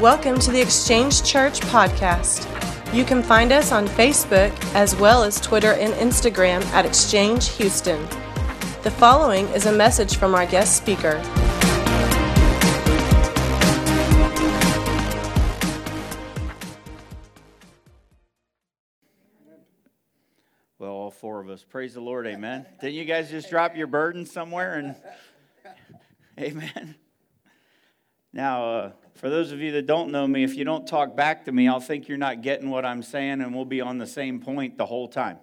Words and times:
Welcome 0.00 0.38
to 0.38 0.52
the 0.52 0.60
Exchange 0.60 1.24
Church 1.24 1.58
podcast. 1.58 2.46
You 2.94 3.04
can 3.04 3.20
find 3.20 3.50
us 3.50 3.72
on 3.72 3.88
Facebook 3.88 4.52
as 4.72 4.94
well 4.94 5.24
as 5.24 5.40
Twitter 5.40 5.72
and 5.72 5.92
Instagram 5.94 6.64
at 6.66 6.86
Exchange 6.86 7.48
Houston. 7.56 8.00
The 8.84 8.92
following 8.92 9.48
is 9.48 9.66
a 9.66 9.72
message 9.72 10.14
from 10.14 10.36
our 10.36 10.46
guest 10.46 10.76
speaker. 10.76 11.20
Well, 20.78 20.92
all 20.92 21.10
four 21.10 21.40
of 21.40 21.48
us. 21.48 21.64
Praise 21.64 21.94
the 21.94 22.00
Lord. 22.00 22.28
Amen. 22.28 22.66
Didn't 22.80 22.94
you 22.94 23.04
guys 23.04 23.30
just 23.30 23.50
drop 23.50 23.76
your 23.76 23.88
burden 23.88 24.26
somewhere? 24.26 24.74
And 24.76 24.94
amen. 26.38 26.94
Now, 28.32 28.70
uh, 28.70 28.92
for 29.18 29.28
those 29.28 29.50
of 29.50 29.60
you 29.60 29.72
that 29.72 29.86
don't 29.86 30.12
know 30.12 30.26
me, 30.28 30.44
if 30.44 30.54
you 30.54 30.64
don't 30.64 30.86
talk 30.86 31.16
back 31.16 31.44
to 31.46 31.52
me, 31.52 31.66
I'll 31.66 31.80
think 31.80 32.08
you're 32.08 32.16
not 32.16 32.40
getting 32.40 32.70
what 32.70 32.84
I'm 32.84 33.02
saying, 33.02 33.40
and 33.40 33.52
we'll 33.54 33.64
be 33.64 33.80
on 33.80 33.98
the 33.98 34.06
same 34.06 34.38
point 34.40 34.78
the 34.78 34.86
whole 34.86 35.08
time. 35.08 35.38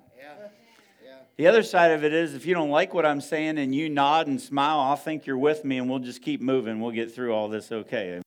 The 1.37 1.47
other 1.47 1.63
side 1.63 1.91
of 1.91 2.05
it 2.05 2.13
is 2.13 2.33
if 2.33 2.45
you 2.45 2.53
don't 2.53 2.69
like 2.69 2.93
what 2.93 3.05
I'm 3.05 3.19
saying 3.19 3.57
and 3.57 3.75
you 3.75 3.89
nod 3.89 4.27
and 4.27 4.39
smile, 4.39 4.79
I'll 4.79 4.95
think 4.95 5.25
you're 5.25 5.37
with 5.37 5.65
me 5.65 5.77
and 5.77 5.89
we'll 5.89 5.99
just 5.99 6.21
keep 6.21 6.39
moving. 6.39 6.79
We'll 6.79 6.91
get 6.91 7.13
through 7.13 7.33
all 7.33 7.49
this 7.49 7.73
okay. 7.73 8.21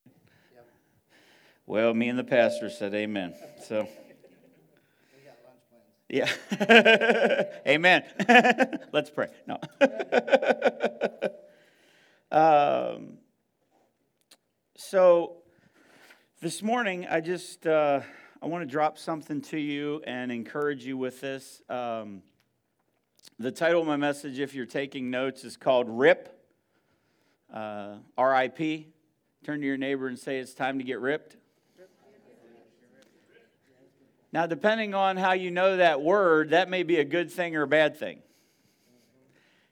Well, 1.65 1.95
me 1.95 2.11
and 2.11 2.19
the 2.19 2.25
pastor 2.25 2.69
said 2.69 2.95
amen. 2.95 3.35
So. 3.67 3.89
Yeah. 6.11 6.31
Amen. 7.69 8.03
Let's 8.93 9.11
pray. 9.11 9.29
No. 9.47 9.59
um, 12.33 13.19
so 14.75 15.38
this 16.41 16.63
morning, 16.63 17.05
I 17.11 17.21
just 17.21 17.67
uh, 17.67 18.01
I 18.41 18.47
want 18.47 18.63
to 18.63 18.71
drop 18.71 18.97
something 18.97 19.41
to 19.43 19.59
you 19.59 20.01
and 20.07 20.31
encourage 20.31 20.85
you 20.85 20.97
with 20.97 21.21
this. 21.21 21.63
Um, 21.69 22.23
the 23.41 23.51
title 23.51 23.81
of 23.81 23.89
my 23.89 23.97
message, 23.97 24.39
if 24.39 24.55
you're 24.55 24.67
taking 24.67 25.11
notes, 25.11 25.43
is 25.45 25.57
called 25.57 25.89
"Rip." 25.89 26.35
Uh, 27.53 27.97
R.I.P. 28.17 28.87
Turn 29.43 29.61
to 29.61 29.67
your 29.67 29.77
neighbor 29.77 30.07
and 30.07 30.19
say, 30.19 30.39
"It's 30.39 30.55
time 30.55 30.79
to 30.79 30.85
get 30.85 31.01
ripped." 31.01 31.37
Now, 34.31 34.47
depending 34.47 34.95
on 34.95 35.17
how 35.17 35.33
you 35.33 35.51
know 35.51 35.79
that 35.79 36.03
word, 36.03 36.51
that 36.51 36.69
may 36.69 36.83
be 36.83 36.99
a 36.99 37.05
good 37.05 37.33
thing 37.33 37.57
or 37.57 37.63
a 37.63 37.69
bad 37.69 37.97
thing. 37.97 38.21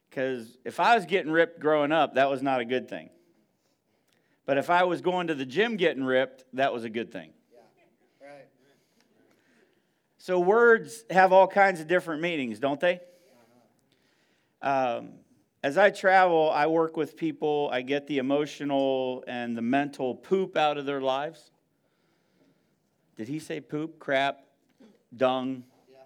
Because 0.08 0.56
if 0.64 0.80
I 0.80 0.96
was 0.96 1.04
getting 1.04 1.30
ripped 1.30 1.60
growing 1.60 1.92
up, 1.92 2.14
that 2.14 2.30
was 2.30 2.42
not 2.42 2.60
a 2.60 2.64
good 2.64 2.88
thing. 2.88 3.10
But 4.46 4.58
if 4.58 4.70
I 4.70 4.84
was 4.84 5.00
going 5.00 5.26
to 5.26 5.34
the 5.34 5.44
gym 5.44 5.76
getting 5.76 6.04
ripped, 6.04 6.44
that 6.52 6.72
was 6.72 6.84
a 6.84 6.90
good 6.90 7.10
thing. 7.10 7.32
Yeah. 7.52 8.28
Right. 8.28 8.46
So 10.18 10.38
words 10.38 11.04
have 11.10 11.32
all 11.32 11.48
kinds 11.48 11.80
of 11.80 11.88
different 11.88 12.22
meanings, 12.22 12.60
don't 12.60 12.80
they? 12.80 13.00
Um, 14.62 15.10
as 15.62 15.76
I 15.76 15.90
travel, 15.90 16.50
I 16.50 16.68
work 16.68 16.96
with 16.96 17.16
people, 17.16 17.68
I 17.72 17.82
get 17.82 18.06
the 18.06 18.18
emotional 18.18 19.24
and 19.26 19.56
the 19.56 19.62
mental 19.62 20.14
poop 20.14 20.56
out 20.56 20.78
of 20.78 20.86
their 20.86 21.00
lives. 21.00 21.50
Did 23.16 23.26
he 23.26 23.40
say 23.40 23.60
poop, 23.60 23.98
crap, 23.98 24.44
dung? 25.16 25.64
Yeah. 25.90 25.98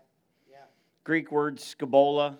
Yeah. 0.50 0.56
Greek 1.04 1.30
word 1.30 1.58
scabola. 1.58 2.30
Mm-hmm. 2.30 2.38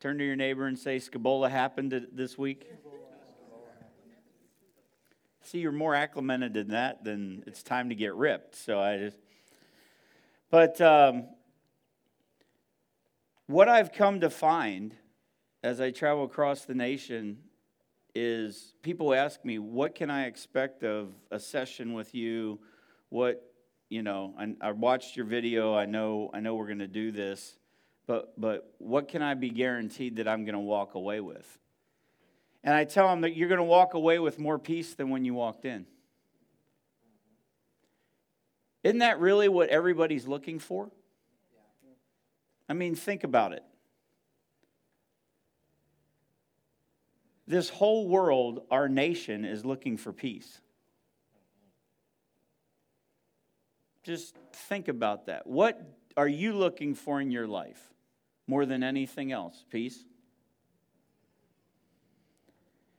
Turn 0.00 0.18
to 0.18 0.24
your 0.24 0.36
neighbor 0.36 0.66
and 0.66 0.78
say, 0.78 0.98
Scabola 0.98 1.50
happened 1.50 2.06
this 2.12 2.38
week. 2.38 2.70
See, 5.46 5.58
you're 5.58 5.70
more 5.70 5.94
acclimated 5.94 6.54
to 6.54 6.64
that 6.64 7.04
then 7.04 7.44
it's 7.46 7.62
time 7.62 7.90
to 7.90 7.94
get 7.94 8.14
ripped. 8.14 8.56
So 8.56 8.80
I 8.80 8.98
just. 8.98 9.18
But 10.50 10.80
um, 10.80 11.28
what 13.46 13.68
I've 13.68 13.92
come 13.92 14.20
to 14.20 14.30
find 14.30 14.92
as 15.62 15.80
I 15.80 15.92
travel 15.92 16.24
across 16.24 16.64
the 16.64 16.74
nation 16.74 17.38
is 18.12 18.74
people 18.82 19.14
ask 19.14 19.44
me, 19.44 19.60
what 19.60 19.94
can 19.94 20.10
I 20.10 20.26
expect 20.26 20.82
of 20.82 21.10
a 21.30 21.38
session 21.38 21.92
with 21.92 22.12
you? 22.12 22.58
What, 23.10 23.40
you 23.88 24.02
know, 24.02 24.34
I, 24.36 24.54
I 24.60 24.72
watched 24.72 25.16
your 25.16 25.26
video. 25.26 25.76
I 25.76 25.86
know, 25.86 26.30
I 26.34 26.40
know 26.40 26.56
we're 26.56 26.66
going 26.66 26.80
to 26.80 26.88
do 26.88 27.12
this, 27.12 27.56
but, 28.08 28.32
but 28.40 28.74
what 28.78 29.06
can 29.06 29.22
I 29.22 29.34
be 29.34 29.50
guaranteed 29.50 30.16
that 30.16 30.26
I'm 30.26 30.44
going 30.44 30.54
to 30.54 30.60
walk 30.60 30.94
away 30.94 31.20
with? 31.20 31.46
And 32.66 32.74
I 32.74 32.84
tell 32.84 33.06
them 33.08 33.20
that 33.20 33.36
you're 33.36 33.48
going 33.48 33.58
to 33.58 33.64
walk 33.64 33.94
away 33.94 34.18
with 34.18 34.40
more 34.40 34.58
peace 34.58 34.94
than 34.94 35.08
when 35.08 35.24
you 35.24 35.34
walked 35.34 35.64
in. 35.64 35.86
Isn't 38.82 38.98
that 38.98 39.20
really 39.20 39.48
what 39.48 39.68
everybody's 39.68 40.26
looking 40.26 40.58
for? 40.58 40.90
I 42.68 42.72
mean, 42.72 42.96
think 42.96 43.22
about 43.22 43.52
it. 43.52 43.62
This 47.46 47.68
whole 47.68 48.08
world, 48.08 48.66
our 48.72 48.88
nation, 48.88 49.44
is 49.44 49.64
looking 49.64 49.96
for 49.96 50.12
peace. 50.12 50.60
Just 54.02 54.36
think 54.52 54.88
about 54.88 55.26
that. 55.26 55.46
What 55.46 55.80
are 56.16 56.26
you 56.26 56.52
looking 56.52 56.96
for 56.96 57.20
in 57.20 57.30
your 57.30 57.46
life 57.46 57.92
more 58.48 58.66
than 58.66 58.82
anything 58.82 59.30
else? 59.30 59.64
Peace? 59.70 60.04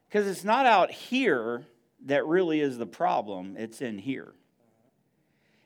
Because 0.08 0.28
it's 0.28 0.44
not 0.44 0.66
out 0.66 0.92
here 0.92 1.66
that 2.06 2.26
really 2.26 2.62
is 2.62 2.78
the 2.78 2.86
problem, 2.86 3.56
it's 3.58 3.82
in 3.82 3.98
here. 3.98 4.34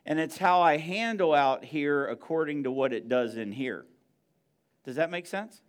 And 0.05 0.19
it's 0.19 0.37
how 0.37 0.61
I 0.61 0.77
handle 0.77 1.33
out 1.33 1.63
here 1.63 2.07
according 2.07 2.63
to 2.63 2.71
what 2.71 2.91
it 2.93 3.07
does 3.07 3.37
in 3.37 3.51
here. 3.51 3.85
Does 4.83 4.95
that 4.95 5.11
make 5.11 5.27
sense? 5.27 5.61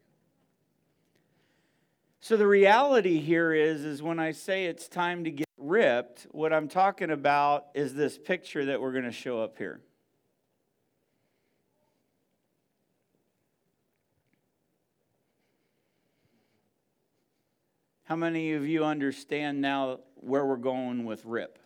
So 2.20 2.36
the 2.36 2.46
reality 2.46 3.20
here 3.20 3.52
is 3.52 3.84
is 3.84 4.02
when 4.02 4.18
I 4.18 4.32
say 4.32 4.66
it's 4.66 4.88
time 4.88 5.24
to 5.24 5.30
get 5.30 5.48
ripped, 5.58 6.26
what 6.30 6.52
I'm 6.52 6.68
talking 6.68 7.10
about 7.10 7.66
is 7.74 7.94
this 7.94 8.16
picture 8.16 8.64
that 8.66 8.80
we're 8.80 8.92
going 8.92 9.04
to 9.04 9.12
show 9.12 9.42
up 9.42 9.58
here. 9.58 9.80
How 18.12 18.16
many 18.16 18.52
of 18.52 18.68
you 18.68 18.84
understand 18.84 19.62
now 19.62 20.00
where 20.16 20.44
we're 20.44 20.58
going 20.58 21.06
with 21.06 21.24
RIP? 21.24 21.58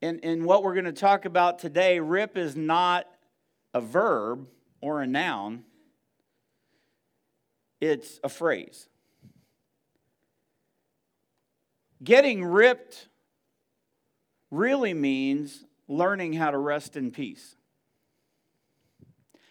And, 0.00 0.18
and 0.24 0.46
what 0.46 0.62
we're 0.62 0.72
going 0.72 0.86
to 0.86 0.92
talk 0.92 1.26
about 1.26 1.58
today, 1.58 2.00
RIP 2.00 2.38
is 2.38 2.56
not 2.56 3.06
a 3.74 3.82
verb 3.82 4.48
or 4.80 5.02
a 5.02 5.06
noun, 5.06 5.64
it's 7.82 8.18
a 8.24 8.30
phrase. 8.30 8.88
Getting 12.02 12.42
ripped 12.42 13.08
really 14.50 14.94
means 14.94 15.66
learning 15.86 16.32
how 16.32 16.50
to 16.50 16.56
rest 16.56 16.96
in 16.96 17.10
peace. 17.10 17.56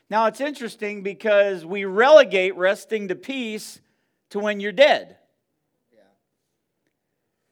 Now, 0.09 0.25
it's 0.25 0.41
interesting 0.41 1.03
because 1.03 1.65
we 1.65 1.85
relegate 1.85 2.55
resting 2.55 3.09
to 3.09 3.15
peace 3.15 3.79
to 4.31 4.39
when 4.39 4.59
you're 4.59 4.71
dead. 4.71 5.17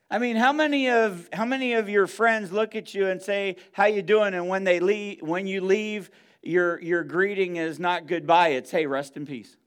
I 0.09 0.19
mean, 0.19 0.37
how 0.37 0.53
many 0.53 0.89
of 0.89 1.27
how 1.33 1.43
many 1.45 1.73
of 1.73 1.89
your 1.89 2.07
friends 2.07 2.51
look 2.51 2.75
at 2.75 2.93
you 2.93 3.07
and 3.07 3.21
say, 3.21 3.57
"How 3.73 3.85
you 3.85 4.01
doing?" 4.01 4.33
and 4.33 4.47
when 4.47 4.63
they 4.63 4.79
leave, 4.79 5.21
when 5.21 5.47
you 5.47 5.59
leave, 5.59 6.09
your 6.41 6.81
your 6.81 7.03
greeting 7.03 7.57
is 7.57 7.77
not 7.77 8.07
goodbye, 8.07 8.49
it's, 8.49 8.71
"Hey, 8.71 8.85
rest 8.85 9.17
in 9.17 9.25
peace." 9.25 9.57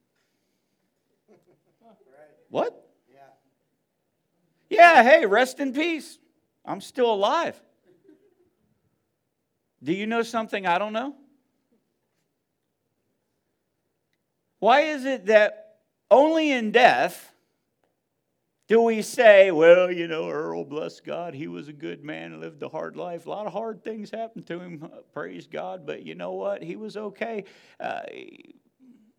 What? 2.48 2.88
Yeah. 3.08 3.20
yeah, 4.70 5.02
hey, 5.02 5.26
rest 5.26 5.60
in 5.60 5.72
peace. 5.72 6.18
I'm 6.64 6.80
still 6.80 7.12
alive. 7.12 7.60
Do 9.82 9.92
you 9.92 10.06
know 10.06 10.22
something 10.22 10.66
I 10.66 10.78
don't 10.78 10.92
know? 10.92 11.14
Why 14.60 14.82
is 14.82 15.04
it 15.04 15.26
that 15.26 15.78
only 16.10 16.52
in 16.52 16.70
death 16.70 17.32
do 18.68 18.82
we 18.82 19.02
say, 19.02 19.50
well, 19.50 19.90
you 19.90 20.06
know, 20.06 20.28
Earl, 20.30 20.64
bless 20.64 21.00
God, 21.00 21.34
he 21.34 21.48
was 21.48 21.66
a 21.66 21.72
good 21.72 22.04
man, 22.04 22.38
lived 22.38 22.62
a 22.62 22.68
hard 22.68 22.94
life. 22.94 23.26
A 23.26 23.30
lot 23.30 23.46
of 23.46 23.52
hard 23.52 23.82
things 23.82 24.12
happened 24.12 24.46
to 24.46 24.60
him, 24.60 24.88
praise 25.12 25.48
God, 25.48 25.84
but 25.84 26.06
you 26.06 26.14
know 26.14 26.34
what? 26.34 26.62
He 26.62 26.76
was 26.76 26.96
okay. 26.96 27.42
Uh, 27.80 28.02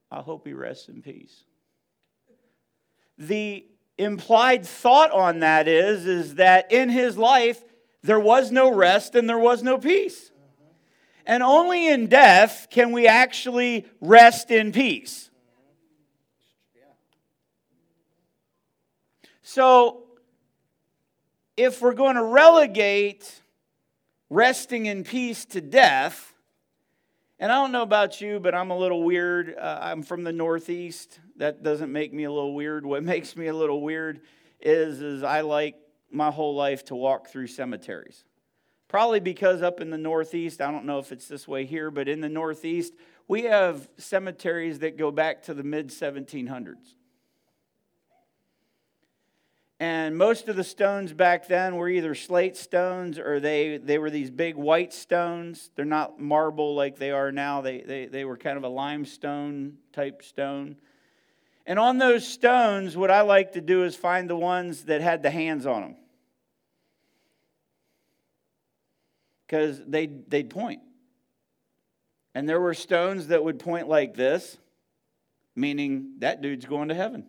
I 0.09 0.21
hope 0.21 0.47
he 0.47 0.53
rests 0.53 0.87
in 0.87 1.01
peace. 1.01 1.43
The 3.17 3.65
implied 3.97 4.65
thought 4.65 5.11
on 5.11 5.39
that 5.39 5.67
is, 5.67 6.05
is 6.05 6.35
that 6.35 6.71
in 6.71 6.87
his 6.87 7.17
life, 7.17 7.61
there 8.03 8.19
was 8.19 8.51
no 8.51 8.73
rest 8.73 9.15
and 9.15 9.27
there 9.27 9.37
was 9.37 9.63
no 9.63 9.77
peace. 9.77 10.31
And 11.25 11.43
only 11.43 11.89
in 11.89 12.07
death 12.07 12.67
can 12.71 12.91
we 12.91 13.07
actually 13.07 13.85
rest 13.99 14.49
in 14.49 14.71
peace. 14.71 15.29
So, 19.53 20.03
if 21.57 21.81
we're 21.81 21.93
going 21.93 22.15
to 22.15 22.23
relegate 22.23 23.41
resting 24.29 24.85
in 24.85 25.03
peace 25.03 25.43
to 25.47 25.59
death, 25.59 26.33
and 27.37 27.51
I 27.51 27.55
don't 27.55 27.73
know 27.73 27.81
about 27.81 28.21
you, 28.21 28.39
but 28.39 28.55
I'm 28.55 28.71
a 28.71 28.77
little 28.77 29.03
weird. 29.03 29.53
Uh, 29.53 29.79
I'm 29.81 30.03
from 30.03 30.23
the 30.23 30.31
Northeast. 30.31 31.19
That 31.35 31.63
doesn't 31.63 31.91
make 31.91 32.13
me 32.13 32.23
a 32.23 32.31
little 32.31 32.55
weird. 32.55 32.85
What 32.85 33.03
makes 33.13 33.35
me 33.35 33.47
a 33.47 33.53
little 33.53 33.81
weird 33.81 34.21
is, 34.61 35.01
is 35.01 35.21
I 35.21 35.41
like 35.41 35.75
my 36.09 36.31
whole 36.31 36.55
life 36.55 36.85
to 36.85 36.95
walk 36.95 37.27
through 37.27 37.47
cemeteries. 37.47 38.23
Probably 38.87 39.19
because 39.19 39.61
up 39.61 39.81
in 39.81 39.89
the 39.89 39.97
Northeast, 39.97 40.61
I 40.61 40.71
don't 40.71 40.85
know 40.85 40.99
if 40.99 41.11
it's 41.11 41.27
this 41.27 41.45
way 41.45 41.65
here, 41.65 41.91
but 41.91 42.07
in 42.07 42.21
the 42.21 42.29
Northeast, 42.29 42.93
we 43.27 43.41
have 43.41 43.89
cemeteries 43.97 44.79
that 44.79 44.97
go 44.97 45.11
back 45.11 45.43
to 45.43 45.53
the 45.53 45.63
mid 45.63 45.89
1700s. 45.89 46.93
And 49.81 50.15
most 50.15 50.47
of 50.47 50.55
the 50.55 50.63
stones 50.63 51.11
back 51.11 51.47
then 51.47 51.75
were 51.75 51.89
either 51.89 52.13
slate 52.13 52.55
stones 52.55 53.17
or 53.17 53.39
they, 53.39 53.77
they 53.77 53.97
were 53.97 54.11
these 54.11 54.29
big 54.29 54.55
white 54.55 54.93
stones. 54.93 55.71
They're 55.75 55.85
not 55.85 56.19
marble 56.19 56.75
like 56.75 56.99
they 56.99 57.09
are 57.09 57.31
now, 57.31 57.61
they, 57.61 57.81
they, 57.81 58.05
they 58.05 58.23
were 58.23 58.37
kind 58.37 58.57
of 58.57 58.63
a 58.63 58.67
limestone 58.67 59.79
type 59.91 60.21
stone. 60.21 60.75
And 61.65 61.79
on 61.79 61.97
those 61.97 62.27
stones, 62.27 62.95
what 62.95 63.09
I 63.09 63.21
like 63.21 63.53
to 63.53 63.61
do 63.61 63.83
is 63.83 63.95
find 63.95 64.29
the 64.29 64.35
ones 64.35 64.83
that 64.83 65.01
had 65.01 65.23
the 65.23 65.31
hands 65.31 65.65
on 65.65 65.81
them. 65.81 65.95
Because 69.47 69.81
they'd, 69.87 70.29
they'd 70.29 70.51
point. 70.51 70.81
And 72.35 72.47
there 72.47 72.61
were 72.61 72.75
stones 72.75 73.29
that 73.29 73.43
would 73.43 73.57
point 73.57 73.87
like 73.87 74.13
this, 74.13 74.59
meaning 75.55 76.17
that 76.19 76.43
dude's 76.43 76.67
going 76.67 76.89
to 76.89 76.93
heaven 76.95 77.25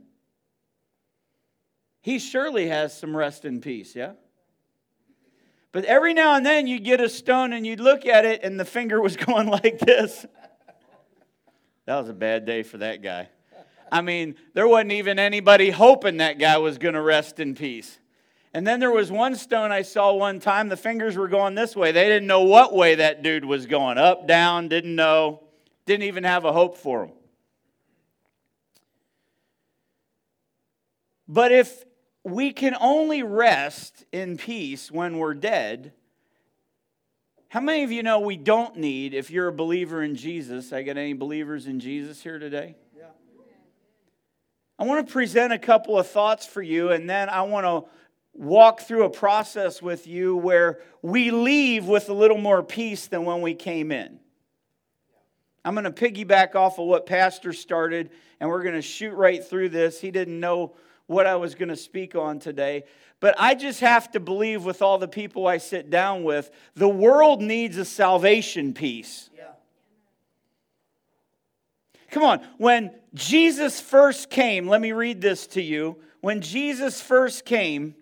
he 2.03 2.19
surely 2.19 2.69
has 2.69 2.97
some 2.97 3.17
rest 3.17 3.45
and 3.45 3.63
peace, 3.63 3.97
yeah? 3.97 4.13
But 5.71 5.87
every 5.87 6.13
now 6.13 6.35
and 6.35 6.45
then 6.45 6.67
you'd 6.67 6.85
get 6.85 7.01
a 7.01 7.09
stone 7.09 7.53
and 7.53 7.67
you'd 7.67 7.81
look 7.81 8.05
at 8.05 8.27
it 8.27 8.43
and 8.43 8.61
the 8.61 8.65
finger 8.65 9.01
was 9.01 9.17
going 9.27 9.47
like 9.47 9.79
this. 9.79 10.27
That 11.87 11.97
was 11.97 12.09
a 12.09 12.15
bad 12.15 12.45
day 12.45 12.63
for 12.63 12.79
that 12.79 13.03
guy. 13.03 13.29
I 13.91 14.01
mean, 14.01 14.37
there 14.55 14.67
wasn't 14.67 14.93
even 14.93 15.19
anybody 15.19 15.71
hoping 15.71 16.19
that 16.19 16.39
guy 16.39 16.59
was 16.59 16.79
going 16.79 16.95
to 16.95 17.03
rest 17.03 17.41
in 17.41 17.55
peace. 17.55 17.99
And 18.55 18.67
then 18.67 18.81
there 18.81 18.91
was 18.91 19.11
one 19.11 19.35
stone 19.35 19.71
I 19.73 19.83
saw 19.83 20.13
one 20.13 20.41
time, 20.41 20.69
the 20.69 20.77
fingers 20.77 21.17
were 21.17 21.29
going 21.29 21.55
this 21.55 21.75
way. 21.75 21.93
They 21.93 22.09
didn't 22.09 22.27
know 22.27 22.43
what 22.43 22.75
way 22.75 22.97
that 22.97 23.23
dude 23.23 23.45
was 23.45 23.67
going 23.67 23.97
up, 23.97 24.27
down, 24.27 24.69
didn't 24.69 24.95
know, 24.95 25.43
didn't 25.87 26.05
even 26.05 26.25
have 26.25 26.45
a 26.45 26.53
hope 26.53 26.77
for 26.77 27.05
him. 27.05 27.13
But 31.29 31.53
if 31.53 31.85
we 32.25 32.53
can 32.53 32.77
only 32.81 33.23
rest 33.23 34.05
in 34.13 34.37
peace 34.37 34.91
when 34.91 35.19
we're 35.19 35.35
dead. 35.35 35.93
How 37.49 37.61
many 37.61 37.83
of 37.83 37.93
you 37.93 38.03
know 38.03 38.21
we 38.21 38.37
don't 38.37 38.77
need, 38.77 39.13
if 39.13 39.31
you're 39.31 39.49
a 39.49 39.53
believer 39.53 40.03
in 40.03 40.15
Jesus? 40.15 40.73
I 40.73 40.83
got 40.83 40.97
any 40.97 41.13
believers 41.13 41.67
in 41.67 41.81
Jesus 41.81 42.23
here 42.23 42.39
today? 42.39 42.77
Yeah. 42.97 43.05
I 44.79 44.85
want 44.85 45.07
to 45.07 45.13
present 45.13 45.53
a 45.53 45.59
couple 45.59 45.99
of 45.99 46.07
thoughts 46.07 46.47
for 46.47 46.63
you, 46.63 46.91
and 46.91 47.11
then 47.11 47.29
I 47.29 47.43
want 47.43 47.67
to 47.67 47.91
walk 48.33 48.81
through 48.81 49.05
a 49.05 49.11
process 49.11 49.83
with 49.83 50.07
you 50.07 50.37
where 50.37 50.81
we 51.03 51.31
leave 51.31 51.85
with 51.87 52.09
a 52.09 52.15
little 52.15 52.39
more 52.39 52.63
peace 52.63 53.07
than 53.09 53.25
when 53.25 53.43
we 53.43 53.55
came 53.55 53.93
in. 53.93 54.19
I'm 55.65 55.75
going 55.75 55.85
to 55.85 55.91
piggyback 55.91 56.55
off 56.55 56.79
of 56.79 56.87
what 56.87 57.05
Pastor 57.05 57.53
started, 57.53 58.11
and 58.41 58.49
we're 58.49 58.63
going 58.63 58.75
to 58.75 58.83
shoot 58.83 59.13
right 59.13 59.45
through 59.45 59.69
this. 59.69 60.01
He 60.01 60.11
didn't 60.11 60.41
know 60.41 60.75
what 61.07 61.27
I 61.27 61.37
was 61.37 61.55
going 61.55 61.69
to 61.69 61.77
speak 61.77 62.15
on 62.15 62.39
today. 62.39 62.85
But 63.21 63.35
I 63.39 63.55
just 63.55 63.81
have 63.81 64.11
to 64.13 64.21
believe 64.21 64.65
with 64.65 64.83
all 64.83 64.99
the 64.99 65.09
people 65.09 65.47
I 65.47 65.59
sit 65.59 65.91
down 65.91 66.25
with, 66.25 66.51
the 66.75 66.89
world 66.89 67.41
needs 67.41 67.77
a 67.77 67.85
salvation 67.85 68.75
piece. 68.75 69.31
Yeah. 69.37 69.45
Come 72.11 72.23
on, 72.23 72.41
when 72.59 72.93
Jesus 73.15 73.81
first 73.81 74.31
came, 74.31 74.67
let 74.69 74.81
me 74.81 74.93
read 74.93 75.21
this 75.21 75.47
to 75.49 75.63
you. 75.63 75.99
When 76.21 76.41
Jesus 76.41 77.01
first 77.01 77.45
came, 77.45 77.95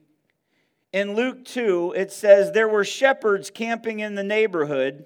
in 0.92 1.14
Luke 1.14 1.44
2, 1.44 1.94
it 1.96 2.12
says, 2.12 2.50
There 2.50 2.68
were 2.68 2.84
shepherds 2.84 3.50
camping 3.50 4.00
in 4.00 4.14
the 4.14 4.24
neighborhood. 4.24 5.04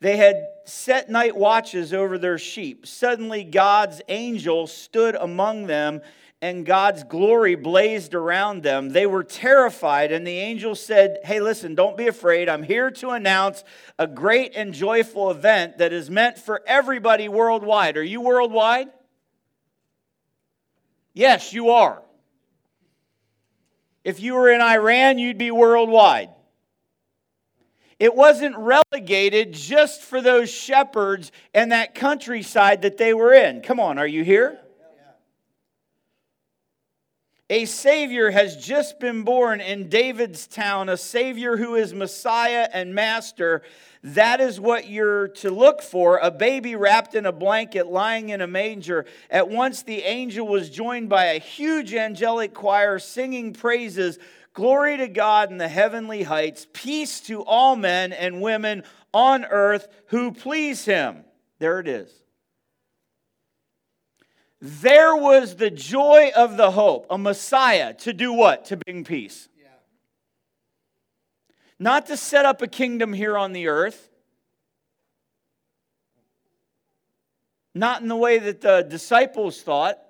They 0.00 0.16
had 0.16 0.46
set 0.64 1.10
night 1.10 1.36
watches 1.36 1.92
over 1.92 2.18
their 2.18 2.38
sheep. 2.38 2.86
Suddenly, 2.86 3.44
God's 3.44 4.00
angel 4.08 4.66
stood 4.66 5.14
among 5.14 5.66
them 5.66 6.00
and 6.46 6.64
God's 6.64 7.02
glory 7.02 7.56
blazed 7.56 8.14
around 8.14 8.62
them. 8.62 8.90
They 8.90 9.04
were 9.04 9.24
terrified, 9.24 10.12
and 10.12 10.24
the 10.24 10.38
angel 10.38 10.76
said, 10.76 11.18
Hey, 11.24 11.40
listen, 11.40 11.74
don't 11.74 11.96
be 11.96 12.06
afraid. 12.06 12.48
I'm 12.48 12.62
here 12.62 12.88
to 12.92 13.10
announce 13.10 13.64
a 13.98 14.06
great 14.06 14.54
and 14.54 14.72
joyful 14.72 15.32
event 15.32 15.78
that 15.78 15.92
is 15.92 16.08
meant 16.08 16.38
for 16.38 16.62
everybody 16.64 17.28
worldwide. 17.28 17.96
Are 17.96 18.02
you 18.02 18.20
worldwide? 18.20 18.86
Yes, 21.14 21.52
you 21.52 21.70
are. 21.70 22.00
If 24.04 24.20
you 24.20 24.34
were 24.34 24.48
in 24.48 24.60
Iran, 24.60 25.18
you'd 25.18 25.38
be 25.38 25.50
worldwide. 25.50 26.28
It 27.98 28.14
wasn't 28.14 28.54
relegated 28.56 29.52
just 29.52 30.00
for 30.00 30.20
those 30.20 30.48
shepherds 30.48 31.32
and 31.52 31.72
that 31.72 31.96
countryside 31.96 32.82
that 32.82 32.98
they 32.98 33.14
were 33.14 33.32
in. 33.32 33.62
Come 33.62 33.80
on, 33.80 33.98
are 33.98 34.06
you 34.06 34.22
here? 34.22 34.60
A 37.48 37.64
Savior 37.64 38.32
has 38.32 38.56
just 38.56 38.98
been 38.98 39.22
born 39.22 39.60
in 39.60 39.88
David's 39.88 40.48
town, 40.48 40.88
a 40.88 40.96
Savior 40.96 41.56
who 41.56 41.76
is 41.76 41.94
Messiah 41.94 42.68
and 42.72 42.92
Master. 42.92 43.62
That 44.02 44.40
is 44.40 44.58
what 44.58 44.88
you're 44.88 45.28
to 45.28 45.52
look 45.52 45.80
for 45.80 46.18
a 46.18 46.32
baby 46.32 46.74
wrapped 46.74 47.14
in 47.14 47.24
a 47.24 47.30
blanket 47.30 47.86
lying 47.86 48.30
in 48.30 48.40
a 48.40 48.48
manger. 48.48 49.06
At 49.30 49.48
once 49.48 49.84
the 49.84 50.02
angel 50.02 50.48
was 50.48 50.70
joined 50.70 51.08
by 51.08 51.26
a 51.26 51.38
huge 51.38 51.94
angelic 51.94 52.52
choir 52.52 52.98
singing 52.98 53.52
praises. 53.52 54.18
Glory 54.52 54.96
to 54.96 55.06
God 55.06 55.52
in 55.52 55.58
the 55.58 55.68
heavenly 55.68 56.24
heights, 56.24 56.66
peace 56.72 57.20
to 57.22 57.44
all 57.44 57.76
men 57.76 58.12
and 58.12 58.42
women 58.42 58.82
on 59.14 59.44
earth 59.44 59.86
who 60.06 60.32
please 60.32 60.84
him. 60.84 61.24
There 61.60 61.78
it 61.78 61.86
is. 61.86 62.10
There 64.68 65.14
was 65.14 65.54
the 65.54 65.70
joy 65.70 66.32
of 66.34 66.56
the 66.56 66.72
hope, 66.72 67.06
a 67.08 67.16
Messiah 67.16 67.94
to 67.98 68.12
do 68.12 68.32
what? 68.32 68.64
To 68.64 68.76
bring 68.76 69.04
peace. 69.04 69.48
Yeah. 69.56 69.68
Not 71.78 72.06
to 72.06 72.16
set 72.16 72.44
up 72.44 72.62
a 72.62 72.66
kingdom 72.66 73.12
here 73.12 73.38
on 73.38 73.52
the 73.52 73.68
earth. 73.68 74.10
Not 77.76 78.02
in 78.02 78.08
the 78.08 78.16
way 78.16 78.40
that 78.40 78.60
the 78.60 78.82
disciples 78.82 79.62
thought. 79.62 80.00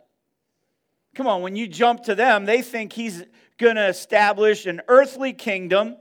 Come 1.15 1.27
on, 1.27 1.43
when 1.43 1.55
you 1.55 1.69
jump 1.69 2.05
to 2.05 2.15
them, 2.15 2.47
they 2.47 2.63
think 2.63 2.95
he's 2.95 3.25
going 3.59 3.77
to 3.77 3.89
establish 3.89 4.65
an 4.65 4.81
earthly 4.89 5.35
kingdom 5.35 5.99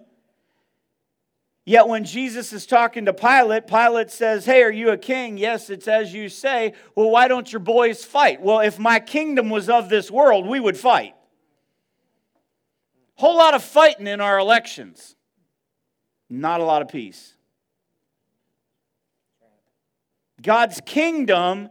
Yet 1.67 1.87
when 1.87 2.03
Jesus 2.03 2.53
is 2.53 2.67
talking 2.67 3.05
to 3.05 3.13
Pilate, 3.13 3.65
Pilate 3.65 4.11
says, 4.11 4.45
Hey, 4.45 4.61
are 4.61 4.71
you 4.71 4.91
a 4.91 4.97
king? 4.97 5.39
Yes, 5.39 5.71
it's 5.71 5.87
as 5.87 6.13
you 6.13 6.29
say. 6.29 6.73
Well, 6.93 7.09
why 7.09 7.27
don't 7.27 7.51
your 7.51 7.59
boys 7.59 8.05
fight? 8.05 8.39
Well, 8.39 8.59
if 8.59 8.77
my 8.77 8.99
kingdom 8.99 9.49
was 9.49 9.67
of 9.67 9.89
this 9.89 10.11
world, 10.11 10.45
we 10.45 10.59
would 10.59 10.77
fight. 10.77 11.15
Whole 13.15 13.37
lot 13.37 13.55
of 13.55 13.63
fighting 13.63 14.05
in 14.05 14.21
our 14.21 14.37
elections, 14.37 15.15
not 16.29 16.59
a 16.59 16.63
lot 16.63 16.83
of 16.83 16.89
peace. 16.89 17.33
God's 20.41 20.81
kingdom 20.85 21.69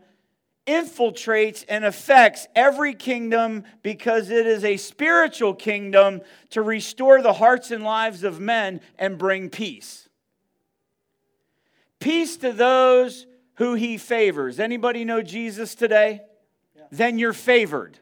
infiltrates 0.66 1.64
and 1.68 1.84
affects 1.84 2.46
every 2.54 2.94
kingdom 2.94 3.64
because 3.82 4.30
it 4.30 4.46
is 4.46 4.64
a 4.64 4.76
spiritual 4.76 5.54
kingdom 5.54 6.22
to 6.50 6.62
restore 6.62 7.20
the 7.20 7.34
hearts 7.34 7.70
and 7.70 7.84
lives 7.84 8.24
of 8.24 8.40
men 8.40 8.80
and 8.98 9.18
bring 9.18 9.50
peace. 9.50 10.08
Peace 12.00 12.36
to 12.38 12.52
those 12.52 13.26
who 13.54 13.74
he 13.74 13.98
favors. 13.98 14.58
Anybody 14.58 15.04
know 15.04 15.22
Jesus 15.22 15.74
today? 15.74 16.22
Yeah. 16.74 16.82
Then 16.90 17.18
you're 17.18 17.32
favored. 17.32 17.98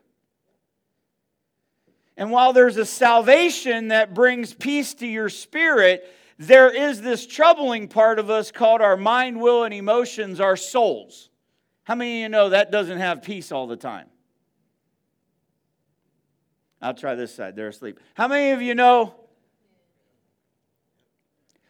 And 2.17 2.31
while 2.31 2.53
there's 2.53 2.77
a 2.77 2.87
salvation 2.87 3.89
that 3.89 4.15
brings 4.15 4.55
peace 4.55 4.95
to 4.95 5.07
your 5.07 5.29
spirit, 5.29 6.09
there 6.39 6.71
is 6.71 7.01
this 7.01 7.27
troubling 7.27 7.89
part 7.89 8.19
of 8.19 8.31
us 8.31 8.51
called 8.51 8.81
our 8.81 8.97
mind, 8.97 9.41
will, 9.41 9.65
and 9.65 9.75
emotions, 9.75 10.41
our 10.41 10.57
souls. 10.57 11.31
How 11.85 11.95
many 11.95 12.19
of 12.19 12.23
you 12.23 12.29
know 12.29 12.49
that 12.51 12.71
doesn't 12.71 12.99
have 12.99 13.23
peace 13.23 13.51
all 13.51 13.67
the 13.67 13.77
time? 13.77 14.07
I'll 16.81 16.95
try 16.95 17.15
this 17.15 17.35
side. 17.35 17.55
They're 17.57 17.69
asleep. 17.69 18.01
How 18.15 18.29
many 18.29 18.51
of 18.51 18.63
you 18.63 18.75
know? 18.75 19.15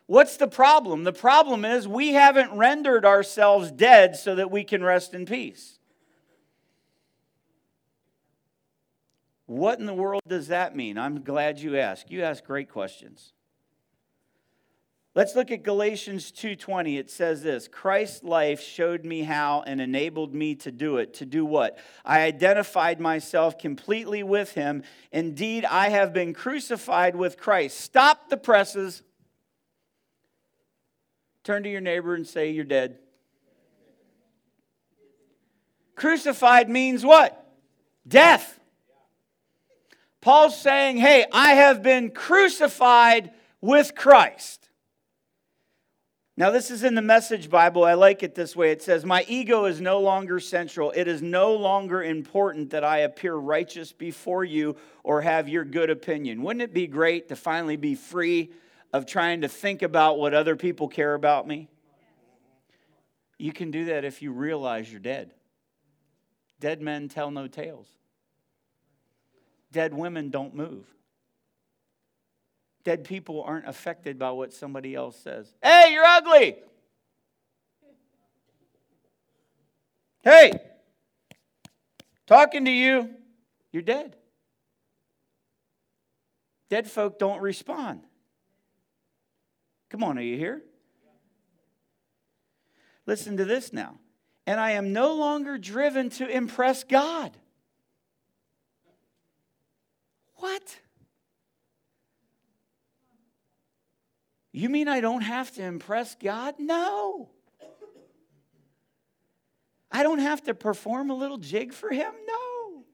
What's 0.07 0.37
the 0.37 0.49
problem? 0.49 1.05
The 1.05 1.13
problem 1.13 1.65
is 1.65 1.87
we 1.87 2.13
haven't 2.13 2.53
rendered 2.53 3.05
ourselves 3.05 3.71
dead 3.71 4.17
so 4.17 4.35
that 4.35 4.51
we 4.51 4.65
can 4.65 4.83
rest 4.83 5.15
in 5.15 5.27
peace. 5.27 5.79
What 9.47 9.79
in 9.79 9.87
the 9.87 9.95
world 9.95 10.23
does 10.27 10.49
that 10.49 10.75
mean? 10.75 10.97
I'm 10.97 11.23
glad 11.23 11.61
you 11.61 11.77
asked. 11.77 12.11
You 12.11 12.23
ask 12.23 12.45
great 12.45 12.71
questions. 12.71 13.33
Let's 15.15 15.37
look 15.37 15.51
at 15.51 15.63
Galatians 15.63 16.33
2:20. 16.33 16.97
It 16.97 17.11
says 17.11 17.43
this, 17.43 17.69
Christ's 17.69 18.23
life 18.23 18.63
showed 18.63 19.05
me 19.05 19.25
how 19.25 19.63
and 19.67 19.79
enabled 19.79 20.35
me 20.35 20.55
to 20.57 20.73
do 20.73 20.97
it. 20.97 21.13
To 21.15 21.27
do 21.27 21.45
what? 21.45 21.79
I 22.03 22.21
identified 22.21 22.99
myself 22.99 23.59
completely 23.59 24.23
with 24.23 24.53
him. 24.53 24.83
Indeed, 25.11 25.67
I 25.67 25.91
have 25.91 26.15
been 26.15 26.33
crucified 26.33 27.15
with 27.15 27.37
Christ. 27.37 27.79
Stop 27.79 28.31
the 28.31 28.39
presses. 28.39 29.03
Turn 31.45 31.63
to 31.65 31.69
your 31.69 31.83
neighbor 31.83 32.15
and 32.15 32.27
say 32.27 32.51
you're 32.51 32.65
dead. 32.65 32.99
Crucified 35.95 36.71
means 36.71 37.05
what? 37.05 37.39
Death. 38.09 38.59
Paul's 40.23 40.59
saying, 40.59 40.97
"Hey, 40.97 41.27
I 41.33 41.55
have 41.55 41.83
been 41.83 42.13
crucified 42.13 43.33
with 43.61 43.95
Christ." 43.95 44.62
Now, 46.35 46.51
this 46.51 46.71
is 46.71 46.83
in 46.83 46.95
the 46.95 47.03
Message 47.03 47.51
Bible. 47.51 47.85
I 47.85 47.93
like 47.93 48.23
it 48.23 48.35
this 48.35 48.57
way. 48.57 48.71
It 48.71 48.81
says, 48.81 49.05
My 49.05 49.25
ego 49.29 49.67
is 49.67 49.83
no 49.83 50.01
longer 50.01 50.41
central. 50.41 50.91
It 50.93 51.07
is 51.07 51.21
no 51.21 51.55
longer 51.55 52.03
important 52.03 52.71
that 52.71 52.85
I 52.85 52.99
appear 52.99 53.35
righteous 53.35 53.93
before 53.93 54.43
you 54.43 54.77
or 55.05 55.21
have 55.21 55.49
your 55.49 55.65
good 55.65 55.91
opinion. 55.91 56.43
Wouldn't 56.43 56.63
it 56.63 56.73
be 56.73 56.87
great 56.87 57.29
to 57.29 57.37
finally 57.37 57.77
be 57.77 57.95
free 57.95 58.51
of 58.95 59.05
trying 59.05 59.43
to 59.43 59.49
think 59.49 59.83
about 59.83 60.19
what 60.19 60.33
other 60.33 60.57
people 60.57 60.89
care 60.89 61.13
about 61.13 61.47
me? 61.47 61.69
You 63.39 63.53
can 63.53 63.71
do 63.71 63.87
that 63.87 64.05
if 64.05 64.23
you 64.23 64.33
realize 64.33 64.91
you're 64.91 65.01
dead. 65.01 65.35
Dead 66.61 66.81
men 66.81 67.09
tell 67.09 67.31
no 67.31 67.49
tales, 67.49 67.89
dead 69.73 69.93
women 69.93 70.31
don't 70.31 70.55
move. 70.55 70.87
Dead 72.85 73.05
people 73.05 73.43
aren't 73.43 73.69
affected 73.69 74.19
by 74.19 74.31
what 74.31 74.53
somebody 74.53 74.95
else 74.95 75.17
says. 75.17 75.53
Hey, 75.63 75.91
you're 75.93 76.05
ugly. 76.05 76.57
Hey, 80.25 80.53
talking 82.27 82.65
to 82.65 82.71
you, 82.71 83.11
you're 83.73 83.83
dead. 83.83 84.17
Dead 86.71 86.89
folk 86.89 87.19
don't 87.19 87.41
respond. 87.41 88.03
Come 89.91 90.05
on, 90.05 90.17
are 90.17 90.23
you 90.23 90.39
here? 90.39 90.63
Listen 93.05 93.37
to 93.37 93.45
this 93.45 93.73
now. 93.73 93.99
And 94.47 94.59
I 94.59 94.73
am 94.73 94.93
no 94.93 95.15
longer 95.15 95.59
driven 95.59 96.09
to 96.11 96.27
impress 96.27 96.85
God. 96.85 97.37
What? 100.37 100.79
You 104.53 104.69
mean 104.69 104.87
I 104.87 105.01
don't 105.01 105.23
have 105.23 105.51
to 105.53 105.63
impress 105.63 106.15
God? 106.15 106.57
No. 106.59 107.31
I 109.91 110.03
don't 110.03 110.21
have 110.21 110.43
to 110.45 110.55
perform 110.55 111.11
a 111.11 111.15
little 111.15 111.39
jig 111.39 111.73
for 111.73 111.91
Him? 111.91 112.13
No. 112.27 112.85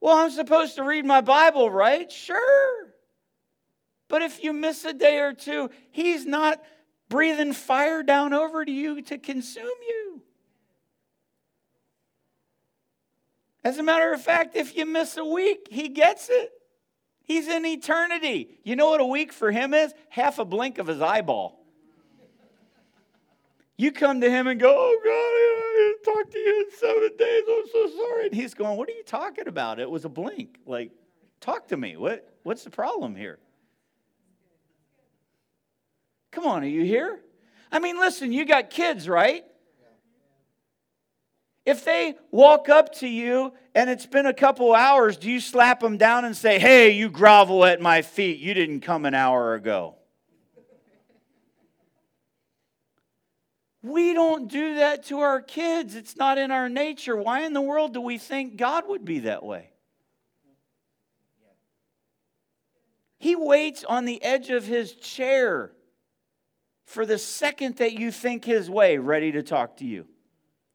Well, 0.00 0.16
I'm 0.16 0.30
supposed 0.30 0.76
to 0.76 0.84
read 0.84 1.04
my 1.04 1.22
Bible, 1.22 1.70
right? 1.70 2.10
Sure. 2.12 2.88
But 4.08 4.22
if 4.22 4.44
you 4.44 4.52
miss 4.52 4.84
a 4.84 4.92
day 4.92 5.18
or 5.18 5.32
two, 5.32 5.70
He's 5.90 6.26
not 6.26 6.62
breathing 7.08 7.54
fire 7.54 8.02
down 8.02 8.34
over 8.34 8.64
to 8.64 8.72
you 8.72 9.00
to 9.02 9.18
consume 9.18 9.64
you. 9.64 10.22
As 13.64 13.78
a 13.78 13.82
matter 13.82 14.12
of 14.12 14.22
fact, 14.22 14.54
if 14.54 14.76
you 14.76 14.86
miss 14.86 15.16
a 15.16 15.24
week, 15.24 15.68
He 15.70 15.88
gets 15.88 16.28
it. 16.30 16.52
He's 17.28 17.46
in 17.46 17.66
eternity. 17.66 18.58
You 18.64 18.74
know 18.74 18.88
what 18.88 19.02
a 19.02 19.04
week 19.04 19.34
for 19.34 19.52
him 19.52 19.74
is? 19.74 19.92
Half 20.08 20.38
a 20.38 20.46
blink 20.46 20.78
of 20.78 20.86
his 20.86 21.02
eyeball. 21.02 21.62
You 23.76 23.92
come 23.92 24.22
to 24.22 24.30
him 24.30 24.46
and 24.46 24.58
go, 24.58 24.74
Oh 24.74 24.98
God, 25.04 25.10
I 25.10 25.94
didn't 25.94 26.14
talk 26.14 26.32
to 26.32 26.38
you 26.38 26.66
in 26.66 26.78
seven 26.78 27.16
days. 27.18 27.42
I'm 27.48 27.64
so 27.70 27.96
sorry. 27.98 28.26
And 28.26 28.34
he's 28.34 28.54
going, 28.54 28.78
What 28.78 28.88
are 28.88 28.92
you 28.92 29.04
talking 29.04 29.46
about? 29.46 29.78
It 29.78 29.90
was 29.90 30.06
a 30.06 30.08
blink. 30.08 30.58
Like, 30.64 30.90
talk 31.40 31.68
to 31.68 31.76
me. 31.76 31.98
What, 31.98 32.26
what's 32.44 32.64
the 32.64 32.70
problem 32.70 33.14
here? 33.14 33.38
Come 36.30 36.46
on, 36.46 36.62
are 36.62 36.66
you 36.66 36.84
here? 36.84 37.20
I 37.70 37.78
mean, 37.78 37.98
listen, 37.98 38.32
you 38.32 38.46
got 38.46 38.70
kids, 38.70 39.06
right? 39.06 39.44
If 41.68 41.84
they 41.84 42.14
walk 42.30 42.70
up 42.70 42.94
to 43.00 43.06
you 43.06 43.52
and 43.74 43.90
it's 43.90 44.06
been 44.06 44.24
a 44.24 44.32
couple 44.32 44.74
hours, 44.74 45.18
do 45.18 45.30
you 45.30 45.38
slap 45.38 45.80
them 45.80 45.98
down 45.98 46.24
and 46.24 46.34
say, 46.34 46.58
Hey, 46.58 46.92
you 46.92 47.10
grovel 47.10 47.62
at 47.66 47.78
my 47.78 48.00
feet? 48.00 48.38
You 48.38 48.54
didn't 48.54 48.80
come 48.80 49.04
an 49.04 49.12
hour 49.12 49.52
ago. 49.52 49.96
We 53.82 54.14
don't 54.14 54.48
do 54.48 54.76
that 54.76 55.04
to 55.08 55.18
our 55.18 55.42
kids. 55.42 55.94
It's 55.94 56.16
not 56.16 56.38
in 56.38 56.50
our 56.50 56.70
nature. 56.70 57.14
Why 57.14 57.42
in 57.42 57.52
the 57.52 57.60
world 57.60 57.92
do 57.92 58.00
we 58.00 58.16
think 58.16 58.56
God 58.56 58.88
would 58.88 59.04
be 59.04 59.18
that 59.18 59.44
way? 59.44 59.68
He 63.18 63.36
waits 63.36 63.84
on 63.84 64.06
the 64.06 64.22
edge 64.24 64.48
of 64.48 64.64
his 64.64 64.94
chair 64.94 65.72
for 66.86 67.04
the 67.04 67.18
second 67.18 67.76
that 67.76 67.92
you 67.92 68.10
think 68.10 68.46
his 68.46 68.70
way, 68.70 68.96
ready 68.96 69.32
to 69.32 69.42
talk 69.42 69.76
to 69.76 69.84
you 69.84 70.06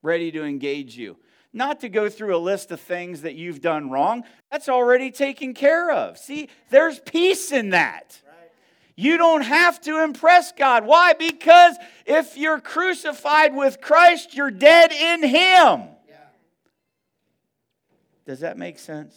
ready 0.03 0.31
to 0.31 0.43
engage 0.43 0.95
you. 0.95 1.17
Not 1.51 1.79
to 1.81 1.89
go 1.89 2.10
through 2.10 2.36
a 2.36 2.38
list 2.38 2.72
of 2.72 2.79
things 2.79 3.24
that 3.24 3.36
you've 3.36 3.62
done 3.62 3.89
wrong. 3.89 4.24
That's 4.51 4.69
already 4.69 5.10
taken 5.10 5.53
care 5.53 5.91
of. 5.91 6.17
See, 6.17 6.50
there's 6.69 7.00
peace 7.00 7.51
in 7.51 7.72
that. 7.72 8.19
You 8.95 9.17
don't 9.17 9.41
have 9.41 9.81
to 9.81 10.03
impress 10.03 10.51
God. 10.51 10.86
Why? 10.86 11.13
Because 11.13 11.75
if 12.05 12.38
you're 12.38 12.60
crucified 12.60 13.55
with 13.55 13.81
Christ, 13.81 14.36
you're 14.36 14.51
dead 14.51 14.91
in 14.91 15.24
Him. 15.24 15.89
Does 18.25 18.41
that 18.41 18.57
make 18.57 18.79
sense? 18.79 19.15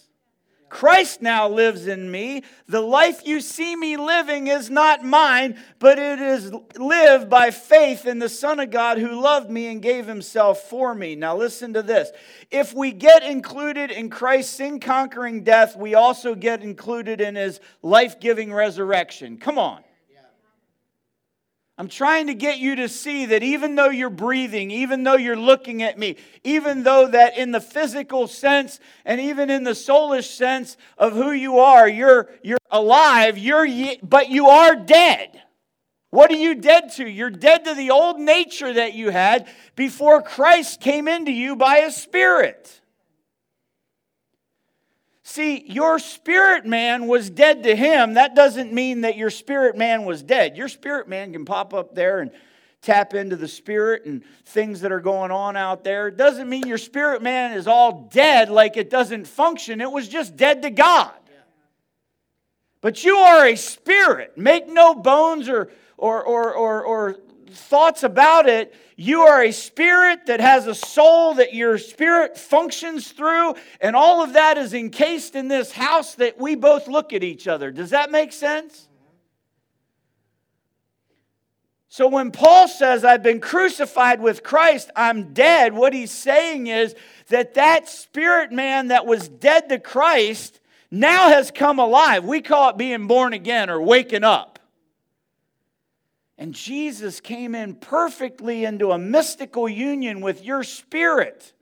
Christ 0.77 1.23
now 1.23 1.49
lives 1.49 1.87
in 1.87 2.11
me. 2.11 2.43
The 2.69 2.83
life 2.83 3.27
you 3.27 3.41
see 3.41 3.75
me 3.75 3.97
living 3.97 4.49
is 4.49 4.69
not 4.69 5.03
mine, 5.03 5.59
but 5.79 5.99
it 5.99 6.21
is 6.21 6.53
lived 6.77 7.31
by 7.31 7.51
faith 7.51 8.05
in 8.05 8.19
the 8.19 8.29
Son 8.29 8.61
of 8.61 8.71
God 8.71 8.99
who 8.99 9.19
loved 9.19 9.49
me 9.49 9.69
and 9.69 9.81
gave 9.81 10.07
himself 10.07 10.69
for 10.69 10.95
me. 10.95 11.15
Now, 11.15 11.35
listen 11.35 11.73
to 11.73 11.83
this. 11.83 12.11
If 12.51 12.75
we 12.75 12.93
get 12.93 13.23
included 13.23 13.91
in 13.91 14.11
Christ's 14.11 14.55
sin 14.55 14.79
conquering 14.79 15.45
death, 15.45 15.79
we 15.79 15.95
also 15.95 16.35
get 16.35 16.63
included 16.63 17.23
in 17.23 17.37
his 17.37 17.59
life 17.81 18.21
giving 18.21 18.53
resurrection. 18.53 19.39
Come 19.39 19.59
on. 19.59 19.83
I'm 21.79 21.89
trying 21.89 22.29
to 22.29 22.35
get 22.35 22.59
you 22.59 22.77
to 22.77 22.89
see 22.89 23.27
that 23.27 23.43
even 23.43 23.75
though 23.75 23.91
you're 23.91 24.09
breathing, 24.09 24.71
even 24.71 25.03
though 25.03 25.17
you're 25.17 25.37
looking 25.37 25.83
at 25.83 25.99
me, 25.99 26.17
even 26.43 26.85
though 26.85 27.07
that 27.09 27.37
in 27.37 27.51
the 27.51 27.61
physical 27.61 28.27
sense 28.29 28.81
and 29.05 29.21
even 29.21 29.51
in 29.51 29.63
the 29.63 29.73
soulish 29.73 30.35
sense 30.35 30.79
of 30.97 31.13
who 31.13 31.33
you 31.33 31.59
are, 31.59 31.87
you're, 31.87 32.31
you're 32.43 32.59
alive, 32.71 33.37
you're, 33.37 33.67
but 34.03 34.31
you 34.31 34.47
are 34.49 34.75
dead. 34.75 35.43
What 36.11 36.31
are 36.31 36.37
you 36.37 36.55
dead 36.55 36.93
to? 36.95 37.07
You're 37.07 37.29
dead 37.29 37.67
to 37.67 37.75
the 37.75 37.91
old 37.91 38.19
nature 38.19 38.73
that 38.73 38.95
you 38.95 39.11
had 39.11 39.47
before 39.75 40.23
Christ 40.23 40.81
came 40.81 41.09
into 41.09 41.31
you 41.31 41.57
by 41.57 41.81
His 41.81 41.95
Spirit. 41.95 42.81
See, 45.29 45.65
your 45.67 45.99
spirit 45.99 46.67
man 46.67 47.09
was 47.09 47.29
dead 47.31 47.65
to 47.65 47.75
him. 47.75 48.15
That 48.15 48.37
doesn't 48.37 48.73
mean 48.73 49.01
that 49.01 49.17
your 49.17 49.29
spirit 49.29 49.77
man 49.77 50.05
was 50.05 50.23
dead. 50.23 50.57
Your 50.57 50.69
spirit 50.69 51.09
man 51.09 51.33
can 51.33 51.45
pop 51.45 51.75
up 51.75 51.97
there 51.97 52.21
and 52.21 52.31
tap 52.81 53.13
into 53.13 53.35
the 53.35 53.49
spirit 53.49 54.05
and 54.07 54.23
things 54.45 54.83
that 54.83 54.93
are 54.93 55.01
going 55.01 55.33
on 55.33 55.57
out 55.57 55.83
there. 55.83 56.07
It 56.07 56.17
doesn't 56.17 56.49
mean 56.49 56.69
your 56.69 56.79
spirit 56.79 57.23
man 57.23 57.55
is 57.55 57.67
all 57.67 58.09
dead 58.13 58.51
like 58.51 58.77
it 58.77 58.89
doesn't 58.89 59.27
function. 59.27 59.81
It 59.81 59.91
was 59.91 60.09
just 60.09 60.37
dead 60.37 60.63
to 60.63 60.71
God. 60.71 61.11
But 62.81 63.03
you 63.03 63.17
are 63.17 63.49
a 63.49 63.57
spirit. 63.57 64.39
Make 64.39 64.69
no 64.69 64.95
bones 64.95 65.49
or, 65.49 65.73
or, 65.99 66.23
or, 66.23 66.55
or, 66.55 66.85
or 66.85 67.17
thoughts 67.51 68.03
about 68.03 68.49
it. 68.49 68.75
You 68.97 69.23
are 69.23 69.43
a 69.43 69.53
spirit 69.53 70.27
that 70.27 70.41
has 70.41 70.67
a 70.67 70.75
soul 70.75 71.35
that 71.35 71.55
your 71.55 71.79
spirit 71.79 72.39
functions 72.39 73.13
through, 73.13 73.55
and 73.81 73.95
all 73.95 74.23
of 74.23 74.33
that 74.33 74.57
is 74.57 74.73
encased 74.73 75.35
in 75.35 75.49
this 75.49 75.73
house 75.73 76.15
that 76.15 76.41
we 76.41 76.55
both 76.55 76.89
look 76.89 77.13
at 77.13 77.23
each 77.23 77.47
other. 77.47 77.71
Does 77.71 77.91
that 77.91 78.11
make 78.11 78.33
sense? 78.33 78.89
So 81.89 82.09
when 82.09 82.31
Paul 82.31 82.69
says, 82.69 83.05
I've 83.05 83.23
been 83.23 83.41
crucified 83.41 84.21
with 84.21 84.43
Christ, 84.43 84.91
I'm 84.95 85.33
dead, 85.33 85.73
what 85.73 85.95
he's 85.95 86.11
saying 86.11 86.67
is 86.67 86.95
that 87.29 87.55
that 87.55 87.89
spirit 87.89 88.53
man 88.53 88.89
that 88.89 89.07
was 89.07 89.29
dead 89.29 89.71
to 89.71 89.79
Christ 89.79 90.61
now 90.91 91.31
has 91.31 91.51
come 91.51 91.79
alive. 91.79 92.25
We 92.25 92.43
call 92.43 92.69
it 92.71 92.77
being 92.77 93.07
born 93.07 93.33
again 93.33 93.71
or 93.71 93.81
waking 93.81 94.25
up. 94.25 94.56
And 96.39 96.55
Jesus 96.55 97.21
came 97.21 97.55
in 97.55 97.77
perfectly 97.77 98.65
into 98.65 98.91
a 98.93 98.99
mystical 98.99 99.69
union 99.69 100.21
with 100.21 100.45
your 100.45 100.63
spirit. 100.63 101.53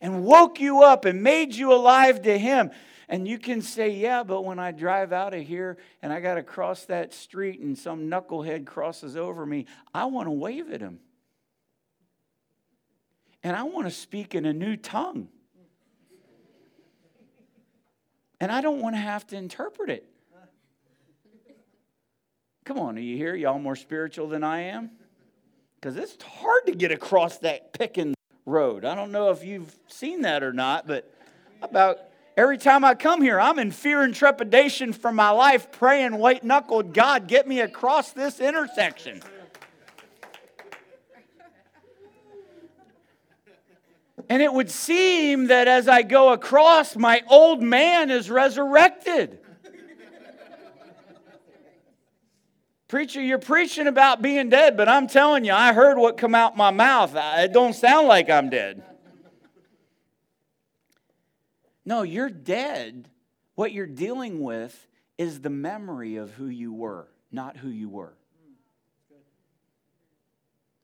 and 0.00 0.24
woke 0.24 0.60
you 0.60 0.82
up 0.82 1.04
and 1.04 1.22
made 1.22 1.54
you 1.54 1.72
alive 1.72 2.22
to 2.22 2.36
Him. 2.36 2.72
And 3.08 3.28
you 3.28 3.38
can 3.38 3.62
say, 3.62 3.90
yeah, 3.90 4.22
but 4.22 4.42
when 4.42 4.58
I 4.58 4.72
drive 4.72 5.12
out 5.12 5.34
of 5.34 5.46
here 5.46 5.76
and 6.00 6.12
I 6.12 6.20
got 6.20 6.34
to 6.34 6.42
cross 6.42 6.86
that 6.86 7.12
street 7.12 7.60
and 7.60 7.76
some 7.76 8.10
knucklehead 8.10 8.66
crosses 8.66 9.16
over 9.16 9.44
me, 9.46 9.66
I 9.94 10.06
want 10.06 10.26
to 10.26 10.32
wave 10.32 10.72
at 10.72 10.80
him. 10.80 10.98
And 13.42 13.54
I 13.54 13.64
want 13.64 13.86
to 13.86 13.90
speak 13.90 14.34
in 14.34 14.46
a 14.46 14.52
new 14.52 14.76
tongue. 14.76 15.28
And 18.40 18.50
I 18.50 18.60
don't 18.60 18.80
want 18.80 18.94
to 18.96 19.00
have 19.00 19.26
to 19.28 19.36
interpret 19.36 19.90
it. 19.90 20.08
Come 22.64 22.78
on, 22.78 22.96
are 22.96 23.00
you 23.00 23.16
here? 23.16 23.34
Y'all 23.34 23.58
more 23.58 23.74
spiritual 23.74 24.28
than 24.28 24.44
I 24.44 24.60
am? 24.60 24.90
Because 25.80 25.96
it's 25.96 26.22
hard 26.22 26.66
to 26.66 26.72
get 26.72 26.92
across 26.92 27.38
that 27.38 27.72
picking 27.72 28.14
road. 28.46 28.84
I 28.84 28.94
don't 28.94 29.10
know 29.10 29.30
if 29.30 29.44
you've 29.44 29.76
seen 29.88 30.22
that 30.22 30.44
or 30.44 30.52
not, 30.52 30.86
but 30.86 31.12
about 31.60 31.98
every 32.36 32.58
time 32.58 32.84
I 32.84 32.94
come 32.94 33.20
here, 33.20 33.40
I'm 33.40 33.58
in 33.58 33.72
fear 33.72 34.02
and 34.02 34.14
trepidation 34.14 34.92
for 34.92 35.10
my 35.10 35.30
life, 35.30 35.72
praying 35.72 36.16
white 36.18 36.44
knuckled, 36.44 36.94
God, 36.94 37.26
get 37.26 37.48
me 37.48 37.60
across 37.60 38.12
this 38.12 38.38
intersection. 38.38 39.22
And 44.28 44.40
it 44.40 44.52
would 44.52 44.70
seem 44.70 45.48
that 45.48 45.66
as 45.66 45.88
I 45.88 46.02
go 46.02 46.32
across, 46.32 46.94
my 46.96 47.22
old 47.28 47.60
man 47.60 48.08
is 48.10 48.30
resurrected. 48.30 49.41
Preacher, 52.92 53.22
you're 53.22 53.38
preaching 53.38 53.86
about 53.86 54.20
being 54.20 54.50
dead, 54.50 54.76
but 54.76 54.86
I'm 54.86 55.06
telling 55.06 55.46
you, 55.46 55.52
I 55.54 55.72
heard 55.72 55.96
what 55.96 56.18
come 56.18 56.34
out 56.34 56.58
my 56.58 56.70
mouth. 56.70 57.14
It 57.16 57.50
don't 57.50 57.72
sound 57.72 58.06
like 58.06 58.28
I'm 58.28 58.50
dead. 58.50 58.82
No, 61.86 62.02
you're 62.02 62.28
dead. 62.28 63.08
What 63.54 63.72
you're 63.72 63.86
dealing 63.86 64.42
with 64.42 64.86
is 65.16 65.40
the 65.40 65.48
memory 65.48 66.16
of 66.16 66.32
who 66.32 66.48
you 66.48 66.70
were, 66.70 67.08
not 67.30 67.56
who 67.56 67.70
you 67.70 67.88
were. 67.88 68.12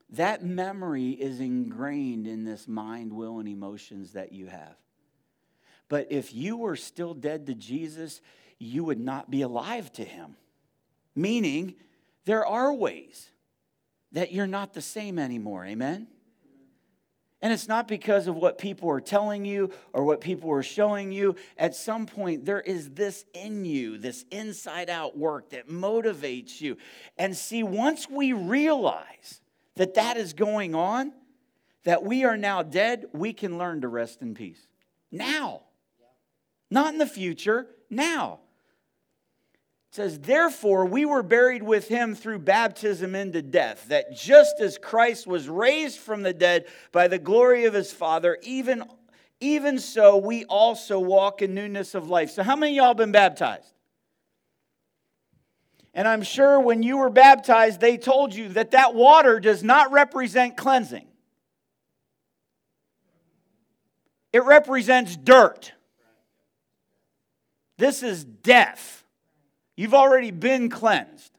That 0.08 0.42
memory 0.42 1.10
is 1.10 1.40
ingrained 1.40 2.26
in 2.26 2.42
this 2.42 2.66
mind, 2.66 3.12
will, 3.12 3.38
and 3.38 3.46
emotions 3.46 4.14
that 4.14 4.32
you 4.32 4.46
have. 4.46 4.76
But 5.90 6.06
if 6.08 6.32
you 6.32 6.56
were 6.56 6.76
still 6.76 7.12
dead 7.12 7.44
to 7.48 7.54
Jesus, 7.54 8.22
you 8.58 8.82
would 8.84 8.98
not 8.98 9.30
be 9.30 9.42
alive 9.42 9.92
to 9.92 10.04
him. 10.04 10.36
Meaning, 11.14 11.74
there 12.28 12.44
are 12.44 12.74
ways 12.74 13.30
that 14.12 14.32
you're 14.32 14.46
not 14.46 14.74
the 14.74 14.82
same 14.82 15.18
anymore. 15.18 15.64
Amen? 15.64 16.08
And 17.40 17.54
it's 17.54 17.68
not 17.68 17.88
because 17.88 18.26
of 18.26 18.36
what 18.36 18.58
people 18.58 18.90
are 18.90 19.00
telling 19.00 19.46
you 19.46 19.70
or 19.94 20.04
what 20.04 20.20
people 20.20 20.50
are 20.50 20.62
showing 20.62 21.10
you. 21.10 21.36
At 21.56 21.74
some 21.74 22.04
point, 22.04 22.44
there 22.44 22.60
is 22.60 22.90
this 22.90 23.24
in 23.32 23.64
you, 23.64 23.96
this 23.96 24.26
inside 24.30 24.90
out 24.90 25.16
work 25.16 25.50
that 25.50 25.70
motivates 25.70 26.60
you. 26.60 26.76
And 27.16 27.34
see, 27.34 27.62
once 27.62 28.10
we 28.10 28.34
realize 28.34 29.40
that 29.76 29.94
that 29.94 30.18
is 30.18 30.34
going 30.34 30.74
on, 30.74 31.12
that 31.84 32.02
we 32.02 32.24
are 32.24 32.36
now 32.36 32.62
dead, 32.62 33.06
we 33.14 33.32
can 33.32 33.56
learn 33.56 33.80
to 33.80 33.88
rest 33.88 34.20
in 34.20 34.34
peace. 34.34 34.68
Now. 35.10 35.62
Not 36.70 36.92
in 36.92 36.98
the 36.98 37.06
future, 37.06 37.68
now. 37.88 38.40
It 39.90 39.94
says, 39.94 40.18
Therefore, 40.18 40.84
we 40.84 41.04
were 41.04 41.22
buried 41.22 41.62
with 41.62 41.88
him 41.88 42.14
through 42.14 42.40
baptism 42.40 43.14
into 43.14 43.40
death, 43.40 43.86
that 43.88 44.14
just 44.14 44.60
as 44.60 44.76
Christ 44.76 45.26
was 45.26 45.48
raised 45.48 45.98
from 45.98 46.22
the 46.22 46.34
dead 46.34 46.66
by 46.92 47.08
the 47.08 47.18
glory 47.18 47.64
of 47.64 47.72
his 47.72 47.90
Father, 47.90 48.36
even, 48.42 48.84
even 49.40 49.78
so 49.78 50.18
we 50.18 50.44
also 50.44 50.98
walk 50.98 51.40
in 51.40 51.54
newness 51.54 51.94
of 51.94 52.10
life. 52.10 52.30
So, 52.30 52.42
how 52.42 52.54
many 52.56 52.76
y'all 52.76 52.94
been 52.94 53.12
baptized? 53.12 53.72
And 55.94 56.06
I'm 56.06 56.22
sure 56.22 56.60
when 56.60 56.82
you 56.82 56.98
were 56.98 57.10
baptized, 57.10 57.80
they 57.80 57.96
told 57.96 58.34
you 58.34 58.50
that 58.50 58.72
that 58.72 58.94
water 58.94 59.40
does 59.40 59.64
not 59.64 59.90
represent 59.90 60.56
cleansing, 60.56 61.06
it 64.34 64.44
represents 64.44 65.16
dirt. 65.16 65.72
This 67.78 68.02
is 68.02 68.24
death. 68.24 69.04
You've 69.78 69.94
already 69.94 70.32
been 70.32 70.70
cleansed. 70.70 71.37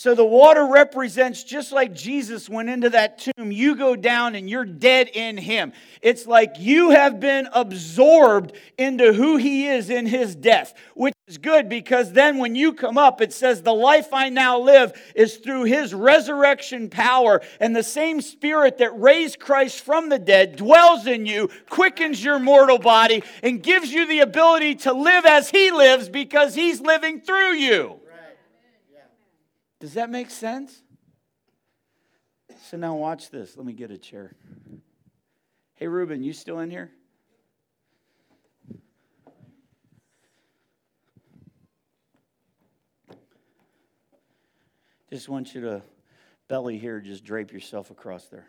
So 0.00 0.14
the 0.14 0.24
water 0.24 0.64
represents 0.64 1.44
just 1.44 1.72
like 1.72 1.92
Jesus 1.92 2.48
went 2.48 2.70
into 2.70 2.88
that 2.88 3.18
tomb, 3.18 3.52
you 3.52 3.76
go 3.76 3.94
down 3.94 4.34
and 4.34 4.48
you're 4.48 4.64
dead 4.64 5.10
in 5.12 5.36
him. 5.36 5.74
It's 6.00 6.26
like 6.26 6.54
you 6.58 6.88
have 6.88 7.20
been 7.20 7.46
absorbed 7.52 8.54
into 8.78 9.12
who 9.12 9.36
he 9.36 9.68
is 9.68 9.90
in 9.90 10.06
his 10.06 10.34
death, 10.34 10.72
which 10.94 11.12
is 11.26 11.36
good 11.36 11.68
because 11.68 12.14
then 12.14 12.38
when 12.38 12.54
you 12.54 12.72
come 12.72 12.96
up, 12.96 13.20
it 13.20 13.34
says, 13.34 13.60
The 13.60 13.74
life 13.74 14.14
I 14.14 14.30
now 14.30 14.58
live 14.58 14.98
is 15.14 15.36
through 15.36 15.64
his 15.64 15.92
resurrection 15.92 16.88
power. 16.88 17.42
And 17.60 17.76
the 17.76 17.82
same 17.82 18.22
spirit 18.22 18.78
that 18.78 18.98
raised 18.98 19.38
Christ 19.38 19.82
from 19.82 20.08
the 20.08 20.18
dead 20.18 20.56
dwells 20.56 21.06
in 21.06 21.26
you, 21.26 21.50
quickens 21.68 22.24
your 22.24 22.38
mortal 22.38 22.78
body, 22.78 23.22
and 23.42 23.62
gives 23.62 23.92
you 23.92 24.06
the 24.06 24.20
ability 24.20 24.76
to 24.76 24.94
live 24.94 25.26
as 25.26 25.50
he 25.50 25.70
lives 25.70 26.08
because 26.08 26.54
he's 26.54 26.80
living 26.80 27.20
through 27.20 27.52
you. 27.56 27.99
Does 29.80 29.94
that 29.94 30.10
make 30.10 30.30
sense? 30.30 30.82
So 32.68 32.76
now 32.76 32.94
watch 32.94 33.30
this. 33.30 33.56
Let 33.56 33.66
me 33.66 33.72
get 33.72 33.90
a 33.90 33.98
chair. 33.98 34.34
Hey, 35.74 35.88
Ruben, 35.88 36.22
you 36.22 36.34
still 36.34 36.60
in 36.60 36.70
here? 36.70 36.90
Just 45.10 45.28
want 45.28 45.54
you 45.54 45.62
to 45.62 45.82
belly 46.46 46.78
here, 46.78 47.00
just 47.00 47.24
drape 47.24 47.52
yourself 47.52 47.90
across 47.90 48.26
there. 48.26 48.46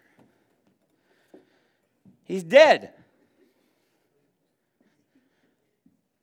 He's 2.23 2.43
dead. 2.43 2.93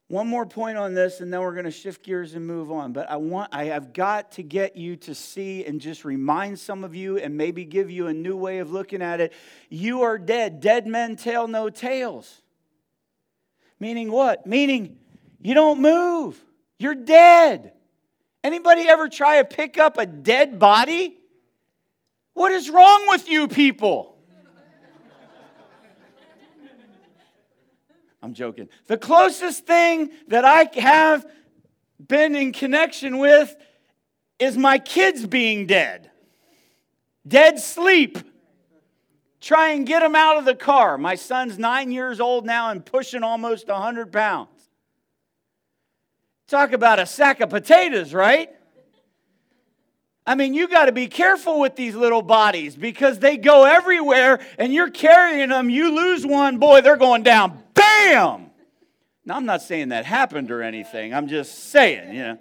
One 0.09 0.27
more 0.27 0.47
point 0.47 0.79
on 0.79 0.95
this, 0.95 1.21
and 1.21 1.31
then 1.31 1.43
we're 1.43 1.53
going 1.53 1.67
to 1.67 1.71
shift 1.71 2.03
gears 2.03 2.35
and 2.35 2.47
move 2.47 2.73
on. 2.73 2.95
But 2.95 3.11
I 3.11 3.17
want, 3.17 3.55
I 3.55 3.65
have 3.65 3.93
got 3.93 4.33
to 4.33 4.43
get 4.43 4.75
you 4.75 4.97
to 4.97 5.15
see 5.15 5.67
and 5.67 5.83
just 5.83 6.03
remind 6.03 6.59
some 6.59 6.83
of 6.83 6.95
you, 6.95 7.19
and 7.19 7.37
maybe 7.37 7.67
give 7.67 7.91
you 7.91 8.07
a 8.07 8.15
new 8.15 8.35
way 8.35 8.59
of 8.61 8.73
looking 8.73 9.03
at 9.03 9.21
it. 9.21 9.35
You 9.69 10.03
are 10.03 10.17
dead. 10.17 10.61
Dead 10.61 10.87
men 10.87 11.17
tell 11.17 11.47
no 11.47 11.69
tales. 11.69 12.41
Meaning 13.79 14.11
what? 14.11 14.47
Meaning 14.47 14.97
you 15.43 15.53
don't 15.53 15.81
move. 15.81 16.43
You're 16.79 16.95
dead. 16.95 17.73
Anybody 18.43 18.89
ever 18.89 19.09
try 19.09 19.43
to 19.43 19.45
pick 19.45 19.79
up 19.79 19.99
a 19.99 20.07
dead 20.07 20.59
body? 20.59 21.19
What 22.33 22.53
is 22.53 22.71
wrong 22.71 23.07
with 23.09 23.29
you 23.29 23.47
people? 23.47 24.18
I'm 28.23 28.35
joking. 28.35 28.69
The 28.87 28.99
closest 28.99 29.67
thing 29.67 30.11
that 30.29 30.45
I 30.45 30.69
have 30.81 31.27
been 32.05 32.35
in 32.35 32.53
connection 32.53 33.19
with 33.19 33.55
is 34.39 34.57
my 34.57 34.79
kids 34.79 35.27
being 35.27 35.67
dead. 35.67 36.11
Dead 37.27 37.59
sleep. 37.59 38.19
Try 39.41 39.71
and 39.71 39.87
get 39.87 40.01
them 40.01 40.17
out 40.17 40.37
of 40.37 40.45
the 40.45 40.55
car. 40.55 40.99
My 40.99 41.15
son's 41.15 41.59
nine 41.59 41.93
years 41.93 42.21
old 42.21 42.45
now 42.45 42.71
and 42.71 42.85
pushing 42.85 43.23
almost 43.23 43.69
100 43.69 44.13
pounds. 44.13 44.49
Talk 46.49 46.73
about 46.73 46.99
a 46.99 47.07
sack 47.07 47.41
of 47.41 47.51
potatoes, 47.51 48.15
right? 48.15 48.51
I 50.27 50.35
mean, 50.35 50.55
you 50.55 50.69
got 50.69 50.87
to 50.87 50.93
be 50.93 51.07
careful 51.07 51.61
with 51.61 51.77
these 51.77 51.95
little 51.95 52.23
bodies 52.23 52.75
because 52.75 53.19
they 53.19 53.37
go 53.37 53.65
everywhere 53.65 54.41
and 54.59 54.75
you're 54.75 54.91
carrying 54.91 55.51
them. 55.51 55.71
You 55.71 55.95
lose 55.95 56.27
one, 56.27 56.59
boy, 56.59 56.81
they're 56.81 56.97
going 56.97 57.23
down 57.23 57.63
bam! 57.79 58.51
Now, 59.25 59.37
I'm 59.37 59.47
not 59.47 59.63
saying 59.63 59.91
that 59.91 60.05
happened 60.05 60.51
or 60.51 60.63
anything. 60.63 61.13
I'm 61.13 61.29
just 61.29 61.71
saying, 61.71 62.15
you 62.15 62.23
know. 62.23 62.39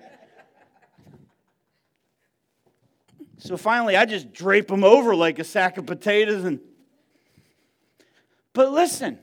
So 3.40 3.58
finally, 3.58 3.96
I 3.96 4.06
just 4.06 4.34
drape 4.34 4.68
them 4.68 4.84
over 4.84 5.16
like 5.16 5.40
a 5.40 5.44
sack 5.44 5.78
of 5.78 5.86
potatoes 5.86 6.44
and. 6.44 6.60
But 8.54 8.72
listen, 8.72 9.20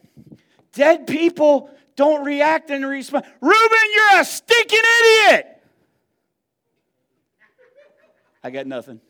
dead 0.73 1.07
people 1.09 1.71
don't 1.97 2.25
react 2.25 2.71
and 2.71 2.87
respond. 2.87 3.25
Reuben, 3.41 3.79
you're 3.95 4.21
a 4.21 4.25
stinking 4.25 4.81
idiot. 5.01 5.47
I 8.45 8.51
got 8.51 8.67
nothing. 8.67 9.01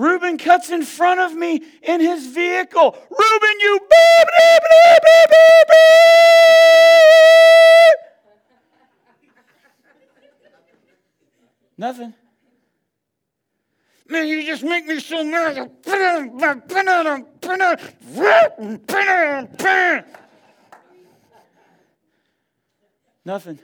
Reuben 0.00 0.38
cuts 0.38 0.70
in 0.70 0.82
front 0.82 1.20
of 1.20 1.34
me 1.34 1.62
in 1.82 2.00
his 2.00 2.26
vehicle. 2.28 2.96
Reuben, 3.10 3.60
you 3.60 3.80
beep, 3.80 4.28
beep, 4.38 4.62
beep, 4.62 5.02
beep, 5.04 5.28
beep, 5.28 5.68
beep. 5.68 5.80
Nothing. 11.76 12.14
Man, 14.08 14.26
you 14.26 14.42
just 14.46 14.62
make 14.62 14.86
me 14.86 15.00
so 15.00 15.22
mad. 15.22 15.70
Nothing. 23.26 23.58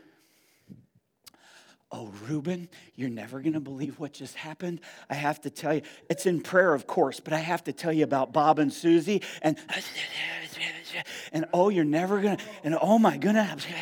Oh, 1.98 2.12
Reuben, 2.28 2.68
you're 2.94 3.08
never 3.08 3.40
going 3.40 3.54
to 3.54 3.60
believe 3.60 3.98
what 3.98 4.12
just 4.12 4.34
happened. 4.34 4.82
I 5.08 5.14
have 5.14 5.40
to 5.42 5.50
tell 5.50 5.72
you, 5.72 5.80
it's 6.10 6.26
in 6.26 6.42
prayer, 6.42 6.74
of 6.74 6.86
course, 6.86 7.20
but 7.20 7.32
I 7.32 7.38
have 7.38 7.64
to 7.64 7.72
tell 7.72 7.90
you 7.90 8.04
about 8.04 8.34
Bob 8.34 8.58
and 8.58 8.70
Susie. 8.70 9.22
And, 9.40 9.56
and 11.32 11.46
oh, 11.54 11.70
you're 11.70 11.86
never 11.86 12.20
going 12.20 12.36
to, 12.36 12.44
and 12.64 12.76
oh 12.78 12.98
my 12.98 13.16
goodness. 13.16 13.66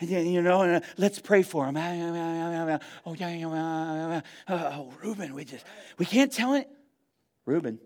You 0.00 0.42
know, 0.42 0.62
and, 0.62 0.82
uh, 0.82 0.86
let's 0.96 1.20
pray 1.20 1.44
for 1.44 1.66
him. 1.66 1.76
Oh, 3.06 4.20
oh, 4.48 4.92
Reuben, 5.00 5.32
we 5.34 5.44
just, 5.44 5.64
we 5.96 6.06
can't 6.06 6.32
tell 6.32 6.54
it. 6.54 6.68
Reuben. 7.46 7.78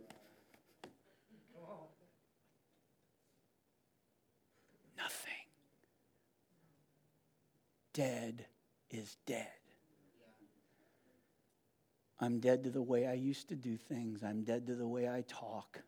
Dead 7.97 8.45
is 8.91 9.17
dead. 9.25 9.49
I'm 12.21 12.41
dead 12.41 12.65
to 12.65 12.71
the 12.71 12.83
way 12.83 13.07
I 13.07 13.15
used 13.15 13.49
to 13.49 13.57
do 13.57 13.79
things. 13.79 14.23
I'm 14.23 14.43
dead 14.43 14.67
to 14.67 14.75
the 14.75 14.87
way 14.87 15.09
I 15.09 15.25
talk. 15.27 15.81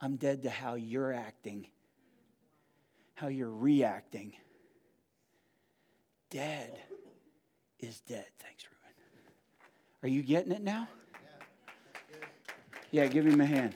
I'm 0.00 0.16
dead 0.16 0.42
to 0.42 0.50
how 0.50 0.74
you're 0.74 1.12
acting, 1.12 1.68
how 3.14 3.28
you're 3.28 3.50
reacting. 3.50 4.32
Dead 6.30 6.80
is 7.78 8.00
dead. 8.00 8.26
Thanks, 8.40 8.64
Ruben. 8.64 8.94
Are 10.02 10.08
you 10.08 10.22
getting 10.22 10.50
it 10.50 10.62
now? 10.62 10.88
Yeah, 12.90 13.06
give 13.06 13.24
him 13.24 13.40
a 13.40 13.46
hand. 13.46 13.74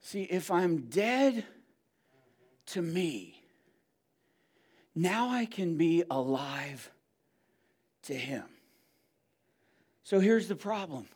See, 0.00 0.22
if 0.22 0.52
I'm 0.52 0.82
dead 0.82 1.44
to 2.66 2.82
me, 2.82 3.41
now 4.94 5.30
I 5.30 5.46
can 5.46 5.76
be 5.76 6.04
alive 6.10 6.90
to 8.04 8.14
Him. 8.14 8.44
So 10.04 10.20
here's 10.20 10.48
the 10.48 10.56
problem 10.56 11.06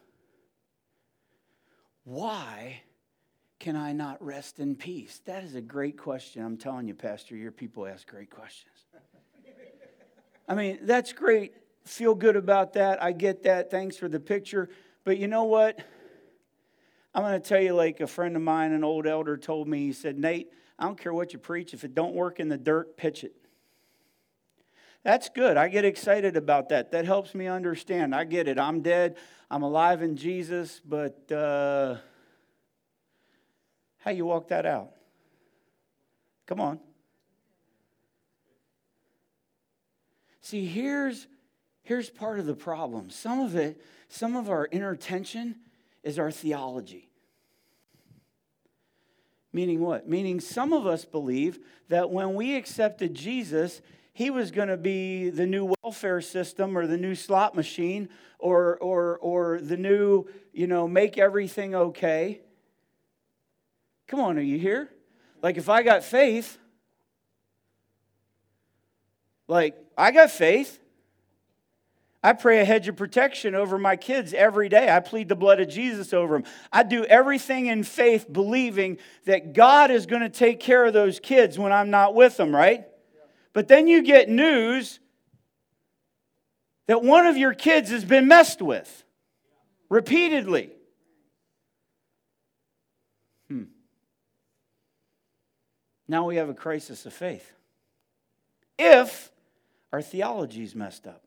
why 2.04 2.82
can 3.58 3.74
I 3.74 3.92
not 3.92 4.24
rest 4.24 4.60
in 4.60 4.76
peace? 4.76 5.20
That 5.24 5.42
is 5.42 5.54
a 5.54 5.60
great 5.60 5.98
question. 5.98 6.44
I'm 6.44 6.56
telling 6.56 6.86
you, 6.86 6.94
Pastor, 6.94 7.34
your 7.34 7.50
people 7.50 7.86
ask 7.86 8.06
great 8.06 8.30
questions. 8.30 8.74
I 10.48 10.54
mean, 10.54 10.78
that's 10.82 11.12
great. 11.12 11.54
Feel 11.84 12.14
good 12.14 12.36
about 12.36 12.74
that. 12.74 13.02
I 13.02 13.12
get 13.12 13.42
that. 13.42 13.70
Thanks 13.70 13.96
for 13.96 14.08
the 14.08 14.20
picture. 14.20 14.68
But 15.04 15.18
you 15.18 15.26
know 15.26 15.44
what? 15.44 15.80
I'm 17.14 17.22
going 17.22 17.40
to 17.40 17.48
tell 17.48 17.60
you, 17.60 17.74
like 17.74 18.00
a 18.00 18.06
friend 18.06 18.36
of 18.36 18.42
mine, 18.42 18.72
an 18.72 18.84
old 18.84 19.06
elder, 19.06 19.36
told 19.36 19.66
me, 19.66 19.86
he 19.86 19.92
said, 19.92 20.18
Nate, 20.18 20.52
I 20.78 20.84
don't 20.84 21.00
care 21.00 21.14
what 21.14 21.32
you 21.32 21.38
preach. 21.38 21.74
If 21.74 21.82
it 21.82 21.94
don't 21.94 22.14
work 22.14 22.38
in 22.38 22.48
the 22.48 22.58
dirt, 22.58 22.96
pitch 22.96 23.24
it. 23.24 23.34
That's 25.06 25.28
good. 25.28 25.56
I 25.56 25.68
get 25.68 25.84
excited 25.84 26.36
about 26.36 26.70
that. 26.70 26.90
That 26.90 27.04
helps 27.04 27.32
me 27.32 27.46
understand. 27.46 28.12
I 28.12 28.24
get 28.24 28.48
it. 28.48 28.58
I'm 28.58 28.80
dead. 28.80 29.16
I'm 29.48 29.62
alive 29.62 30.02
in 30.02 30.16
Jesus, 30.16 30.80
but 30.84 31.30
uh, 31.30 31.98
how 33.98 34.10
you 34.10 34.26
walk 34.26 34.48
that 34.48 34.66
out? 34.66 34.90
Come 36.46 36.60
on. 36.60 36.80
See, 40.40 40.66
here's 40.66 41.28
here's 41.84 42.10
part 42.10 42.40
of 42.40 42.46
the 42.46 42.56
problem. 42.56 43.08
Some 43.08 43.38
of 43.38 43.54
it, 43.54 43.80
some 44.08 44.34
of 44.34 44.50
our 44.50 44.66
inner 44.72 44.96
tension 44.96 45.54
is 46.02 46.18
our 46.18 46.32
theology. 46.32 47.10
Meaning 49.52 49.82
what? 49.82 50.08
Meaning 50.08 50.40
some 50.40 50.72
of 50.72 50.84
us 50.84 51.04
believe 51.04 51.60
that 51.90 52.10
when 52.10 52.34
we 52.34 52.56
accepted 52.56 53.14
Jesus, 53.14 53.80
he 54.16 54.30
was 54.30 54.50
going 54.50 54.68
to 54.68 54.78
be 54.78 55.28
the 55.28 55.44
new 55.44 55.74
welfare 55.82 56.22
system 56.22 56.78
or 56.78 56.86
the 56.86 56.96
new 56.96 57.14
slot 57.14 57.54
machine 57.54 58.08
or, 58.38 58.78
or, 58.78 59.18
or 59.18 59.60
the 59.60 59.76
new, 59.76 60.24
you 60.54 60.66
know, 60.66 60.88
make 60.88 61.18
everything 61.18 61.74
okay. 61.74 62.40
Come 64.06 64.20
on, 64.20 64.38
are 64.38 64.40
you 64.40 64.58
here? 64.58 64.88
Like, 65.42 65.58
if 65.58 65.68
I 65.68 65.82
got 65.82 66.02
faith, 66.02 66.56
like, 69.48 69.76
I 69.98 70.12
got 70.12 70.30
faith. 70.30 70.80
I 72.22 72.32
pray 72.32 72.60
a 72.60 72.64
hedge 72.64 72.88
of 72.88 72.96
protection 72.96 73.54
over 73.54 73.76
my 73.76 73.96
kids 73.96 74.32
every 74.32 74.70
day. 74.70 74.90
I 74.90 75.00
plead 75.00 75.28
the 75.28 75.36
blood 75.36 75.60
of 75.60 75.68
Jesus 75.68 76.14
over 76.14 76.38
them. 76.38 76.50
I 76.72 76.84
do 76.84 77.04
everything 77.04 77.66
in 77.66 77.84
faith, 77.84 78.32
believing 78.32 78.96
that 79.26 79.52
God 79.52 79.90
is 79.90 80.06
going 80.06 80.22
to 80.22 80.30
take 80.30 80.58
care 80.58 80.86
of 80.86 80.94
those 80.94 81.20
kids 81.20 81.58
when 81.58 81.70
I'm 81.70 81.90
not 81.90 82.14
with 82.14 82.38
them, 82.38 82.56
right? 82.56 82.86
But 83.56 83.68
then 83.68 83.86
you 83.86 84.02
get 84.02 84.28
news 84.28 85.00
that 86.88 87.02
one 87.02 87.26
of 87.26 87.38
your 87.38 87.54
kids 87.54 87.88
has 87.88 88.04
been 88.04 88.28
messed 88.28 88.60
with 88.60 89.02
repeatedly. 89.88 90.72
Hmm. 93.48 93.62
Now 96.06 96.26
we 96.26 96.36
have 96.36 96.50
a 96.50 96.54
crisis 96.54 97.06
of 97.06 97.14
faith. 97.14 97.50
If 98.78 99.32
our 99.90 100.02
theology 100.02 100.62
is 100.62 100.74
messed 100.74 101.06
up. 101.06 101.22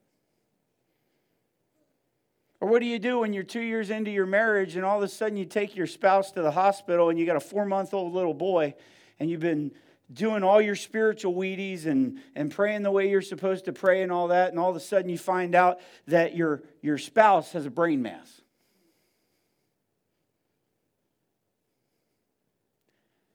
Or 2.60 2.68
what 2.68 2.78
do 2.78 2.86
you 2.86 3.00
do 3.00 3.18
when 3.18 3.32
you're 3.32 3.42
two 3.42 3.58
years 3.58 3.90
into 3.90 4.12
your 4.12 4.26
marriage 4.26 4.76
and 4.76 4.84
all 4.84 4.98
of 4.98 5.02
a 5.02 5.08
sudden 5.08 5.36
you 5.36 5.46
take 5.46 5.74
your 5.74 5.88
spouse 5.88 6.30
to 6.30 6.42
the 6.42 6.52
hospital 6.52 7.08
and 7.08 7.18
you 7.18 7.26
got 7.26 7.34
a 7.34 7.40
four 7.40 7.64
month 7.64 7.92
old 7.92 8.12
little 8.12 8.34
boy 8.34 8.76
and 9.18 9.28
you've 9.28 9.40
been 9.40 9.72
doing 10.12 10.42
all 10.42 10.60
your 10.60 10.74
spiritual 10.74 11.34
Wheaties 11.34 11.86
and, 11.86 12.18
and 12.34 12.50
praying 12.50 12.82
the 12.82 12.90
way 12.90 13.08
you're 13.08 13.22
supposed 13.22 13.66
to 13.66 13.72
pray 13.72 14.02
and 14.02 14.10
all 14.10 14.28
that, 14.28 14.50
and 14.50 14.58
all 14.58 14.70
of 14.70 14.76
a 14.76 14.80
sudden 14.80 15.08
you 15.08 15.18
find 15.18 15.54
out 15.54 15.80
that 16.06 16.34
your, 16.34 16.62
your 16.82 16.98
spouse 16.98 17.52
has 17.52 17.66
a 17.66 17.70
brain 17.70 18.02
mass. 18.02 18.40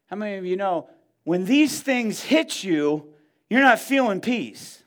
How 0.07 0.15
many 0.15 0.38
of 0.38 0.45
you 0.45 0.55
know 0.55 0.89
when 1.23 1.45
these 1.45 1.81
things 1.81 2.21
hit 2.21 2.63
you, 2.63 3.07
you're 3.49 3.61
not 3.61 3.79
feeling 3.79 4.21
peace? 4.21 4.83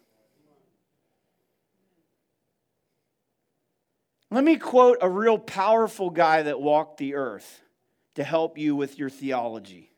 Let 4.30 4.44
me 4.44 4.56
quote 4.56 4.98
a 5.00 5.08
real 5.08 5.38
powerful 5.38 6.10
guy 6.10 6.42
that 6.42 6.60
walked 6.60 6.98
the 6.98 7.14
earth 7.14 7.62
to 8.14 8.22
help 8.22 8.58
you 8.58 8.76
with 8.76 8.98
your 8.98 9.08
theology 9.08 9.90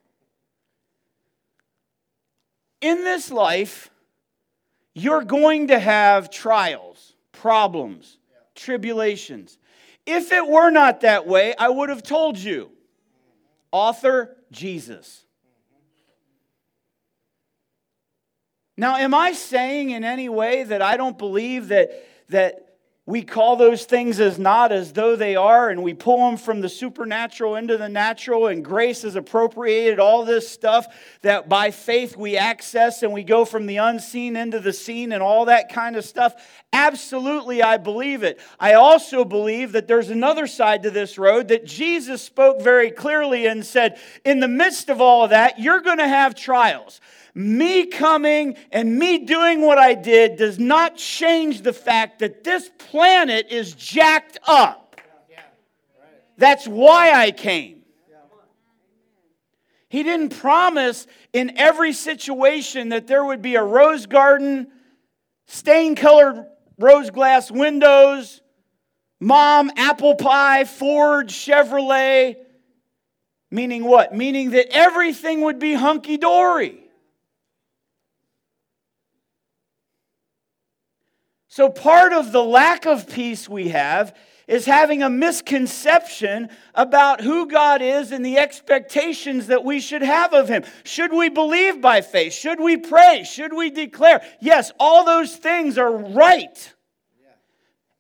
in 2.81 3.05
this 3.05 3.31
life, 3.31 3.90
you're 4.95 5.25
going 5.25 5.69
to 5.69 5.79
have 5.79 6.31
trials, 6.31 7.14
problems, 7.33 8.19
tribulations. 8.55 9.59
If 10.07 10.33
it 10.33 10.47
were 10.47 10.71
not 10.71 11.03
that 11.03 11.27
way, 11.27 11.55
I 11.57 11.69
would 11.69 11.88
have 11.88 12.03
told 12.03 12.38
you. 12.38 12.71
Author 13.73 14.37
Jesus. 14.51 15.25
Now, 18.77 18.97
am 18.97 19.14
I 19.14 19.33
saying 19.33 19.90
in 19.90 20.05
any 20.05 20.29
way 20.29 20.64
that 20.64 20.81
I 20.81 20.97
don't 20.97 21.19
believe 21.19 21.69
that, 21.69 21.90
that 22.31 22.69
we 23.11 23.23
call 23.23 23.57
those 23.57 23.87
things 23.87 24.20
as 24.20 24.38
not 24.38 24.70
as 24.70 24.92
though 24.92 25.16
they 25.16 25.35
are, 25.35 25.68
and 25.68 25.83
we 25.83 25.94
pull 25.94 26.18
them 26.18 26.37
from 26.37 26.61
the 26.61 26.68
supernatural 26.68 27.57
into 27.57 27.77
the 27.77 27.88
natural, 27.88 28.46
and 28.46 28.64
grace 28.64 29.03
has 29.03 29.16
appropriated 29.16 29.99
all 29.99 30.25
this 30.25 30.49
stuff 30.49 30.87
that 31.23 31.49
by 31.49 31.73
faith 31.73 32.16
we 32.16 32.37
access 32.37 33.03
and 33.03 33.12
we 33.12 33.25
go 33.25 33.44
from 33.44 33.66
the 33.66 33.79
unseen 33.79 34.37
into 34.37 34.61
the 34.61 34.73
seen 34.73 35.11
and 35.11 35.25
all 35.25 35.46
that 35.46 35.73
kind 35.73 35.96
of 35.96 36.05
stuff. 36.05 36.35
Absolutely, 36.73 37.64
I 37.64 37.79
believe 37.79 38.23
it. 38.23 38.38
I 38.61 38.75
also 38.75 39.25
believe 39.25 39.73
that 39.73 39.88
there's 39.88 40.11
another 40.11 40.46
side 40.46 40.85
to 40.85 40.90
this 40.90 41.18
road 41.18 41.49
that 41.49 41.66
Jesus 41.66 42.23
spoke 42.23 42.62
very 42.62 42.92
clearly 42.92 43.46
and 43.46 43.66
said, 43.66 43.99
in 44.25 44.38
the 44.38 44.46
midst 44.46 44.88
of 44.88 45.01
all 45.01 45.25
of 45.25 45.31
that, 45.31 45.59
you're 45.59 45.81
going 45.81 45.99
to 45.99 46.07
have 46.07 46.37
trials 46.37 47.01
me 47.35 47.87
coming 47.87 48.57
and 48.73 48.99
me 48.99 49.25
doing 49.25 49.61
what 49.61 49.79
I 49.79 49.95
did 49.95 50.37
does 50.37 50.59
not 50.59 50.97
change 50.97 51.62
the 51.62 51.73
fact 51.73 52.21
that 52.21 52.45
this 52.45 52.71
planet 52.79 53.49
is 53.51 53.75
jacked 53.75 54.38
up. 54.47 55.01
That's 56.37 56.66
why 56.66 57.12
I 57.12 57.31
came. 57.33 57.83
He 59.90 60.05
didn't 60.05 60.38
promise 60.38 61.07
in 61.33 61.59
every 61.59 61.93
situation 61.93 62.90
that 62.90 63.07
there 63.09 63.25
would 63.25 63.43
be 63.43 63.57
a 63.57 63.62
rose 63.62 64.07
garden, 64.07 64.69
stain 65.47 65.97
colored 65.97 66.47
rose 66.79 67.11
glass 67.11 67.51
windows, 67.51 68.40
mom, 69.19 69.71
apple 69.77 70.14
pie, 70.14 70.64
Ford, 70.64 71.29
Chevrolet. 71.29 72.37
Meaning 73.51 73.85
what? 73.85 74.14
Meaning 74.14 74.51
that 74.53 74.69
everything 74.71 75.43
would 75.43 75.59
be 75.59 75.75
hunky 75.75 76.16
dory. 76.16 76.89
So, 81.53 81.69
part 81.69 82.13
of 82.13 82.31
the 82.31 82.45
lack 82.45 82.87
of 82.87 83.11
peace 83.11 83.49
we 83.49 83.71
have 83.71 84.17
is 84.47 84.67
having 84.67 85.03
a 85.03 85.11
misconception 85.11 86.49
about 86.77 87.23
who 87.23 87.49
God 87.49 87.83
is 87.83 88.13
and 88.13 88.25
the 88.25 88.39
expectations 88.39 89.49
that 89.49 89.65
we 89.65 89.81
should 89.81 90.03
have 90.03 90.33
of 90.33 90.49
Him. 90.49 90.63
Should 90.85 91.13
we 91.13 91.29
believe 91.29 91.81
by 91.81 92.03
faith? 92.03 92.35
Should 92.35 92.61
we 92.61 92.77
pray? 92.77 93.25
Should 93.25 93.53
we 93.53 93.69
declare? 93.69 94.23
Yes, 94.41 94.71
all 94.79 95.05
those 95.05 95.35
things 95.35 95.77
are 95.77 95.91
right. 95.91 96.73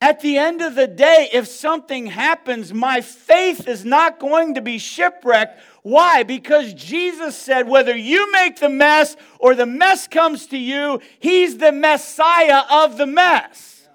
At 0.00 0.20
the 0.20 0.38
end 0.38 0.62
of 0.62 0.76
the 0.76 0.86
day, 0.86 1.28
if 1.32 1.48
something 1.48 2.06
happens, 2.06 2.72
my 2.72 3.00
faith 3.00 3.66
is 3.66 3.84
not 3.84 4.20
going 4.20 4.54
to 4.54 4.62
be 4.62 4.78
shipwrecked. 4.78 5.60
Why? 5.82 6.22
Because 6.22 6.74
Jesus 6.74 7.36
said, 7.36 7.68
whether 7.68 7.96
you 7.96 8.30
make 8.32 8.58
the 8.58 8.68
mess 8.68 9.16
or 9.38 9.54
the 9.54 9.66
mess 9.66 10.06
comes 10.06 10.46
to 10.48 10.58
you, 10.58 11.00
He's 11.18 11.58
the 11.58 11.72
Messiah 11.72 12.62
of 12.70 12.98
the 12.98 13.06
mess. 13.06 13.88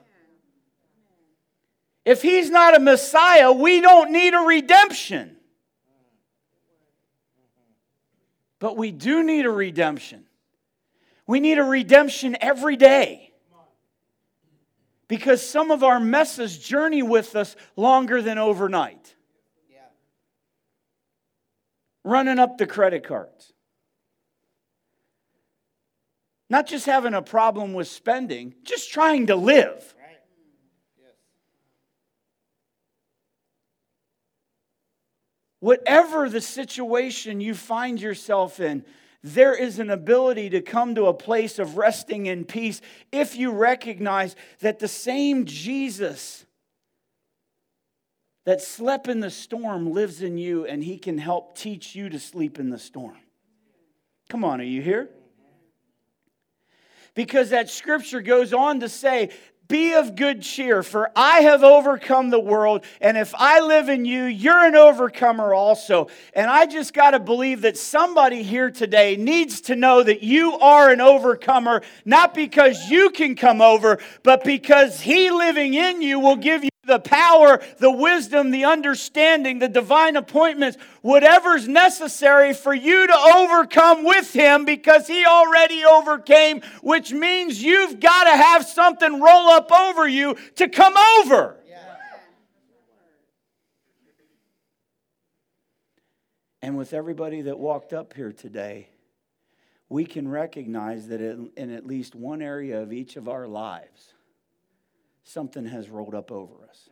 If 2.03 2.21
He's 2.21 2.49
not 2.49 2.75
a 2.75 2.79
Messiah, 2.79 3.51
we 3.51 3.81
don't 3.81 4.11
need 4.11 4.33
a 4.33 4.39
redemption. 4.39 5.37
But 8.59 8.77
we 8.77 8.91
do 8.91 9.23
need 9.23 9.45
a 9.45 9.51
redemption. 9.51 10.25
We 11.27 11.39
need 11.39 11.57
a 11.57 11.63
redemption 11.63 12.37
every 12.39 12.75
day 12.75 13.33
because 15.07 15.47
some 15.47 15.71
of 15.71 15.83
our 15.83 15.99
messes 15.99 16.57
journey 16.57 17.03
with 17.03 17.35
us 17.35 17.55
longer 17.75 18.21
than 18.21 18.37
overnight. 18.37 19.14
Running 22.05 22.37
up 22.37 22.59
the 22.59 22.67
credit 22.67 23.03
cards. 23.03 23.51
Not 26.51 26.67
just 26.67 26.85
having 26.85 27.15
a 27.15 27.23
problem 27.23 27.73
with 27.73 27.87
spending, 27.87 28.53
just 28.63 28.91
trying 28.91 29.25
to 29.27 29.35
live. 29.35 29.95
Whatever 35.61 36.29
the 36.29 36.41
situation 36.41 37.41
you 37.41 37.55
find 37.55 37.99
yourself 37.99 38.59
in, 38.59 38.85
there 39.23 39.55
is 39.55 39.79
an 39.79 39.89
ability 39.89 40.51
to 40.51 40.61
come 40.61 40.93
to 40.93 41.07
a 41.07 41.13
place 41.13 41.57
of 41.57 41.75
resting 41.75 42.27
in 42.27 42.45
peace 42.45 42.81
if 43.11 43.35
you 43.35 43.49
recognize 43.49 44.35
that 44.59 44.77
the 44.77 44.87
same 44.87 45.45
Jesus 45.45 46.45
that 48.45 48.61
slept 48.61 49.07
in 49.07 49.19
the 49.19 49.29
storm 49.29 49.91
lives 49.91 50.21
in 50.21 50.37
you 50.37 50.65
and 50.65 50.83
he 50.83 50.97
can 50.97 51.17
help 51.17 51.57
teach 51.57 51.95
you 51.95 52.09
to 52.09 52.19
sleep 52.19 52.59
in 52.59 52.69
the 52.69 52.79
storm. 52.79 53.17
Come 54.29 54.43
on, 54.43 54.61
are 54.61 54.63
you 54.63 54.81
here? 54.81 55.09
Because 57.13 57.49
that 57.49 57.69
scripture 57.69 58.21
goes 58.21 58.53
on 58.53 58.81
to 58.81 58.89
say 58.89 59.31
be 59.67 59.93
of 59.93 60.15
good 60.15 60.43
cheer, 60.43 60.83
for 60.83 61.09
I 61.15 61.39
have 61.39 61.63
overcome 61.63 62.29
the 62.29 62.39
world, 62.39 62.83
and 63.01 63.17
if 63.17 63.33
I 63.35 63.61
live 63.61 63.89
in 63.89 64.05
you, 64.05 64.25
you're 64.25 64.63
an 64.63 64.75
overcomer 64.75 65.55
also. 65.55 66.07
And 66.33 66.51
I 66.51 66.67
just 66.67 66.93
got 66.93 67.11
to 67.11 67.19
believe 67.19 67.61
that 67.61 67.75
somebody 67.75 68.43
here 68.43 68.69
today 68.69 69.15
needs 69.15 69.61
to 69.61 69.75
know 69.75 70.03
that 70.03 70.21
you 70.21 70.59
are 70.59 70.91
an 70.91 71.01
overcomer, 71.01 71.81
not 72.03 72.35
because 72.35 72.91
you 72.91 73.09
can 73.09 73.35
come 73.35 73.59
over, 73.59 73.97
but 74.21 74.43
because 74.43 75.01
He 75.01 75.31
living 75.31 75.73
in 75.73 76.01
you 76.01 76.19
will 76.19 76.35
give 76.35 76.63
you 76.63 76.69
the 76.85 76.99
power, 76.99 77.61
the 77.79 77.91
wisdom, 77.91 78.51
the 78.51 78.65
understanding, 78.65 79.59
the 79.59 79.67
divine 79.67 80.15
appointments, 80.15 80.77
whatever's 81.01 81.67
necessary 81.67 82.53
for 82.53 82.73
you 82.73 83.07
to 83.07 83.13
overcome 83.13 84.03
with 84.03 84.31
Him 84.33 84.65
because 84.65 85.07
He 85.07 85.25
already 85.25 85.83
overcame, 85.83 86.61
which 86.81 87.11
means 87.11 87.61
you've 87.61 87.99
got 87.99 88.25
to 88.25 88.37
have 88.37 88.65
something 88.65 89.21
roll 89.21 89.47
up 89.49 89.71
over 89.71 90.07
you 90.07 90.35
to 90.55 90.69
come 90.69 90.95
over. 91.19 91.57
And 96.65 96.75
with 96.75 96.95
everybody 96.95 97.43
that 97.43 97.59
walked 97.59 97.93
up 97.93 98.15
here 98.15 98.31
today, 98.31 98.89
we 99.87 100.03
can 100.03 100.27
recognize 100.27 101.09
that 101.09 101.21
in, 101.21 101.51
at 101.71 101.85
least 101.85 102.15
one 102.15 102.41
area 102.41 102.81
of 102.81 102.91
each 102.91 103.17
of 103.17 103.29
our 103.29 103.47
lives, 103.47 104.14
something 105.25 105.65
has 105.65 105.89
rolled 105.89 106.15
up 106.15 106.31
over 106.31 106.53
us. 106.69 106.89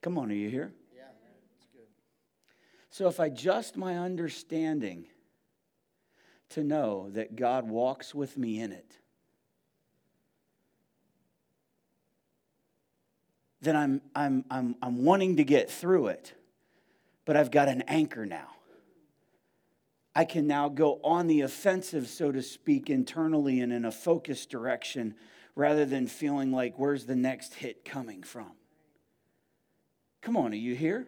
Come 0.00 0.16
on, 0.16 0.30
are 0.30 0.34
you 0.34 0.48
here? 0.48 0.72
Yeah, 0.96 1.02
that's 1.04 1.66
good. 1.72 1.86
So 2.90 3.08
if 3.08 3.20
I 3.20 3.26
adjust 3.26 3.76
my 3.76 3.98
understanding 3.98 5.06
to 6.50 6.64
know 6.64 7.10
that 7.10 7.36
God 7.36 7.68
walks 7.68 8.14
with 8.14 8.38
me 8.38 8.60
in 8.60 8.72
it, 8.72 8.98
then 13.60 13.76
I'm, 13.76 14.00
I'm, 14.14 14.44
I'm, 14.50 14.76
I'm 14.82 15.04
wanting 15.04 15.36
to 15.36 15.44
get 15.44 15.70
through 15.70 16.08
it, 16.08 16.34
but 17.24 17.36
I've 17.36 17.50
got 17.50 17.68
an 17.68 17.82
anchor 17.82 18.26
now. 18.26 18.48
I 20.14 20.24
can 20.24 20.46
now 20.46 20.68
go 20.68 21.00
on 21.02 21.26
the 21.26 21.40
offensive, 21.40 22.08
so 22.08 22.30
to 22.32 22.42
speak, 22.42 22.90
internally 22.90 23.60
and 23.60 23.72
in 23.72 23.84
a 23.84 23.92
focused 23.92 24.50
direction 24.50 25.14
rather 25.54 25.84
than 25.84 26.06
feeling 26.06 26.52
like, 26.52 26.78
where's 26.78 27.06
the 27.06 27.16
next 27.16 27.54
hit 27.54 27.84
coming 27.84 28.22
from? 28.22 28.52
Come 30.22 30.36
on, 30.36 30.52
are 30.52 30.56
you 30.56 30.74
here? 30.74 31.06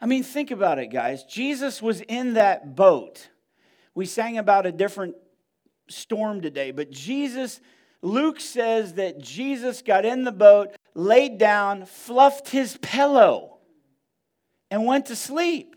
I 0.00 0.06
mean, 0.06 0.22
think 0.22 0.50
about 0.50 0.78
it, 0.78 0.88
guys. 0.88 1.24
Jesus 1.24 1.82
was 1.82 2.00
in 2.00 2.34
that 2.34 2.74
boat. 2.74 3.28
We 3.94 4.06
sang 4.06 4.38
about 4.38 4.66
a 4.66 4.72
different 4.72 5.14
storm 5.88 6.40
today, 6.40 6.70
but 6.70 6.90
Jesus, 6.90 7.60
Luke 8.00 8.40
says 8.40 8.94
that 8.94 9.20
Jesus 9.20 9.82
got 9.82 10.04
in 10.04 10.24
the 10.24 10.32
boat, 10.32 10.74
laid 10.94 11.38
down, 11.38 11.84
fluffed 11.86 12.48
his 12.48 12.76
pillow, 12.78 13.58
and 14.70 14.86
went 14.86 15.06
to 15.06 15.16
sleep. 15.16 15.76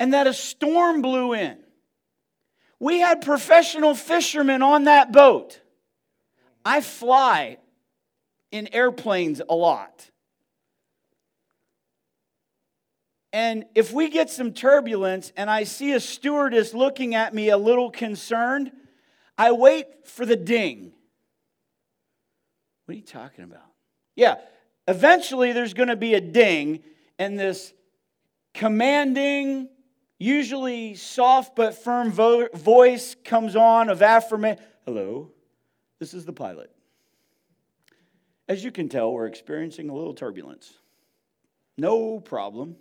And 0.00 0.12
that 0.14 0.26
a 0.26 0.34
storm 0.34 1.02
blew 1.02 1.32
in. 1.32 1.58
We 2.80 3.00
had 3.00 3.22
professional 3.22 3.94
fishermen 3.94 4.62
on 4.62 4.84
that 4.84 5.12
boat. 5.12 5.60
I 6.64 6.80
fly 6.80 7.58
in 8.50 8.68
airplanes 8.72 9.42
a 9.48 9.54
lot. 9.54 10.10
And 13.32 13.66
if 13.74 13.92
we 13.92 14.08
get 14.08 14.30
some 14.30 14.52
turbulence 14.52 15.32
and 15.36 15.50
I 15.50 15.64
see 15.64 15.92
a 15.92 16.00
stewardess 16.00 16.72
looking 16.72 17.14
at 17.14 17.34
me 17.34 17.50
a 17.50 17.58
little 17.58 17.90
concerned, 17.90 18.72
I 19.36 19.52
wait 19.52 19.86
for 20.06 20.24
the 20.24 20.36
ding. 20.36 20.92
What 22.86 22.94
are 22.94 22.96
you 22.96 23.04
talking 23.04 23.44
about? 23.44 23.66
Yeah, 24.16 24.36
eventually 24.86 25.52
there's 25.52 25.74
going 25.74 25.90
to 25.90 25.96
be 25.96 26.14
a 26.14 26.20
ding, 26.20 26.82
and 27.18 27.38
this 27.38 27.74
commanding, 28.54 29.68
usually 30.18 30.94
soft 30.94 31.56
but 31.56 31.74
firm 31.74 32.10
vo- 32.10 32.48
voice 32.54 33.16
comes 33.24 33.56
on 33.56 33.88
of 33.88 34.02
affirmation. 34.02 34.62
Hello, 34.84 35.30
this 35.98 36.14
is 36.14 36.24
the 36.24 36.32
pilot. 36.32 36.70
As 38.48 38.64
you 38.64 38.70
can 38.70 38.88
tell, 38.88 39.12
we're 39.12 39.26
experiencing 39.26 39.90
a 39.90 39.94
little 39.94 40.14
turbulence. 40.14 40.72
No 41.76 42.18
problem. 42.18 42.76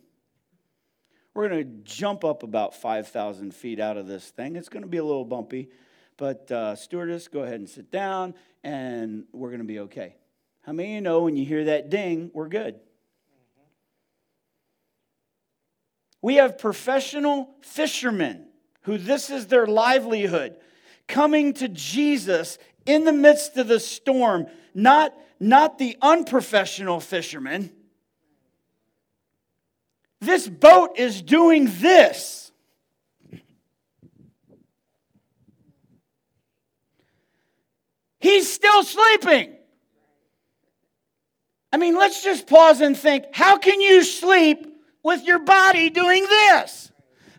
We're 1.33 1.49
going 1.49 1.63
to 1.63 1.83
jump 1.83 2.23
up 2.23 2.41
about 2.41 2.73
5,000 2.73 3.53
feet 3.53 3.79
out 3.79 3.97
of 3.97 4.07
this 4.07 4.27
thing. 4.29 4.55
It's 4.55 4.69
going 4.69 4.81
to 4.81 4.89
be 4.89 4.97
a 4.97 5.03
little 5.03 5.25
bumpy, 5.25 5.69
but 6.15 6.51
uh, 6.51 6.75
stewardess, 6.75 7.27
go 7.27 7.41
ahead 7.41 7.59
and 7.59 7.69
sit 7.69 7.91
down, 7.91 8.33
and 8.63 9.25
we're 9.31 9.49
going 9.49 9.59
to 9.59 9.67
be 9.67 9.79
okay. 9.81 10.15
How 10.61 10.71
many 10.71 10.89
of 10.89 10.95
you 10.95 11.01
know 11.01 11.21
when 11.21 11.37
you 11.37 11.45
hear 11.45 11.65
that 11.65 11.89
ding, 11.89 12.31
we're 12.33 12.47
good? 12.47 12.79
We 16.21 16.35
have 16.35 16.57
professional 16.57 17.55
fishermen 17.61 18.47
who 18.81 18.97
this 18.97 19.29
is 19.29 19.47
their 19.47 19.67
livelihood 19.67 20.55
coming 21.07 21.53
to 21.53 21.67
Jesus 21.67 22.57
in 22.85 23.03
the 23.03 23.13
midst 23.13 23.57
of 23.57 23.67
the 23.67 23.79
storm, 23.79 24.47
not 24.73 25.13
not 25.39 25.77
the 25.77 25.95
unprofessional 26.01 26.99
fishermen. 26.99 27.71
This 30.19 30.47
boat 30.47 30.97
is 30.97 31.21
doing 31.21 31.67
this. 31.79 32.51
He's 38.19 38.51
still 38.51 38.83
sleeping. 38.83 39.53
I 41.71 41.77
mean, 41.77 41.95
let's 41.95 42.23
just 42.23 42.47
pause 42.47 42.81
and 42.81 42.97
think 42.97 43.25
how 43.31 43.57
can 43.57 43.79
you 43.79 44.03
sleep 44.03 44.66
with 45.07 45.25
your 45.25 45.39
body 45.39 45.89
doing 45.89 46.23
this? 46.23 46.91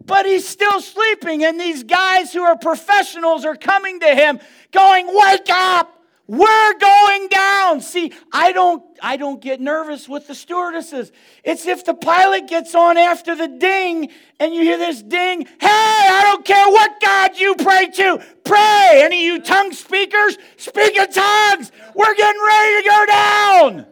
But 0.04 0.26
he's 0.26 0.48
still 0.48 0.80
sleeping, 0.80 1.44
and 1.44 1.60
these 1.60 1.84
guys 1.84 2.32
who 2.32 2.42
are 2.42 2.56
professionals 2.56 3.44
are 3.44 3.54
coming 3.54 4.00
to 4.00 4.14
him, 4.14 4.40
going, 4.72 5.06
Wake 5.06 5.50
up! 5.50 5.98
We're 6.28 6.78
going 6.78 7.28
down. 7.28 7.80
See, 7.80 8.12
I 8.30 8.52
don't 8.52 8.82
I 9.02 9.16
don't 9.16 9.40
get 9.40 9.62
nervous 9.62 10.06
with 10.06 10.26
the 10.26 10.34
stewardesses. 10.34 11.10
It's 11.42 11.66
if 11.66 11.86
the 11.86 11.94
pilot 11.94 12.48
gets 12.48 12.74
on 12.74 12.98
after 12.98 13.34
the 13.34 13.48
ding 13.48 14.10
and 14.38 14.52
you 14.52 14.60
hear 14.60 14.76
this 14.76 15.02
ding, 15.02 15.46
hey, 15.46 15.56
I 15.62 16.20
don't 16.24 16.44
care 16.44 16.68
what 16.68 17.00
God 17.00 17.38
you 17.38 17.54
pray 17.54 17.88
to. 17.88 18.22
Pray. 18.44 19.00
Any 19.02 19.26
of 19.26 19.36
you 19.36 19.42
tongue 19.42 19.72
speakers, 19.72 20.36
speak 20.58 20.96
in 20.96 21.10
tongues. 21.10 21.72
We're 21.94 22.14
getting 22.14 22.42
ready 22.46 22.82
to 22.82 22.88
go 22.90 23.06
down. 23.06 23.86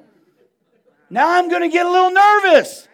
Now 1.08 1.38
I'm 1.38 1.48
to 1.48 1.68
get 1.70 1.86
a 1.86 1.90
little 1.90 2.10
nervous. 2.10 2.85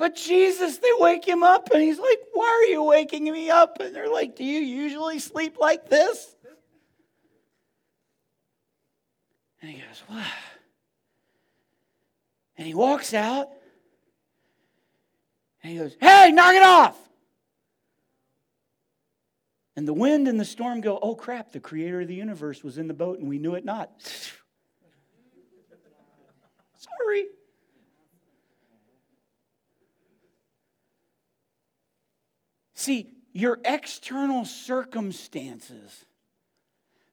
But 0.00 0.16
Jesus, 0.16 0.78
they 0.78 0.88
wake 0.96 1.26
him 1.28 1.42
up 1.42 1.68
and 1.74 1.82
he's 1.82 1.98
like, 1.98 2.20
Why 2.32 2.46
are 2.46 2.72
you 2.72 2.82
waking 2.82 3.24
me 3.24 3.50
up? 3.50 3.80
And 3.80 3.94
they're 3.94 4.08
like, 4.08 4.34
Do 4.34 4.44
you 4.44 4.60
usually 4.60 5.18
sleep 5.18 5.58
like 5.60 5.90
this? 5.90 6.34
And 9.60 9.70
he 9.70 9.76
goes, 9.76 10.02
What? 10.06 10.24
And 12.56 12.66
he 12.66 12.72
walks 12.72 13.12
out 13.12 13.48
and 15.62 15.70
he 15.70 15.78
goes, 15.78 15.94
Hey, 16.00 16.32
knock 16.32 16.54
it 16.54 16.62
off. 16.62 16.98
And 19.76 19.86
the 19.86 19.92
wind 19.92 20.28
and 20.28 20.40
the 20.40 20.46
storm 20.46 20.80
go, 20.80 20.98
Oh 21.02 21.14
crap, 21.14 21.52
the 21.52 21.60
creator 21.60 22.00
of 22.00 22.08
the 22.08 22.14
universe 22.14 22.64
was 22.64 22.78
in 22.78 22.88
the 22.88 22.94
boat 22.94 23.18
and 23.18 23.28
we 23.28 23.36
knew 23.36 23.54
it 23.54 23.66
not. 23.66 23.90
Sorry. 26.78 27.26
See, 32.80 33.10
your 33.34 33.58
external 33.62 34.46
circumstances 34.46 36.06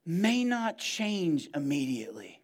may 0.06 0.46
not 0.46 0.78
change 0.78 1.50
immediately. 1.54 2.40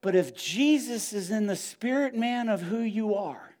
But 0.00 0.14
if 0.14 0.32
Jesus 0.36 1.12
is 1.12 1.32
in 1.32 1.48
the 1.48 1.56
spirit 1.56 2.14
man 2.14 2.48
of 2.48 2.62
who 2.62 2.78
you 2.78 3.16
are, 3.16 3.56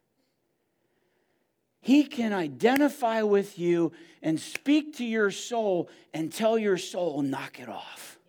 he 1.80 2.04
can 2.04 2.32
identify 2.32 3.22
with 3.22 3.58
you 3.58 3.90
and 4.22 4.38
speak 4.38 4.98
to 4.98 5.04
your 5.04 5.32
soul 5.32 5.88
and 6.14 6.32
tell 6.32 6.56
your 6.56 6.78
soul, 6.78 7.22
knock 7.22 7.58
it 7.58 7.68
off. 7.68 8.20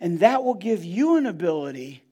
And 0.00 0.20
that 0.20 0.42
will 0.42 0.54
give 0.54 0.86
you 0.86 1.16
an 1.16 1.26
ability 1.26 2.02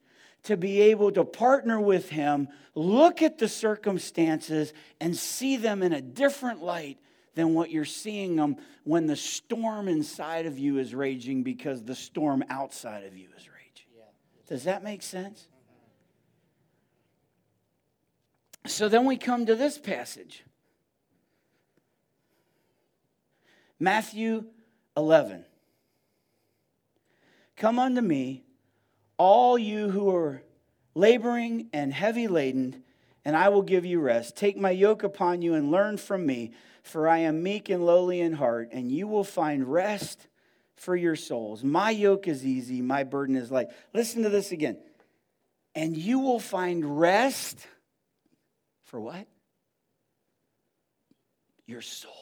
to 0.47 0.57
be 0.57 0.81
able 0.81 1.11
to 1.11 1.25
partner 1.25 1.81
with 1.81 2.09
him, 2.09 2.49
look 2.75 3.21
at 3.21 3.39
the 3.39 3.49
circumstances, 3.49 4.73
and 5.01 5.17
see 5.17 5.57
them 5.57 5.83
in 5.83 5.93
a 5.93 6.01
different 6.01 6.63
light 6.63 6.99
than 7.35 7.53
what 7.53 7.71
you're 7.71 7.85
seeing 7.85 8.37
them 8.37 8.57
when 8.85 9.07
the 9.07 9.17
storm 9.17 9.89
inside 9.89 10.47
of 10.47 10.59
you 10.59 10.79
is 10.79 10.95
raging 10.95 11.43
because 11.43 11.83
the 11.83 11.95
storm 11.95 12.45
outside 12.49 13.05
of 13.05 13.17
you 13.17 13.29
is 13.37 13.49
raging. 13.49 13.87
Does 14.47 14.65
that 14.65 14.85
make 14.85 15.03
sense? 15.03 15.49
So 18.67 18.89
then 18.89 19.05
we 19.05 19.17
come 19.17 19.47
to 19.47 19.55
this 19.55 19.79
passage 19.79 20.45
Matthew 23.79 24.45
11. 24.97 25.45
Come 27.57 27.79
unto 27.79 28.01
me, 28.01 28.46
all 29.19 29.59
you 29.59 29.91
who 29.91 30.15
are 30.15 30.43
laboring 30.95 31.69
and 31.73 31.93
heavy 31.93 32.29
laden, 32.29 32.83
and 33.25 33.37
I 33.37 33.49
will 33.49 33.63
give 33.63 33.85
you 33.85 34.01
rest. 34.01 34.37
Take 34.37 34.57
my 34.57 34.71
yoke 34.71 35.03
upon 35.03 35.43
you 35.43 35.55
and 35.55 35.71
learn 35.71 35.97
from 35.97 36.25
me 36.25 36.53
for 36.87 37.09
I 37.09 37.19
am 37.19 37.43
meek 37.43 37.69
and 37.69 37.85
lowly 37.85 38.21
in 38.21 38.33
heart, 38.33 38.69
and 38.71 38.91
you 38.91 39.09
will 39.09 39.25
find 39.25 39.71
rest 39.71 40.29
for 40.77 40.95
your 40.95 41.17
souls. 41.17 41.65
My 41.65 41.91
yoke 41.91 42.29
is 42.29 42.47
easy, 42.47 42.81
my 42.81 43.03
burden 43.03 43.35
is 43.35 43.51
light. 43.51 43.69
Listen 43.93 44.23
to 44.23 44.29
this 44.29 44.53
again. 44.53 44.79
And 45.75 45.97
you 45.97 46.21
will 46.21 46.39
find 46.39 47.01
rest 47.01 47.67
for 48.85 49.01
what? 49.01 49.27
Your 51.67 51.83
soul. 51.83 52.13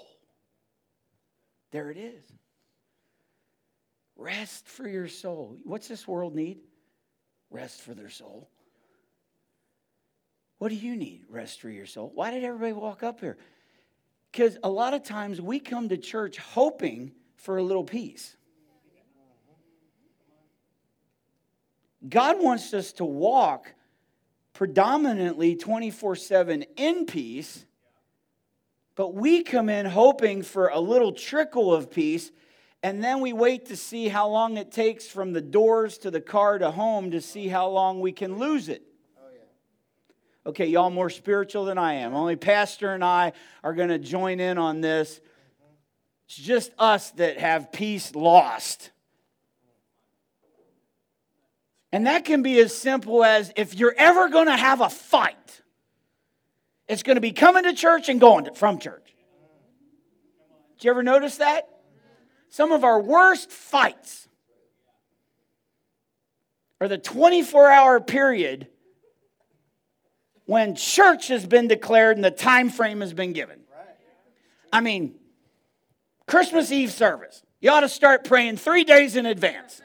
There 1.70 1.90
it 1.90 1.98
is. 1.98 2.24
Rest 4.16 4.66
for 4.66 4.88
your 4.88 5.08
soul. 5.08 5.58
What's 5.64 5.88
this 5.88 6.08
world 6.08 6.34
need? 6.34 6.58
Rest 7.54 7.82
for 7.82 7.94
their 7.94 8.10
soul. 8.10 8.48
What 10.58 10.70
do 10.70 10.74
you 10.74 10.96
need? 10.96 11.22
Rest 11.28 11.60
for 11.60 11.70
your 11.70 11.86
soul. 11.86 12.10
Why 12.12 12.32
did 12.32 12.42
everybody 12.42 12.72
walk 12.72 13.04
up 13.04 13.20
here? 13.20 13.38
Because 14.32 14.58
a 14.64 14.68
lot 14.68 14.92
of 14.92 15.04
times 15.04 15.40
we 15.40 15.60
come 15.60 15.88
to 15.90 15.96
church 15.96 16.38
hoping 16.38 17.12
for 17.36 17.56
a 17.56 17.62
little 17.62 17.84
peace. 17.84 18.36
God 22.08 22.42
wants 22.42 22.74
us 22.74 22.92
to 22.94 23.04
walk 23.04 23.72
predominantly 24.52 25.54
24 25.54 26.16
7 26.16 26.64
in 26.76 27.06
peace, 27.06 27.64
but 28.96 29.14
we 29.14 29.44
come 29.44 29.68
in 29.68 29.86
hoping 29.86 30.42
for 30.42 30.68
a 30.68 30.80
little 30.80 31.12
trickle 31.12 31.72
of 31.72 31.88
peace, 31.88 32.32
and 32.84 33.02
then 33.02 33.20
we 33.20 33.32
wait 33.32 33.64
to 33.68 33.76
see 33.76 34.08
how 34.08 34.28
long 34.28 34.58
it 34.58 34.70
takes 34.70 35.06
from 35.06 35.32
the 35.32 35.40
doors 35.40 35.96
to 35.96 36.10
the 36.10 36.20
car 36.20 36.58
to 36.58 36.70
home 36.70 37.12
to 37.12 37.22
see 37.22 37.48
how 37.48 37.66
long 37.68 37.98
we 37.98 38.12
can 38.12 38.38
lose 38.38 38.68
it. 38.68 38.82
Okay, 40.44 40.66
y'all 40.66 40.90
more 40.90 41.08
spiritual 41.08 41.64
than 41.64 41.78
I 41.78 41.94
am. 41.94 42.12
Only 42.12 42.36
Pastor 42.36 42.92
and 42.92 43.02
I 43.02 43.32
are 43.62 43.72
going 43.72 43.88
to 43.88 43.98
join 43.98 44.38
in 44.38 44.58
on 44.58 44.82
this. 44.82 45.18
It's 46.26 46.36
just 46.36 46.72
us 46.78 47.10
that 47.12 47.38
have 47.38 47.72
peace 47.72 48.14
lost. 48.14 48.90
And 51.90 52.06
that 52.06 52.26
can 52.26 52.42
be 52.42 52.58
as 52.58 52.76
simple 52.76 53.24
as 53.24 53.50
if 53.56 53.74
you're 53.74 53.94
ever 53.96 54.28
going 54.28 54.48
to 54.48 54.56
have 54.56 54.82
a 54.82 54.90
fight, 54.90 55.62
it's 56.86 57.02
going 57.02 57.16
to 57.16 57.22
be 57.22 57.32
coming 57.32 57.62
to 57.62 57.72
church 57.72 58.10
and 58.10 58.20
going 58.20 58.44
to, 58.44 58.52
from 58.52 58.78
church. 58.78 59.14
Did 60.76 60.84
you 60.84 60.90
ever 60.90 61.02
notice 61.02 61.38
that? 61.38 61.70
Some 62.54 62.70
of 62.70 62.84
our 62.84 63.00
worst 63.00 63.50
fights 63.50 64.28
are 66.80 66.86
the 66.86 66.98
24 66.98 67.68
hour 67.68 67.98
period 68.00 68.68
when 70.44 70.76
church 70.76 71.26
has 71.26 71.44
been 71.46 71.66
declared 71.66 72.16
and 72.16 72.24
the 72.24 72.30
time 72.30 72.70
frame 72.70 73.00
has 73.00 73.12
been 73.12 73.32
given. 73.32 73.58
I 74.72 74.82
mean, 74.82 75.16
Christmas 76.28 76.70
Eve 76.70 76.92
service. 76.92 77.42
You 77.60 77.70
ought 77.70 77.80
to 77.80 77.88
start 77.88 78.22
praying 78.22 78.58
three 78.58 78.84
days 78.84 79.16
in 79.16 79.26
advance. 79.26 79.82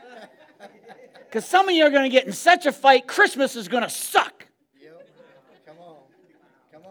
Because 1.25 1.45
some 1.45 1.67
of 1.69 1.73
you 1.73 1.83
are 1.85 1.89
going 1.89 2.03
to 2.03 2.15
get 2.15 2.27
in 2.27 2.33
such 2.33 2.67
a 2.67 2.71
fight, 2.71 3.07
Christmas 3.07 3.55
is 3.55 3.67
going 3.67 3.81
to 3.81 3.89
suck. 3.89 4.45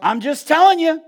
I'm 0.01 0.19
just 0.19 0.45
telling 0.45 0.79
you. 0.79 1.01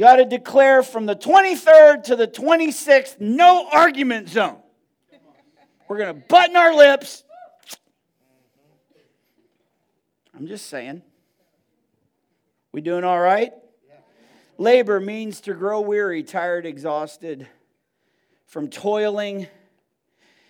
You 0.00 0.06
ought 0.06 0.16
to 0.16 0.24
declare 0.24 0.82
from 0.82 1.04
the 1.04 1.14
23rd 1.14 2.04
to 2.04 2.16
the 2.16 2.26
26th, 2.26 3.20
no 3.20 3.68
argument 3.70 4.30
zone. 4.30 4.56
We're 5.90 5.98
going 5.98 6.14
to 6.14 6.22
button 6.26 6.56
our 6.56 6.74
lips 6.74 7.22
I'm 10.34 10.46
just 10.46 10.68
saying. 10.68 11.02
We 12.72 12.80
doing 12.80 13.04
all 13.04 13.20
right? 13.20 13.52
Labor 14.56 15.00
means 15.00 15.42
to 15.42 15.52
grow 15.52 15.82
weary, 15.82 16.22
tired, 16.22 16.64
exhausted 16.64 17.46
from 18.46 18.70
toiling. 18.70 19.48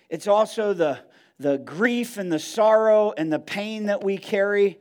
It's 0.09 0.29
also 0.29 0.75
the, 0.75 1.01
the 1.41 1.59
grief 1.59 2.19
and 2.19 2.33
the 2.33 2.39
sorrow 2.39 3.13
and 3.17 3.33
the 3.33 3.41
pain 3.41 3.87
that 3.87 4.05
we 4.05 4.17
carry. 4.17 4.79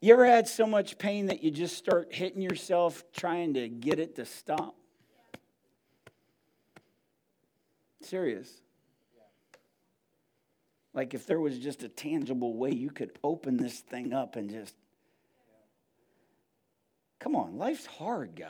You 0.00 0.14
ever 0.14 0.24
had 0.24 0.48
so 0.48 0.66
much 0.66 0.96
pain 0.96 1.26
that 1.26 1.42
you 1.42 1.50
just 1.50 1.76
start 1.76 2.08
hitting 2.10 2.40
yourself 2.40 3.04
trying 3.12 3.54
to 3.54 3.68
get 3.68 3.98
it 3.98 4.16
to 4.16 4.24
stop? 4.24 4.74
Serious. 8.00 8.50
Like 10.94 11.12
if 11.12 11.26
there 11.26 11.38
was 11.38 11.58
just 11.58 11.82
a 11.82 11.88
tangible 11.88 12.56
way 12.56 12.70
you 12.70 12.90
could 12.90 13.12
open 13.22 13.58
this 13.58 13.80
thing 13.80 14.14
up 14.14 14.36
and 14.36 14.48
just. 14.48 14.74
Come 17.18 17.36
on, 17.36 17.58
life's 17.58 17.84
hard, 17.84 18.34
guys. 18.34 18.48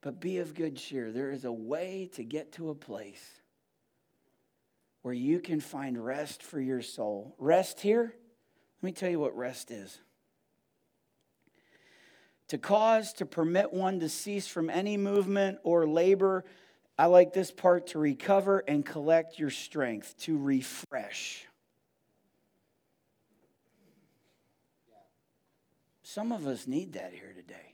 But 0.00 0.18
be 0.18 0.38
of 0.38 0.54
good 0.54 0.76
cheer. 0.76 1.12
There 1.12 1.30
is 1.30 1.44
a 1.44 1.52
way 1.52 2.08
to 2.14 2.24
get 2.24 2.52
to 2.52 2.70
a 2.70 2.74
place 2.74 3.39
where 5.02 5.14
you 5.14 5.40
can 5.40 5.60
find 5.60 6.02
rest 6.02 6.42
for 6.42 6.60
your 6.60 6.82
soul. 6.82 7.34
Rest 7.38 7.80
here, 7.80 8.14
let 8.82 8.86
me 8.86 8.92
tell 8.92 9.10
you 9.10 9.20
what 9.20 9.36
rest 9.36 9.70
is. 9.70 9.98
To 12.48 12.58
cause, 12.58 13.12
to 13.14 13.26
permit 13.26 13.72
one 13.72 14.00
to 14.00 14.08
cease 14.08 14.46
from 14.46 14.70
any 14.70 14.96
movement 14.96 15.58
or 15.62 15.86
labor 15.86 16.44
I 17.00 17.06
like 17.06 17.32
this 17.32 17.50
part 17.50 17.86
to 17.88 17.98
recover 17.98 18.58
and 18.68 18.84
collect 18.84 19.38
your 19.38 19.48
strength, 19.48 20.18
to 20.24 20.36
refresh. 20.36 21.46
Some 26.02 26.30
of 26.30 26.46
us 26.46 26.66
need 26.66 26.92
that 26.92 27.14
here 27.14 27.32
today. 27.34 27.69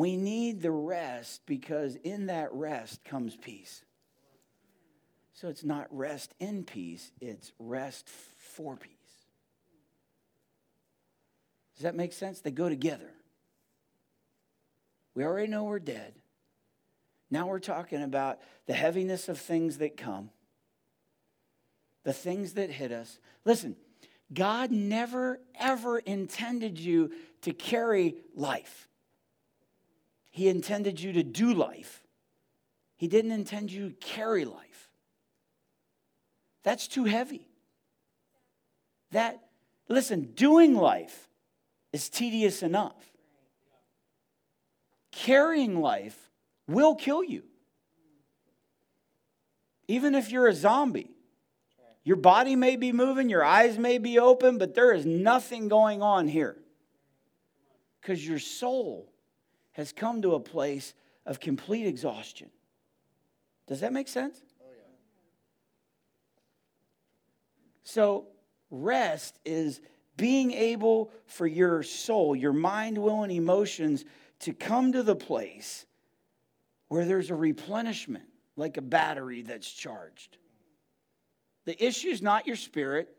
We 0.00 0.16
need 0.16 0.62
the 0.62 0.70
rest 0.70 1.42
because 1.44 1.94
in 1.96 2.28
that 2.28 2.54
rest 2.54 3.04
comes 3.04 3.36
peace. 3.36 3.84
So 5.34 5.48
it's 5.48 5.62
not 5.62 5.88
rest 5.90 6.32
in 6.40 6.64
peace, 6.64 7.12
it's 7.20 7.52
rest 7.58 8.08
for 8.08 8.76
peace. 8.76 8.94
Does 11.76 11.82
that 11.82 11.94
make 11.94 12.14
sense? 12.14 12.40
They 12.40 12.50
go 12.50 12.70
together. 12.70 13.10
We 15.14 15.22
already 15.22 15.48
know 15.48 15.64
we're 15.64 15.78
dead. 15.78 16.14
Now 17.30 17.48
we're 17.48 17.58
talking 17.58 18.02
about 18.02 18.38
the 18.64 18.72
heaviness 18.72 19.28
of 19.28 19.38
things 19.38 19.76
that 19.78 19.98
come, 19.98 20.30
the 22.04 22.14
things 22.14 22.54
that 22.54 22.70
hit 22.70 22.90
us. 22.90 23.18
Listen, 23.44 23.76
God 24.32 24.70
never, 24.70 25.40
ever 25.56 25.98
intended 25.98 26.78
you 26.78 27.12
to 27.42 27.52
carry 27.52 28.14
life. 28.34 28.86
He 30.30 30.48
intended 30.48 31.00
you 31.00 31.12
to 31.14 31.22
do 31.22 31.52
life. 31.52 32.02
He 32.96 33.08
didn't 33.08 33.32
intend 33.32 33.72
you 33.72 33.90
to 33.90 33.94
carry 33.94 34.44
life. 34.44 34.90
That's 36.62 36.86
too 36.86 37.04
heavy. 37.04 37.48
That, 39.10 39.40
listen, 39.88 40.32
doing 40.34 40.74
life 40.74 41.28
is 41.92 42.08
tedious 42.08 42.62
enough. 42.62 42.94
Carrying 45.10 45.80
life 45.80 46.30
will 46.68 46.94
kill 46.94 47.24
you. 47.24 47.42
Even 49.88 50.14
if 50.14 50.30
you're 50.30 50.46
a 50.46 50.54
zombie, 50.54 51.10
your 52.04 52.16
body 52.16 52.54
may 52.54 52.76
be 52.76 52.92
moving, 52.92 53.28
your 53.28 53.44
eyes 53.44 53.76
may 53.76 53.98
be 53.98 54.18
open, 54.18 54.56
but 54.58 54.74
there 54.74 54.92
is 54.92 55.04
nothing 55.04 55.68
going 55.68 56.00
on 56.00 56.28
here. 56.28 56.56
Because 58.00 58.26
your 58.26 58.38
soul 58.38 59.09
has 59.72 59.92
come 59.92 60.22
to 60.22 60.34
a 60.34 60.40
place 60.40 60.94
of 61.26 61.40
complete 61.40 61.86
exhaustion. 61.86 62.50
Does 63.66 63.80
that 63.80 63.92
make 63.92 64.08
sense? 64.08 64.40
Oh, 64.60 64.64
yeah. 64.68 64.82
So, 67.84 68.26
rest 68.70 69.38
is 69.44 69.80
being 70.16 70.52
able 70.52 71.10
for 71.26 71.46
your 71.46 71.82
soul, 71.82 72.34
your 72.34 72.52
mind, 72.52 72.98
will, 72.98 73.22
and 73.22 73.32
emotions 73.32 74.04
to 74.40 74.52
come 74.52 74.92
to 74.92 75.02
the 75.02 75.16
place 75.16 75.86
where 76.88 77.04
there's 77.04 77.30
a 77.30 77.34
replenishment, 77.34 78.24
like 78.56 78.76
a 78.76 78.82
battery 78.82 79.42
that's 79.42 79.70
charged. 79.70 80.36
The 81.64 81.82
issue 81.82 82.08
is 82.08 82.20
not 82.20 82.46
your 82.46 82.56
spirit. 82.56 83.16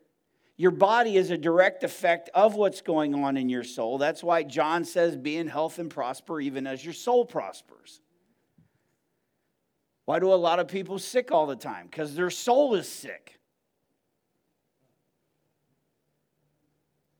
Your 0.57 0.71
body 0.71 1.17
is 1.17 1.31
a 1.31 1.37
direct 1.37 1.83
effect 1.83 2.29
of 2.33 2.55
what's 2.55 2.81
going 2.81 3.15
on 3.15 3.37
in 3.37 3.49
your 3.49 3.63
soul. 3.63 3.97
That's 3.97 4.23
why 4.23 4.43
John 4.43 4.85
says, 4.85 5.15
Be 5.15 5.37
in 5.37 5.47
health 5.47 5.79
and 5.79 5.89
prosper, 5.89 6.39
even 6.39 6.67
as 6.67 6.83
your 6.83 6.93
soul 6.93 7.25
prospers. 7.25 8.01
Why 10.05 10.19
do 10.19 10.33
a 10.33 10.35
lot 10.35 10.59
of 10.59 10.67
people 10.67 10.99
sick 10.99 11.31
all 11.31 11.47
the 11.47 11.55
time? 11.55 11.87
Because 11.89 12.15
their 12.15 12.29
soul 12.29 12.75
is 12.75 12.87
sick. 12.87 13.39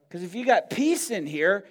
Because 0.08 0.24
if 0.24 0.36
you 0.36 0.46
got 0.46 0.70
peace 0.70 1.10
in 1.10 1.26
here 1.26 1.66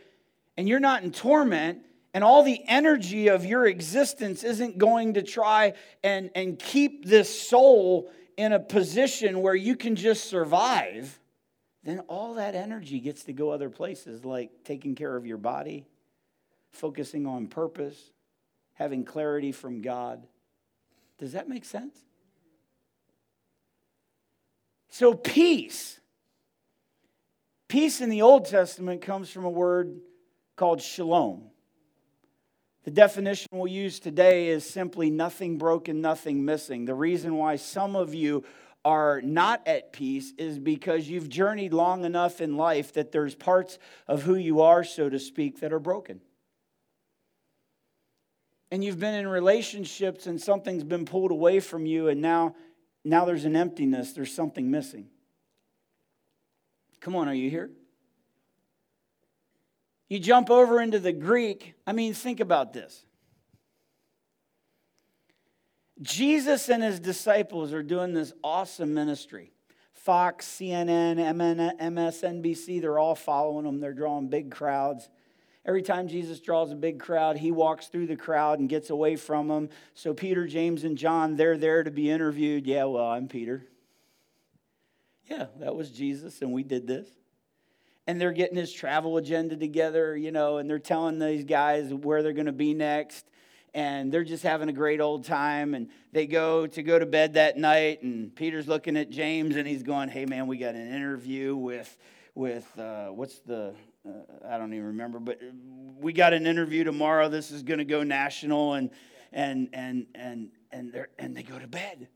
and 0.56 0.68
you're 0.68 0.80
not 0.80 1.02
in 1.02 1.12
torment, 1.12 1.80
and 2.12 2.24
all 2.24 2.42
the 2.42 2.62
energy 2.66 3.28
of 3.28 3.44
your 3.44 3.66
existence 3.66 4.42
isn't 4.42 4.78
going 4.78 5.14
to 5.14 5.22
try 5.22 5.74
and, 6.02 6.30
and 6.34 6.58
keep 6.58 7.04
this 7.04 7.48
soul 7.48 8.10
in 8.36 8.52
a 8.52 8.58
position 8.58 9.42
where 9.42 9.54
you 9.54 9.76
can 9.76 9.94
just 9.94 10.24
survive, 10.24 11.19
then 11.82 12.00
all 12.00 12.34
that 12.34 12.54
energy 12.54 13.00
gets 13.00 13.24
to 13.24 13.32
go 13.32 13.50
other 13.50 13.70
places 13.70 14.24
like 14.24 14.50
taking 14.64 14.94
care 14.94 15.16
of 15.16 15.26
your 15.26 15.38
body, 15.38 15.86
focusing 16.70 17.26
on 17.26 17.46
purpose, 17.46 17.98
having 18.74 19.04
clarity 19.04 19.52
from 19.52 19.80
God. 19.80 20.26
Does 21.18 21.32
that 21.32 21.48
make 21.48 21.64
sense? 21.64 21.96
So, 24.88 25.14
peace. 25.14 26.00
Peace 27.68 28.00
in 28.00 28.10
the 28.10 28.22
Old 28.22 28.46
Testament 28.46 29.00
comes 29.00 29.30
from 29.30 29.44
a 29.44 29.50
word 29.50 30.00
called 30.56 30.82
shalom. 30.82 31.44
The 32.84 32.90
definition 32.90 33.48
we'll 33.52 33.68
use 33.68 34.00
today 34.00 34.48
is 34.48 34.68
simply 34.68 35.10
nothing 35.10 35.58
broken, 35.58 36.00
nothing 36.00 36.44
missing. 36.44 36.86
The 36.86 36.94
reason 36.94 37.36
why 37.36 37.56
some 37.56 37.94
of 37.94 38.14
you 38.14 38.44
are 38.84 39.20
not 39.22 39.66
at 39.66 39.92
peace 39.92 40.32
is 40.38 40.58
because 40.58 41.08
you've 41.08 41.28
journeyed 41.28 41.72
long 41.72 42.04
enough 42.04 42.40
in 42.40 42.56
life 42.56 42.94
that 42.94 43.12
there's 43.12 43.34
parts 43.34 43.78
of 44.06 44.22
who 44.22 44.34
you 44.34 44.62
are, 44.62 44.84
so 44.84 45.08
to 45.08 45.18
speak, 45.18 45.60
that 45.60 45.72
are 45.72 45.78
broken. 45.78 46.20
And 48.70 48.82
you've 48.82 49.00
been 49.00 49.14
in 49.14 49.28
relationships 49.28 50.26
and 50.26 50.40
something's 50.40 50.84
been 50.84 51.04
pulled 51.04 51.30
away 51.30 51.60
from 51.60 51.86
you, 51.86 52.08
and 52.08 52.20
now, 52.20 52.54
now 53.04 53.24
there's 53.24 53.44
an 53.44 53.56
emptiness, 53.56 54.12
there's 54.12 54.32
something 54.32 54.70
missing. 54.70 55.08
Come 57.00 57.16
on, 57.16 57.28
are 57.28 57.34
you 57.34 57.50
here? 57.50 57.70
You 60.08 60.18
jump 60.18 60.50
over 60.50 60.80
into 60.80 60.98
the 60.98 61.12
Greek. 61.12 61.74
I 61.86 61.92
mean, 61.92 62.14
think 62.14 62.40
about 62.40 62.72
this. 62.72 63.04
Jesus 66.02 66.68
and 66.68 66.82
his 66.82 67.00
disciples 67.00 67.72
are 67.72 67.82
doing 67.82 68.14
this 68.14 68.32
awesome 68.42 68.94
ministry. 68.94 69.52
Fox, 69.92 70.46
CNN, 70.46 71.16
MSNBC, 71.78 72.80
they're 72.80 72.98
all 72.98 73.14
following 73.14 73.64
them. 73.64 73.80
They're 73.80 73.92
drawing 73.92 74.28
big 74.28 74.50
crowds. 74.50 75.10
Every 75.66 75.82
time 75.82 76.08
Jesus 76.08 76.40
draws 76.40 76.72
a 76.72 76.74
big 76.74 76.98
crowd, 76.98 77.36
he 77.36 77.52
walks 77.52 77.88
through 77.88 78.06
the 78.06 78.16
crowd 78.16 78.60
and 78.60 78.68
gets 78.68 78.88
away 78.88 79.16
from 79.16 79.48
them. 79.48 79.68
So 79.92 80.14
Peter, 80.14 80.46
James, 80.46 80.84
and 80.84 80.96
John, 80.96 81.36
they're 81.36 81.58
there 81.58 81.82
to 81.82 81.90
be 81.90 82.10
interviewed. 82.10 82.66
Yeah, 82.66 82.84
well, 82.84 83.04
I'm 83.04 83.28
Peter. 83.28 83.66
Yeah, 85.26 85.46
that 85.58 85.76
was 85.76 85.90
Jesus, 85.90 86.40
and 86.40 86.52
we 86.52 86.62
did 86.62 86.86
this 86.86 87.06
and 88.10 88.20
they're 88.20 88.32
getting 88.32 88.56
his 88.56 88.72
travel 88.72 89.18
agenda 89.18 89.56
together, 89.56 90.16
you 90.16 90.32
know, 90.32 90.56
and 90.56 90.68
they're 90.68 90.80
telling 90.80 91.20
these 91.20 91.44
guys 91.44 91.94
where 91.94 92.24
they're 92.24 92.32
going 92.32 92.46
to 92.46 92.52
be 92.52 92.74
next. 92.74 93.24
And 93.74 94.12
they're 94.12 94.24
just 94.24 94.42
having 94.42 94.68
a 94.68 94.72
great 94.72 95.00
old 95.00 95.24
time. 95.24 95.74
And 95.74 95.88
they 96.12 96.26
go 96.26 96.66
to 96.66 96.82
go 96.82 96.98
to 96.98 97.06
bed 97.06 97.34
that 97.34 97.56
night. 97.56 98.02
And 98.02 98.34
Peter's 98.34 98.66
looking 98.66 98.96
at 98.96 99.10
James 99.10 99.56
and 99.56 99.66
he's 99.66 99.82
going, 99.82 100.08
Hey, 100.08 100.26
man, 100.26 100.46
we 100.46 100.56
got 100.56 100.74
an 100.74 100.92
interview 100.92 101.56
with, 101.56 101.96
with 102.34 102.66
uh, 102.78 103.08
what's 103.08 103.38
the, 103.40 103.74
uh, 104.06 104.10
I 104.48 104.58
don't 104.58 104.72
even 104.72 104.86
remember, 104.86 105.18
but 105.18 105.40
we 106.00 106.12
got 106.12 106.32
an 106.32 106.46
interview 106.46 106.84
tomorrow. 106.84 107.28
This 107.28 107.50
is 107.50 107.62
going 107.62 107.78
to 107.78 107.84
go 107.84 108.02
national. 108.02 108.74
And, 108.74 108.90
and, 109.32 109.68
and, 109.72 110.06
and, 110.14 110.50
and, 110.72 110.92
they 110.92 111.04
and 111.18 111.36
they 111.36 111.42
go 111.42 111.58
to 111.58 111.68
bed. 111.68 112.08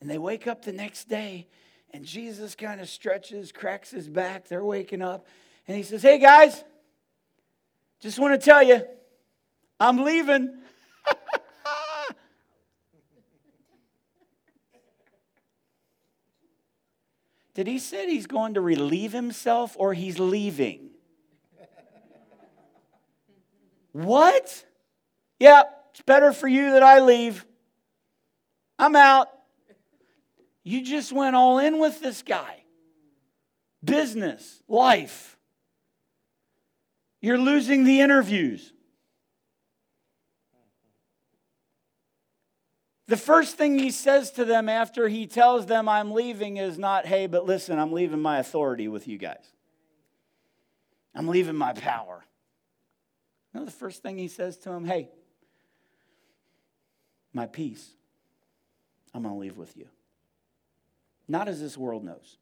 And 0.00 0.10
they 0.10 0.18
wake 0.18 0.46
up 0.46 0.64
the 0.64 0.72
next 0.72 1.08
day 1.08 1.46
and 1.92 2.04
Jesus 2.04 2.54
kind 2.54 2.80
of 2.80 2.88
stretches, 2.88 3.52
cracks 3.52 3.90
his 3.90 4.08
back. 4.08 4.46
They're 4.46 4.64
waking 4.64 5.02
up. 5.02 5.26
And 5.66 5.76
he 5.76 5.82
says, 5.82 6.02
Hey, 6.02 6.18
guys, 6.18 6.64
just 8.00 8.18
want 8.18 8.40
to 8.40 8.44
tell 8.44 8.62
you, 8.62 8.82
I'm 9.78 9.98
leaving. 9.98 10.58
Did 17.54 17.66
he 17.66 17.78
say 17.78 18.06
he's 18.06 18.26
going 18.26 18.54
to 18.54 18.60
relieve 18.60 19.12
himself 19.12 19.76
or 19.78 19.94
he's 19.94 20.18
leaving? 20.18 20.90
what? 23.92 24.64
Yeah, 25.38 25.62
it's 25.90 26.02
better 26.02 26.32
for 26.32 26.48
you 26.48 26.72
that 26.72 26.82
I 26.82 27.00
leave. 27.00 27.44
I'm 28.78 28.96
out. 28.96 29.28
You 30.62 30.82
just 30.82 31.12
went 31.12 31.36
all 31.36 31.58
in 31.58 31.78
with 31.78 32.00
this 32.00 32.22
guy. 32.22 32.64
Business, 33.84 34.62
life. 34.68 35.36
You're 37.20 37.38
losing 37.38 37.84
the 37.84 38.00
interviews. 38.00 38.72
The 43.10 43.16
first 43.16 43.56
thing 43.56 43.78
he 43.78 43.90
says 43.90 44.30
to 44.32 44.44
them 44.44 44.68
after 44.68 45.08
he 45.08 45.26
tells 45.26 45.66
them 45.66 45.88
I'm 45.88 46.12
leaving 46.12 46.56
is 46.56 46.78
not, 46.78 47.06
hey, 47.06 47.26
but 47.26 47.44
listen, 47.44 47.78
I'm 47.78 47.92
leaving 47.92 48.20
my 48.20 48.38
authority 48.38 48.86
with 48.86 49.08
you 49.08 49.18
guys. 49.18 49.44
I'm 51.14 51.26
leaving 51.28 51.56
my 51.56 51.72
power. 51.72 52.24
No, 53.52 53.64
the 53.64 53.70
first 53.70 54.02
thing 54.02 54.16
he 54.16 54.28
says 54.28 54.56
to 54.58 54.68
them, 54.68 54.84
hey, 54.84 55.10
my 57.32 57.46
peace, 57.46 57.90
I'm 59.12 59.24
going 59.24 59.34
to 59.34 59.40
leave 59.40 59.56
with 59.56 59.76
you 59.76 59.88
not 61.30 61.46
as 61.46 61.60
this 61.60 61.78
world 61.78 62.02
knows. 62.02 62.38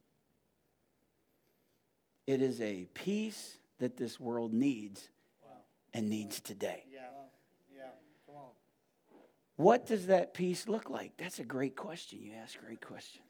It 2.27 2.41
is 2.41 2.61
a 2.63 2.87
peace 2.95 3.59
that 3.79 3.99
this 3.99 4.19
world 4.19 4.55
needs 4.55 5.09
and 5.93 6.09
needs 6.09 6.41
today. 6.41 6.85
Yeah. 6.91 7.01
Yeah. 7.75 7.83
Come 8.27 8.37
on. 8.37 8.51
What 9.59 9.87
does 9.87 10.07
that 10.07 10.35
peace 10.35 10.69
look 10.69 10.89
like? 10.89 11.17
That's 11.17 11.41
a 11.41 11.45
great 11.45 11.75
question. 11.75 12.21
You 12.23 12.35
ask 12.41 12.57
great 12.61 12.81
questions. 12.81 13.27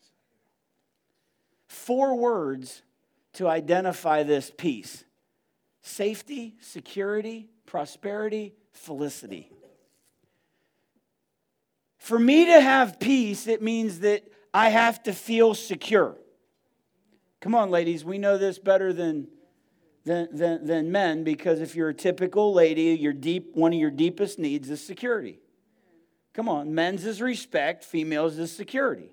Four 1.68 2.16
words 2.18 2.82
to 3.32 3.48
identify 3.48 4.24
this 4.24 4.52
peace 4.54 5.04
safety, 5.80 6.54
security, 6.60 7.48
prosperity, 7.64 8.52
felicity. 8.72 9.50
For 11.96 12.18
me 12.18 12.44
to 12.44 12.60
have 12.60 13.00
peace, 13.00 13.46
it 13.46 13.62
means 13.62 14.00
that 14.00 14.22
I 14.52 14.68
have 14.68 15.02
to 15.04 15.14
feel 15.14 15.54
secure. 15.54 16.14
Come 17.40 17.54
on, 17.54 17.70
ladies, 17.70 18.04
we 18.04 18.18
know 18.18 18.36
this 18.36 18.58
better 18.58 18.92
than, 18.92 19.28
than, 20.04 20.28
than, 20.36 20.66
than 20.66 20.92
men 20.92 21.24
because 21.24 21.62
if 21.62 21.74
you're 21.74 21.88
a 21.88 21.94
typical 21.94 22.52
lady, 22.52 22.82
your 23.00 23.14
deep, 23.14 23.56
one 23.56 23.72
of 23.72 23.78
your 23.78 23.90
deepest 23.90 24.38
needs 24.38 24.68
is 24.68 24.84
security. 24.84 25.40
Come 26.38 26.48
on, 26.48 26.72
men's 26.72 27.04
is 27.04 27.20
respect, 27.20 27.82
females 27.82 28.38
is 28.38 28.54
security. 28.54 29.10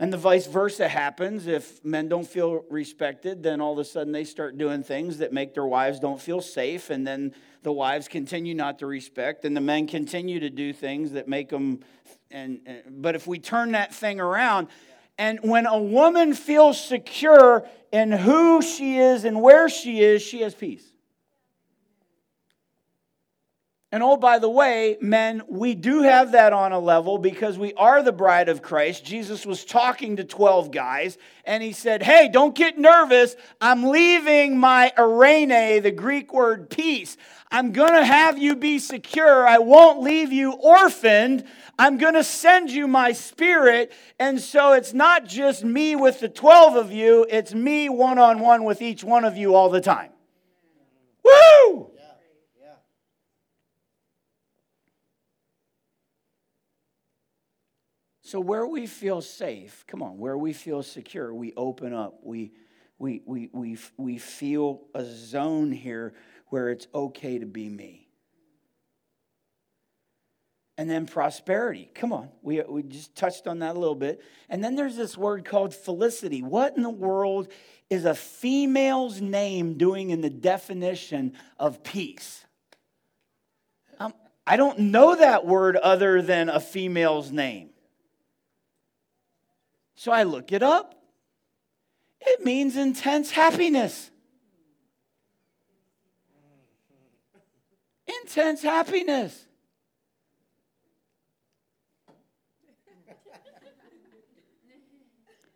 And 0.00 0.12
the 0.12 0.16
vice 0.16 0.48
versa 0.48 0.88
happens. 0.88 1.46
If 1.46 1.84
men 1.84 2.08
don't 2.08 2.26
feel 2.26 2.64
respected, 2.68 3.40
then 3.40 3.60
all 3.60 3.74
of 3.74 3.78
a 3.78 3.84
sudden 3.84 4.12
they 4.12 4.24
start 4.24 4.58
doing 4.58 4.82
things 4.82 5.18
that 5.18 5.32
make 5.32 5.54
their 5.54 5.64
wives 5.64 6.00
don't 6.00 6.20
feel 6.20 6.40
safe. 6.40 6.90
And 6.90 7.06
then 7.06 7.36
the 7.62 7.70
wives 7.70 8.08
continue 8.08 8.52
not 8.52 8.80
to 8.80 8.86
respect, 8.86 9.44
and 9.44 9.56
the 9.56 9.60
men 9.60 9.86
continue 9.86 10.40
to 10.40 10.50
do 10.50 10.72
things 10.72 11.12
that 11.12 11.28
make 11.28 11.50
them. 11.50 11.84
And, 12.32 12.62
and 12.66 12.82
but 13.00 13.14
if 13.14 13.28
we 13.28 13.38
turn 13.38 13.70
that 13.72 13.94
thing 13.94 14.18
around, 14.18 14.66
and 15.18 15.38
when 15.40 15.66
a 15.66 15.80
woman 15.80 16.34
feels 16.34 16.84
secure 16.84 17.64
in 17.92 18.10
who 18.10 18.60
she 18.60 18.98
is 18.98 19.24
and 19.24 19.40
where 19.40 19.68
she 19.68 20.00
is, 20.00 20.20
she 20.20 20.40
has 20.40 20.52
peace. 20.52 20.95
And 23.96 24.02
oh, 24.02 24.18
by 24.18 24.38
the 24.38 24.50
way, 24.50 24.98
men, 25.00 25.40
we 25.48 25.74
do 25.74 26.02
have 26.02 26.32
that 26.32 26.52
on 26.52 26.72
a 26.72 26.78
level 26.78 27.16
because 27.16 27.58
we 27.58 27.72
are 27.78 28.02
the 28.02 28.12
bride 28.12 28.50
of 28.50 28.60
Christ. 28.60 29.06
Jesus 29.06 29.46
was 29.46 29.64
talking 29.64 30.16
to 30.16 30.24
12 30.24 30.70
guys 30.70 31.16
and 31.46 31.62
he 31.62 31.72
said, 31.72 32.02
Hey, 32.02 32.28
don't 32.30 32.54
get 32.54 32.76
nervous. 32.76 33.36
I'm 33.58 33.84
leaving 33.84 34.58
my 34.58 34.92
eirene, 34.98 35.82
the 35.82 35.92
Greek 35.92 36.34
word 36.34 36.68
peace. 36.68 37.16
I'm 37.50 37.72
going 37.72 37.94
to 37.94 38.04
have 38.04 38.36
you 38.36 38.54
be 38.54 38.80
secure. 38.80 39.48
I 39.48 39.56
won't 39.56 40.02
leave 40.02 40.30
you 40.30 40.52
orphaned. 40.52 41.44
I'm 41.78 41.96
going 41.96 42.12
to 42.12 42.24
send 42.24 42.70
you 42.70 42.86
my 42.86 43.12
spirit. 43.12 43.92
And 44.18 44.38
so 44.38 44.74
it's 44.74 44.92
not 44.92 45.24
just 45.24 45.64
me 45.64 45.96
with 45.96 46.20
the 46.20 46.28
12 46.28 46.76
of 46.76 46.92
you, 46.92 47.26
it's 47.30 47.54
me 47.54 47.88
one 47.88 48.18
on 48.18 48.40
one 48.40 48.64
with 48.64 48.82
each 48.82 49.02
one 49.02 49.24
of 49.24 49.38
you 49.38 49.54
all 49.54 49.70
the 49.70 49.80
time. 49.80 50.10
Woo! 51.24 51.92
So, 58.26 58.40
where 58.40 58.66
we 58.66 58.88
feel 58.88 59.20
safe, 59.20 59.84
come 59.86 60.02
on, 60.02 60.18
where 60.18 60.36
we 60.36 60.52
feel 60.52 60.82
secure, 60.82 61.32
we 61.32 61.52
open 61.56 61.94
up. 61.94 62.18
We, 62.24 62.50
we, 62.98 63.22
we, 63.24 63.48
we, 63.52 63.78
we 63.96 64.18
feel 64.18 64.82
a 64.96 65.04
zone 65.04 65.70
here 65.70 66.12
where 66.48 66.70
it's 66.70 66.88
okay 66.92 67.38
to 67.38 67.46
be 67.46 67.68
me. 67.68 68.08
And 70.76 70.90
then 70.90 71.06
prosperity. 71.06 71.88
Come 71.94 72.12
on, 72.12 72.30
we, 72.42 72.60
we 72.62 72.82
just 72.82 73.14
touched 73.14 73.46
on 73.46 73.60
that 73.60 73.76
a 73.76 73.78
little 73.78 73.94
bit. 73.94 74.20
And 74.48 74.62
then 74.62 74.74
there's 74.74 74.96
this 74.96 75.16
word 75.16 75.44
called 75.44 75.72
felicity. 75.72 76.42
What 76.42 76.76
in 76.76 76.82
the 76.82 76.90
world 76.90 77.46
is 77.90 78.04
a 78.04 78.14
female's 78.16 79.20
name 79.20 79.78
doing 79.78 80.10
in 80.10 80.20
the 80.20 80.30
definition 80.30 81.34
of 81.60 81.84
peace? 81.84 82.44
Um, 84.00 84.14
I 84.44 84.56
don't 84.56 84.80
know 84.80 85.14
that 85.14 85.46
word 85.46 85.76
other 85.76 86.22
than 86.22 86.48
a 86.48 86.58
female's 86.58 87.30
name. 87.30 87.70
So 89.96 90.12
I 90.12 90.22
look 90.22 90.52
it 90.52 90.62
up. 90.62 90.94
It 92.20 92.44
means 92.44 92.76
intense 92.76 93.30
happiness. 93.30 94.10
Intense 98.22 98.62
happiness. 98.62 99.46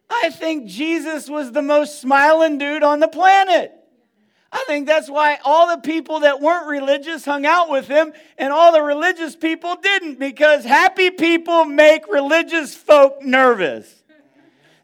I 0.08 0.30
think 0.30 0.66
Jesus 0.66 1.28
was 1.28 1.52
the 1.52 1.62
most 1.62 2.00
smiling 2.00 2.58
dude 2.58 2.82
on 2.82 2.98
the 2.98 3.08
planet. 3.08 3.72
I 4.50 4.64
think 4.66 4.88
that's 4.88 5.08
why 5.08 5.38
all 5.44 5.68
the 5.76 5.80
people 5.80 6.20
that 6.20 6.40
weren't 6.40 6.66
religious 6.66 7.24
hung 7.24 7.46
out 7.46 7.70
with 7.70 7.86
him 7.86 8.12
and 8.36 8.52
all 8.52 8.72
the 8.72 8.82
religious 8.82 9.36
people 9.36 9.76
didn't, 9.76 10.18
because 10.18 10.64
happy 10.64 11.10
people 11.10 11.64
make 11.64 12.08
religious 12.08 12.74
folk 12.74 13.22
nervous. 13.22 13.99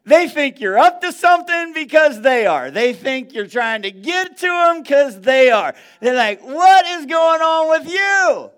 They 0.07 0.29
think 0.29 0.61
you're 0.61 0.79
up 0.79 1.01
to 1.01 1.11
something 1.11 1.73
because 1.73 2.21
they 2.21 2.45
are. 2.45 2.71
They 2.71 2.93
think 2.93 3.33
you're 3.33 3.45
trying 3.45 3.81
to 3.81 3.91
get 3.91 4.37
to 4.37 4.47
them 4.47 4.81
because 4.81 5.19
they 5.19 5.51
are. 5.51 5.75
They're 5.99 6.15
like, 6.15 6.41
what 6.41 6.85
is 6.85 7.05
going 7.05 7.41
on 7.41 7.69
with 7.71 7.91
you? 7.91 8.49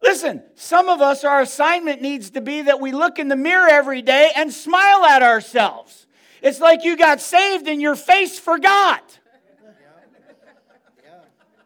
Listen, 0.00 0.44
some 0.54 0.88
of 0.88 1.00
us, 1.00 1.24
our 1.24 1.40
assignment 1.40 2.00
needs 2.00 2.30
to 2.30 2.40
be 2.40 2.62
that 2.62 2.78
we 2.78 2.92
look 2.92 3.18
in 3.18 3.26
the 3.26 3.34
mirror 3.34 3.68
every 3.68 4.02
day 4.02 4.30
and 4.36 4.52
smile 4.52 5.04
at 5.04 5.24
ourselves. 5.24 6.06
It's 6.42 6.60
like 6.60 6.84
you 6.84 6.96
got 6.96 7.20
saved 7.20 7.66
and 7.66 7.82
your 7.82 7.96
face 7.96 8.38
forgot. 8.38 9.18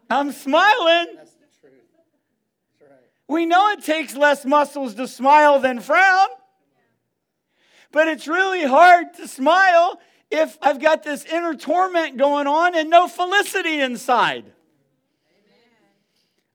I'm 0.09 0.31
smiling. 0.31 1.17
We 3.27 3.45
know 3.45 3.69
it 3.69 3.83
takes 3.83 4.15
less 4.15 4.43
muscles 4.43 4.95
to 4.95 5.07
smile 5.07 5.59
than 5.59 5.81
frown. 5.81 6.29
But 7.95 8.09
it's 8.09 8.27
really 8.27 8.65
hard 8.65 9.13
to 9.13 9.25
smile 9.25 10.01
if 10.29 10.57
I've 10.61 10.81
got 10.81 11.03
this 11.03 11.23
inner 11.23 11.55
torment 11.55 12.17
going 12.17 12.45
on 12.45 12.75
and 12.75 12.89
no 12.89 13.07
felicity 13.07 13.79
inside. 13.79 14.51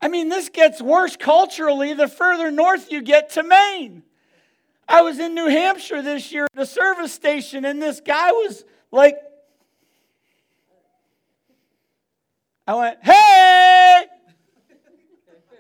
I 0.02 0.08
mean, 0.08 0.28
this 0.28 0.50
gets 0.50 0.82
worse 0.82 1.16
culturally 1.16 1.94
the 1.94 2.08
further 2.08 2.50
north 2.50 2.92
you 2.92 3.00
get 3.00 3.30
to 3.30 3.42
Maine. 3.42 4.02
I 4.86 5.00
was 5.00 5.18
in 5.18 5.34
New 5.34 5.46
Hampshire 5.46 6.02
this 6.02 6.30
year 6.30 6.46
at 6.54 6.60
a 6.60 6.66
service 6.66 7.14
station, 7.14 7.64
and 7.64 7.80
this 7.80 8.02
guy 8.02 8.32
was 8.32 8.62
like, 8.92 9.16
I 12.66 12.74
went, 12.74 12.98
"Hey, 13.02 14.04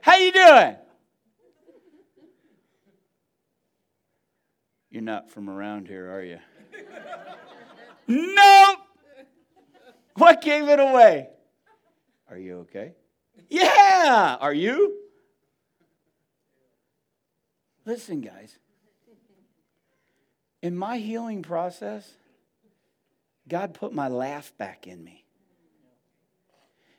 how 0.02 0.16
you 0.16 0.30
doing?" 0.30 0.76
You're 4.90 5.02
not 5.02 5.30
from 5.30 5.48
around 5.48 5.86
here, 5.86 6.10
are 6.10 6.22
you? 6.22 6.38
nope. 8.08 8.78
What 10.14 10.42
gave 10.42 10.68
it 10.68 10.80
away? 10.80 11.28
Are 12.28 12.38
you 12.38 12.58
okay? 12.60 12.94
Yeah. 13.48 14.36
Are 14.40 14.52
you? 14.52 14.96
Listen, 17.86 18.20
guys. 18.20 18.58
In 20.62 20.76
my 20.76 20.98
healing 20.98 21.42
process, 21.42 22.12
God 23.48 23.74
put 23.74 23.92
my 23.92 24.08
laugh 24.08 24.52
back 24.58 24.86
in 24.86 25.02
me. 25.02 25.24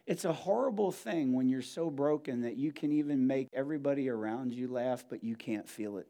It's 0.07 0.25
a 0.25 0.33
horrible 0.33 0.91
thing 0.91 1.33
when 1.33 1.47
you're 1.47 1.61
so 1.61 1.89
broken 1.89 2.41
that 2.41 2.57
you 2.57 2.71
can 2.71 2.91
even 2.91 3.27
make 3.27 3.47
everybody 3.53 4.09
around 4.09 4.51
you 4.51 4.67
laugh, 4.67 5.05
but 5.07 5.23
you 5.23 5.35
can't 5.35 5.69
feel 5.69 5.97
it. 5.97 6.07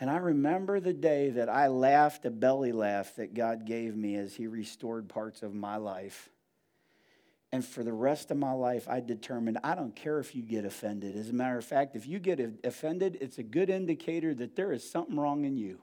And 0.00 0.08
I 0.08 0.18
remember 0.18 0.78
the 0.78 0.92
day 0.92 1.30
that 1.30 1.48
I 1.48 1.68
laughed 1.68 2.24
a 2.24 2.30
belly 2.30 2.72
laugh 2.72 3.16
that 3.16 3.34
God 3.34 3.66
gave 3.66 3.96
me 3.96 4.14
as 4.16 4.34
He 4.34 4.46
restored 4.46 5.08
parts 5.08 5.42
of 5.42 5.54
my 5.54 5.76
life. 5.76 6.30
And 7.50 7.64
for 7.64 7.82
the 7.82 7.92
rest 7.92 8.30
of 8.30 8.36
my 8.36 8.52
life, 8.52 8.86
I 8.88 9.00
determined 9.00 9.58
I 9.64 9.74
don't 9.74 9.96
care 9.96 10.18
if 10.18 10.34
you 10.36 10.42
get 10.42 10.64
offended. 10.64 11.16
As 11.16 11.30
a 11.30 11.32
matter 11.32 11.56
of 11.56 11.64
fact, 11.64 11.96
if 11.96 12.06
you 12.06 12.18
get 12.18 12.38
offended, 12.62 13.18
it's 13.20 13.38
a 13.38 13.42
good 13.42 13.70
indicator 13.70 14.34
that 14.34 14.54
there 14.54 14.70
is 14.70 14.88
something 14.88 15.18
wrong 15.18 15.44
in 15.44 15.56
you. 15.56 15.80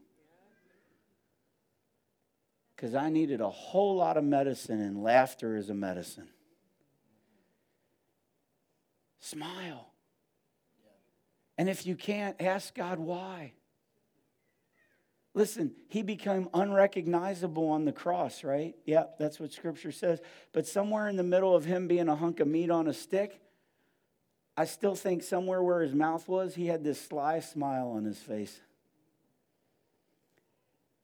Because 2.76 2.94
I 2.94 3.10
needed 3.10 3.42
a 3.42 3.50
whole 3.50 3.96
lot 3.96 4.16
of 4.16 4.24
medicine, 4.24 4.80
and 4.80 5.02
laughter 5.02 5.56
is 5.56 5.70
a 5.70 5.74
medicine. 5.74 6.28
Smile. 9.20 9.90
And 11.58 11.68
if 11.68 11.88
you 11.88 11.96
can't, 11.96 12.40
ask 12.40 12.76
God 12.76 13.00
why. 13.00 13.54
Listen, 15.36 15.74
he 15.90 16.02
became 16.02 16.48
unrecognizable 16.54 17.68
on 17.68 17.84
the 17.84 17.92
cross, 17.92 18.42
right? 18.46 18.74
Yeah, 18.86 19.04
that's 19.20 19.38
what 19.38 19.52
scripture 19.52 19.92
says. 19.92 20.22
But 20.54 20.66
somewhere 20.66 21.10
in 21.10 21.18
the 21.18 21.24
middle 21.24 21.54
of 21.54 21.66
him 21.66 21.90
being 21.90 22.08
a 22.08 22.16
hunk 22.16 22.40
of 22.40 22.48
meat 22.48 22.72
on 22.72 22.88
a 22.88 22.94
stick, 22.94 23.42
I 24.56 24.64
still 24.64 24.96
think 24.96 25.24
somewhere 25.24 25.62
where 25.62 25.82
his 25.82 25.94
mouth 25.94 26.26
was, 26.30 26.56
he 26.56 26.68
had 26.68 26.86
this 26.86 27.02
sly 27.02 27.42
smile 27.42 27.90
on 27.90 28.06
his 28.06 28.18
face. 28.18 28.58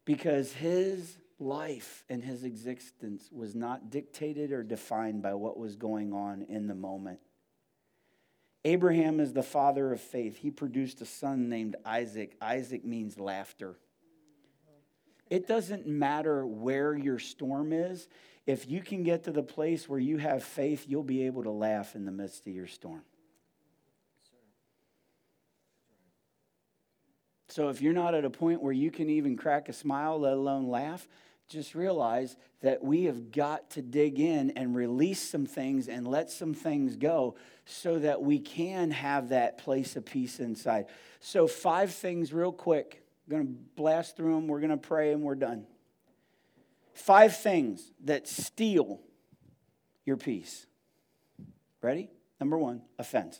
Because 0.06 0.54
his 0.54 1.18
life 1.38 2.06
and 2.08 2.24
his 2.24 2.46
existence 2.46 3.28
was 3.34 3.54
not 3.54 3.90
dictated 3.90 4.54
or 4.54 4.64
defined 4.64 5.22
by 5.22 5.34
what 5.34 5.58
was 5.58 5.76
going 5.76 6.14
on 6.14 6.44
in 6.44 6.68
the 6.68 6.76
moment. 6.76 7.20
Abraham 8.64 9.20
is 9.20 9.34
the 9.34 9.44
father 9.44 9.92
of 9.92 10.00
faith. 10.00 10.38
He 10.38 10.52
produced 10.52 11.02
a 11.02 11.06
son 11.06 11.50
named 11.50 11.76
Isaac. 11.86 12.38
Isaac 12.40 12.86
means 12.86 13.20
laughter. 13.20 13.76
It 15.32 15.48
doesn't 15.48 15.88
matter 15.88 16.46
where 16.46 16.94
your 16.94 17.18
storm 17.18 17.72
is. 17.72 18.10
If 18.46 18.70
you 18.70 18.82
can 18.82 19.04
get 19.04 19.24
to 19.24 19.32
the 19.32 19.42
place 19.42 19.88
where 19.88 19.98
you 19.98 20.18
have 20.18 20.44
faith, 20.44 20.86
you'll 20.90 21.04
be 21.04 21.26
able 21.26 21.44
to 21.44 21.52
laugh 21.52 21.96
in 21.96 22.04
the 22.04 22.12
midst 22.12 22.46
of 22.48 22.54
your 22.54 22.68
storm. 22.68 23.04
So 27.48 27.70
if 27.70 27.82
you're 27.82 27.94
not 27.94 28.14
at 28.14 28.26
a 28.26 28.30
point 28.30 28.62
where 28.62 28.74
you 28.74 28.92
can 28.92 29.10
even 29.10 29.38
crack 29.38 29.70
a 29.70 29.74
smile, 29.74 30.20
let 30.20 30.34
alone 30.34 30.68
laugh, 30.68 31.08
just 31.48 31.76
realize 31.76 32.36
that 32.62 32.84
we 32.84 33.06
have 33.06 33.32
got 33.32 33.70
to 33.72 33.82
dig 33.82 34.20
in 34.20 34.52
and 34.52 34.76
release 34.76 35.22
some 35.22 35.46
things 35.46 35.88
and 35.88 36.06
let 36.06 36.30
some 36.30 36.54
things 36.54 36.98
go 36.98 37.36
so 37.64 38.00
that 38.00 38.22
we 38.22 38.38
can 38.38 38.92
have 38.92 39.30
that 39.30 39.58
place 39.58 39.96
of 39.96 40.04
peace 40.04 40.42
inside. 40.42 40.88
So, 41.22 41.48
five 41.48 41.94
things, 41.94 42.34
real 42.34 42.52
quick. 42.52 43.01
Going 43.32 43.48
to 43.48 43.54
blast 43.78 44.18
through 44.18 44.36
them. 44.36 44.48
We're 44.50 44.60
going 44.60 44.72
to 44.72 44.78
pray 44.78 45.14
and 45.14 45.22
we're 45.22 45.36
done. 45.36 45.66
Five 46.94 47.38
things 47.38 47.90
that 48.04 48.28
steal 48.28 49.00
your 50.04 50.18
peace. 50.18 50.66
Ready? 51.82 52.10
Number 52.42 52.58
one, 52.58 52.82
offense. 53.00 53.40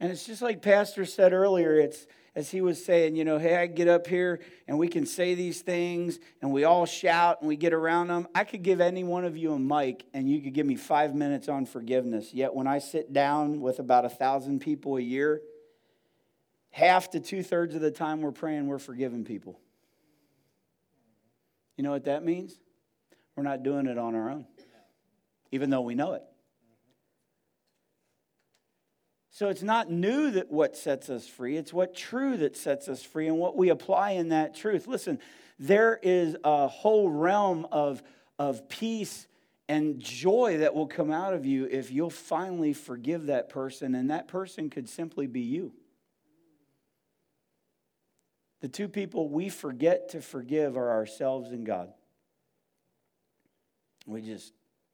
And 0.00 0.10
it's 0.10 0.24
just 0.24 0.40
like 0.40 0.62
Pastor 0.62 1.04
said 1.04 1.34
earlier, 1.34 1.74
it's 1.74 2.06
as 2.34 2.50
he 2.50 2.62
was 2.62 2.82
saying, 2.82 3.16
you 3.16 3.26
know, 3.26 3.36
hey, 3.36 3.56
I 3.56 3.66
get 3.66 3.86
up 3.86 4.06
here 4.06 4.40
and 4.66 4.78
we 4.78 4.88
can 4.88 5.04
say 5.04 5.34
these 5.34 5.60
things 5.60 6.18
and 6.40 6.50
we 6.52 6.64
all 6.64 6.86
shout 6.86 7.40
and 7.40 7.48
we 7.48 7.56
get 7.56 7.74
around 7.74 8.08
them. 8.08 8.26
I 8.34 8.44
could 8.44 8.62
give 8.62 8.80
any 8.80 9.04
one 9.04 9.26
of 9.26 9.36
you 9.36 9.52
a 9.52 9.58
mic 9.58 10.06
and 10.14 10.26
you 10.26 10.40
could 10.40 10.54
give 10.54 10.64
me 10.64 10.76
five 10.76 11.14
minutes 11.14 11.50
on 11.50 11.66
forgiveness. 11.66 12.32
Yet 12.32 12.54
when 12.54 12.66
I 12.66 12.78
sit 12.78 13.12
down 13.12 13.60
with 13.60 13.78
about 13.78 14.06
a 14.06 14.08
thousand 14.08 14.60
people 14.60 14.96
a 14.96 15.02
year, 15.02 15.42
half 16.70 17.10
to 17.10 17.20
two 17.20 17.42
thirds 17.42 17.74
of 17.74 17.80
the 17.80 17.90
time 17.90 18.20
we're 18.20 18.32
praying, 18.32 18.66
we're 18.66 18.78
forgiving 18.78 19.24
people. 19.24 19.60
You 21.76 21.84
know 21.84 21.90
what 21.90 22.04
that 22.04 22.24
means? 22.24 22.58
We're 23.36 23.44
not 23.44 23.62
doing 23.62 23.86
it 23.86 23.98
on 23.98 24.14
our 24.14 24.30
own, 24.30 24.46
even 25.50 25.70
though 25.70 25.80
we 25.80 25.94
know 25.94 26.12
it. 26.14 26.22
So 29.30 29.48
it's 29.48 29.62
not 29.62 29.90
new 29.90 30.32
that 30.32 30.50
what 30.50 30.76
sets 30.76 31.08
us 31.08 31.26
free, 31.26 31.56
it's 31.56 31.72
what 31.72 31.94
true 31.94 32.36
that 32.38 32.56
sets 32.56 32.88
us 32.88 33.02
free 33.02 33.26
and 33.26 33.38
what 33.38 33.56
we 33.56 33.70
apply 33.70 34.10
in 34.10 34.28
that 34.28 34.54
truth. 34.54 34.86
Listen, 34.86 35.18
there 35.58 35.98
is 36.02 36.36
a 36.44 36.68
whole 36.68 37.08
realm 37.08 37.66
of, 37.72 38.02
of 38.38 38.68
peace 38.68 39.26
and 39.68 40.00
joy 40.00 40.58
that 40.58 40.74
will 40.74 40.88
come 40.88 41.10
out 41.10 41.32
of 41.32 41.46
you 41.46 41.66
if 41.70 41.90
you'll 41.92 42.10
finally 42.10 42.72
forgive 42.72 43.26
that 43.26 43.48
person, 43.48 43.94
and 43.94 44.10
that 44.10 44.28
person 44.28 44.68
could 44.68 44.88
simply 44.88 45.26
be 45.26 45.40
you. 45.40 45.72
The 48.60 48.68
two 48.68 48.88
people 48.88 49.28
we 49.28 49.48
forget 49.48 50.10
to 50.10 50.20
forgive 50.20 50.76
are 50.76 50.90
ourselves 50.90 51.50
and 51.50 51.64
God. 51.64 51.92
We 54.06 54.22
just, 54.22 54.52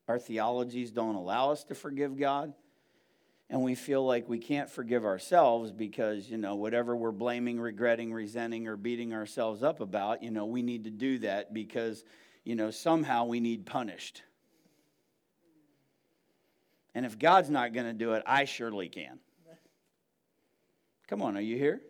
our 0.09 0.19
theologies 0.19 0.91
don't 0.91 1.15
allow 1.15 1.51
us 1.51 1.65
to 1.65 1.75
forgive 1.75 2.17
God 2.17 2.53
and 3.49 3.63
we 3.63 3.75
feel 3.75 4.05
like 4.05 4.29
we 4.29 4.39
can't 4.39 4.69
forgive 4.69 5.05
ourselves 5.05 5.71
because, 5.71 6.29
you 6.29 6.37
know, 6.37 6.57
whatever 6.57 6.97
we're 6.97 7.13
blaming, 7.13 7.61
regretting, 7.61 8.13
resenting, 8.13 8.67
or 8.67 8.77
beating 8.77 9.13
ourselves 9.15 9.63
up 9.63 9.81
about, 9.81 10.23
you 10.23 10.31
know, 10.31 10.47
we 10.47 10.63
need 10.63 10.85
to 10.85 10.91
do 10.91 11.19
that 11.21 11.55
because, 11.55 12.03
you 12.45 12.57
know, 12.57 12.71
somehow 12.71 13.25
we 13.25 13.39
need 13.39 13.65
punished. 13.65 14.23
And 16.93 17.07
if 17.07 17.19
God's 17.19 17.51
not 17.51 17.73
going 17.73 17.87
to 17.87 17.93
do 17.93 18.15
it, 18.15 18.23
I 18.27 18.47
surely 18.47 18.89
can. 18.89 19.21
Come 21.07 21.23
on, 21.23 21.37
are 21.37 21.43
you 21.43 21.57
here? 21.57 21.81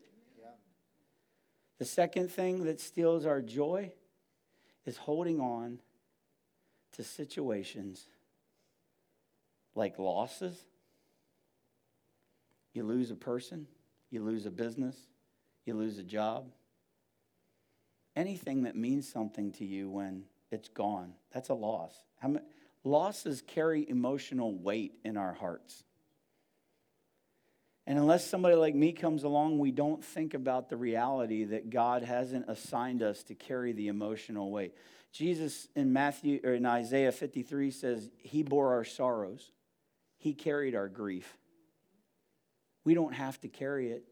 The 1.79 1.85
second 1.85 2.31
thing 2.31 2.65
that 2.65 2.81
steals 2.81 3.27
our 3.27 3.43
joy 3.43 3.93
is 4.85 4.97
holding 4.97 5.41
on 5.41 5.81
to 6.93 7.05
situations 7.05 8.07
like 9.75 9.99
losses 9.99 10.65
you 12.77 12.85
lose 12.85 13.11
a 13.11 13.17
person, 13.17 13.67
you 14.11 14.23
lose 14.23 14.45
a 14.45 14.51
business, 14.51 14.95
you 15.65 15.73
lose 15.73 15.97
a 15.97 16.03
job. 16.03 16.51
Anything 18.15 18.65
that 18.65 18.77
means 18.77 19.11
something 19.11 19.51
to 19.53 19.65
you 19.65 19.89
when 19.89 20.25
it's 20.51 20.69
gone, 20.69 21.15
that's 21.33 21.49
a 21.49 21.55
loss. 21.55 21.95
Many, 22.23 22.45
losses 22.85 23.43
carry 23.47 23.89
emotional 23.89 24.59
weight 24.59 24.93
in 25.05 25.17
our 25.17 25.33
hearts. 25.33 25.85
And 27.87 27.99
unless 27.99 28.29
somebody 28.29 28.57
like 28.57 28.75
me 28.75 28.93
comes 28.93 29.23
along, 29.23 29.59
we 29.59 29.71
don't 29.71 30.05
think 30.05 30.35
about 30.35 30.69
the 30.69 30.77
reality 30.77 31.45
that 31.45 31.71
God 31.71 32.03
hasn't 32.03 32.47
assigned 32.49 33.03
us 33.03 33.23
to 33.25 33.35
carry 33.35 33.73
the 33.73 33.89
emotional 33.89 34.51
weight. 34.51 34.75
Jesus 35.13 35.69
in 35.77 35.93
Matthew 35.93 36.41
or 36.43 36.55
in 36.55 36.67
Isaiah 36.67 37.13
53 37.13 37.71
says, 37.71 38.11
He 38.19 38.43
bore 38.43 38.75
our 38.75 38.85
sorrows, 38.85 39.53
He 40.19 40.35
carried 40.35 40.75
our 40.75 40.89
grief. 40.89 41.39
We 42.85 42.95
don't 42.95 43.15
have 43.15 43.41
to 43.43 43.49
carry 43.49 43.91
it, 43.91 44.05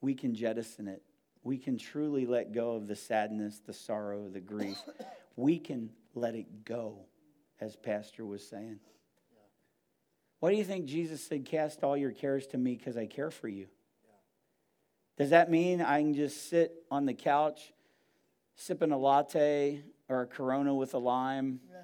we 0.00 0.14
can 0.14 0.34
jettison 0.34 0.88
it. 0.88 1.02
We 1.44 1.56
can 1.56 1.78
truly 1.78 2.26
let 2.26 2.52
go 2.52 2.72
of 2.72 2.88
the 2.88 2.96
sadness, 2.96 3.60
the 3.64 3.72
sorrow, 3.72 4.28
the 4.28 4.40
grief. 4.40 4.76
We 5.36 5.58
can 5.58 5.90
let 6.14 6.34
it 6.34 6.64
go, 6.64 7.06
as 7.60 7.76
Pastor 7.76 8.26
was 8.26 8.46
saying. 8.46 8.80
Why 10.40 10.50
do 10.50 10.56
you 10.56 10.64
think 10.64 10.86
Jesus 10.86 11.22
said, 11.22 11.44
Cast 11.44 11.82
all 11.82 11.96
your 11.96 12.12
cares 12.12 12.46
to 12.48 12.58
me 12.58 12.76
because 12.76 12.96
I 12.96 13.06
care 13.06 13.30
for 13.30 13.48
you? 13.48 13.66
Does 15.16 15.30
that 15.30 15.50
mean 15.50 15.82
I 15.82 16.00
can 16.00 16.14
just 16.14 16.48
sit 16.48 16.72
on 16.90 17.06
the 17.06 17.14
couch 17.14 17.72
sipping 18.54 18.92
a 18.92 18.98
latte 18.98 19.82
or 20.08 20.22
a 20.22 20.26
corona 20.26 20.74
with 20.74 20.94
a 20.94 20.98
lime? 20.98 21.60
Yeah 21.70 21.82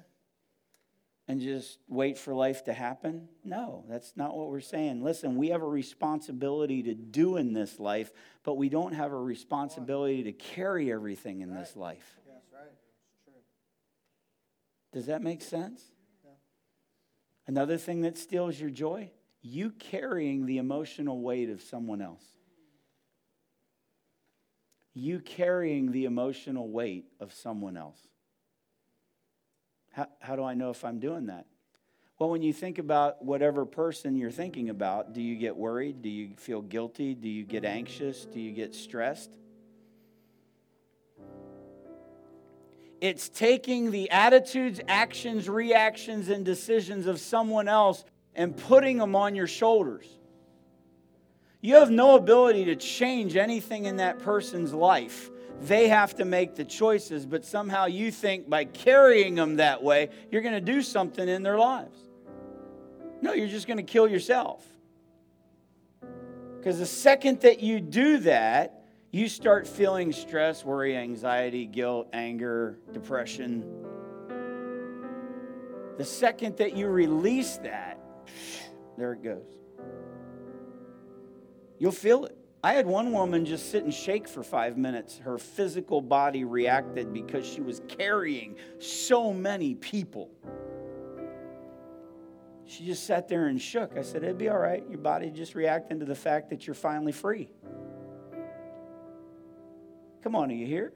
and 1.27 1.41
just 1.41 1.79
wait 1.87 2.17
for 2.17 2.33
life 2.33 2.63
to 2.65 2.73
happen? 2.73 3.27
No, 3.43 3.83
that's 3.89 4.13
not 4.15 4.35
what 4.35 4.49
we're 4.49 4.59
saying. 4.59 5.03
Listen, 5.03 5.37
we 5.37 5.49
have 5.49 5.61
a 5.61 5.67
responsibility 5.67 6.83
to 6.83 6.93
do 6.93 7.37
in 7.37 7.53
this 7.53 7.79
life, 7.79 8.11
but 8.43 8.55
we 8.55 8.69
don't 8.69 8.93
have 8.93 9.11
a 9.11 9.19
responsibility 9.19 10.23
to 10.23 10.31
carry 10.31 10.91
everything 10.91 11.41
in 11.41 11.53
this 11.53 11.75
life. 11.75 12.19
Yes, 12.27 12.41
right. 12.53 12.71
True. 13.23 13.33
Does 14.93 15.07
that 15.07 15.21
make 15.21 15.41
sense? 15.41 15.81
Another 17.47 17.77
thing 17.77 18.01
that 18.01 18.17
steals 18.17 18.59
your 18.59 18.69
joy? 18.69 19.11
You 19.41 19.69
carrying 19.71 20.45
the 20.45 20.57
emotional 20.57 21.21
weight 21.21 21.49
of 21.49 21.61
someone 21.61 22.01
else. 22.01 22.23
You 24.93 25.19
carrying 25.19 25.91
the 25.91 26.05
emotional 26.05 26.69
weight 26.69 27.05
of 27.19 27.33
someone 27.33 27.77
else. 27.77 27.99
How, 29.91 30.07
how 30.19 30.35
do 30.35 30.43
I 30.43 30.55
know 30.55 30.71
if 30.71 30.83
I'm 30.83 30.99
doing 30.99 31.27
that? 31.27 31.45
Well, 32.17 32.29
when 32.29 32.41
you 32.41 32.53
think 32.53 32.79
about 32.79 33.23
whatever 33.23 33.65
person 33.65 34.15
you're 34.15 34.31
thinking 34.31 34.69
about, 34.69 35.13
do 35.13 35.21
you 35.21 35.35
get 35.35 35.55
worried? 35.55 36.01
Do 36.01 36.09
you 36.09 36.29
feel 36.37 36.61
guilty? 36.61 37.13
Do 37.13 37.27
you 37.27 37.43
get 37.43 37.65
anxious? 37.65 38.25
Do 38.25 38.39
you 38.39 38.51
get 38.51 38.73
stressed? 38.73 39.31
It's 43.01 43.29
taking 43.29 43.91
the 43.91 44.09
attitudes, 44.09 44.79
actions, 44.87 45.49
reactions, 45.49 46.29
and 46.29 46.45
decisions 46.45 47.07
of 47.07 47.19
someone 47.19 47.67
else 47.67 48.03
and 48.33 48.55
putting 48.55 48.97
them 48.97 49.15
on 49.15 49.35
your 49.35 49.47
shoulders. 49.47 50.05
You 51.61 51.75
have 51.75 51.89
no 51.89 52.15
ability 52.15 52.65
to 52.65 52.75
change 52.75 53.35
anything 53.35 53.85
in 53.85 53.97
that 53.97 54.19
person's 54.19 54.73
life. 54.73 55.31
They 55.61 55.87
have 55.87 56.15
to 56.15 56.25
make 56.25 56.55
the 56.55 56.65
choices, 56.65 57.25
but 57.25 57.45
somehow 57.45 57.85
you 57.85 58.11
think 58.11 58.49
by 58.49 58.65
carrying 58.65 59.35
them 59.35 59.55
that 59.55 59.81
way, 59.81 60.09
you're 60.31 60.41
going 60.41 60.53
to 60.53 60.61
do 60.61 60.81
something 60.81 61.27
in 61.27 61.43
their 61.43 61.57
lives. 61.57 61.97
No, 63.21 63.33
you're 63.33 63.47
just 63.47 63.67
going 63.67 63.77
to 63.77 63.83
kill 63.83 64.07
yourself. 64.07 64.63
Because 66.57 66.77
the 66.77 66.85
second 66.85 67.41
that 67.41 67.61
you 67.61 67.79
do 67.79 68.19
that, 68.19 68.74
you 69.15 69.29
start 69.29 69.65
feeling 69.65 70.11
stress, 70.11 70.65
worry, 70.65 70.97
anxiety, 70.97 71.65
guilt, 71.65 72.09
anger, 72.11 72.77
depression. 72.91 73.63
The 75.97 76.03
second 76.03 76.57
that 76.57 76.75
you 76.75 76.87
release 76.87 77.55
that, 77.59 77.97
there 78.97 79.13
it 79.13 79.23
goes. 79.23 79.55
You'll 81.79 81.93
feel 81.93 82.25
it. 82.25 82.37
I 82.61 82.73
had 82.73 82.85
one 82.85 83.13
woman 83.13 83.45
just 83.45 83.71
sit 83.71 83.85
and 83.85 83.93
shake 83.93 84.27
for 84.27 84.43
five 84.43 84.77
minutes. 84.77 85.17
Her 85.17 85.37
physical 85.37 86.01
body 86.01 86.43
reacted 86.43 87.13
because 87.13 87.45
she 87.45 87.61
was 87.61 87.81
carrying 87.87 88.57
so 88.79 89.31
many 89.31 89.75
people. 89.75 90.29
She 92.65 92.85
just 92.85 93.05
sat 93.05 93.29
there 93.29 93.47
and 93.47 93.61
shook. 93.61 93.97
I 93.97 94.01
said, 94.01 94.23
It'd 94.23 94.37
be 94.37 94.49
all 94.49 94.57
right. 94.57 94.83
Your 94.89 94.97
body 94.97 95.29
just 95.29 95.55
reacting 95.55 95.99
to 95.99 96.05
the 96.05 96.15
fact 96.15 96.49
that 96.49 96.67
you're 96.67 96.73
finally 96.73 97.13
free. 97.13 97.49
Come 100.25 100.33
on, 100.33 100.49
are 100.49 100.55
you 100.55 100.65
here? 100.65 100.91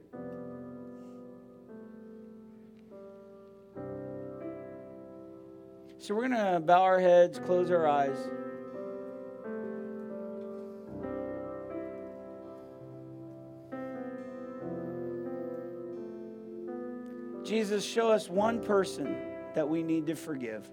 So 5.98 6.16
we're 6.16 6.26
going 6.28 6.54
to 6.54 6.58
bow 6.58 6.82
our 6.82 6.98
heads, 6.98 7.38
close 7.38 7.70
our 7.70 7.86
eyes. 7.86 8.16
Jesus, 17.44 17.84
show 17.84 18.10
us 18.10 18.28
one 18.28 18.60
person 18.60 19.16
that 19.54 19.68
we 19.68 19.84
need 19.84 20.08
to 20.08 20.16
forgive. 20.16 20.68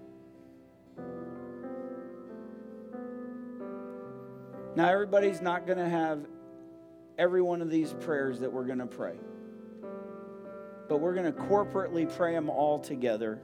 Now, 4.74 4.88
everybody's 4.88 5.40
not 5.40 5.64
going 5.64 5.78
to 5.78 5.88
have 5.88 6.26
every 7.18 7.42
one 7.42 7.60
of 7.60 7.70
these 7.70 7.92
prayers 8.00 8.40
that 8.40 8.52
we're 8.52 8.64
going 8.64 8.78
to 8.78 8.86
pray, 8.86 9.16
but 10.88 10.98
we're 10.98 11.14
going 11.14 11.32
to 11.32 11.40
corporately 11.40 12.10
pray 12.16 12.32
them 12.32 12.48
all 12.48 12.78
together 12.78 13.40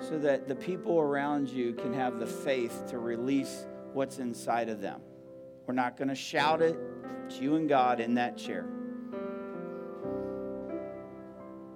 so 0.00 0.18
that 0.18 0.46
the 0.48 0.54
people 0.54 1.00
around 1.00 1.48
you 1.48 1.72
can 1.74 1.92
have 1.92 2.18
the 2.18 2.26
faith 2.26 2.84
to 2.88 2.98
release 2.98 3.66
what's 3.92 4.18
inside 4.18 4.68
of 4.68 4.80
them. 4.80 5.00
We're 5.66 5.74
not 5.74 5.96
going 5.96 6.08
to 6.08 6.14
shout 6.14 6.62
it. 6.62 6.78
It's 7.26 7.38
you 7.40 7.56
and 7.56 7.68
God 7.68 8.00
in 8.00 8.14
that 8.14 8.36
chair. 8.36 8.66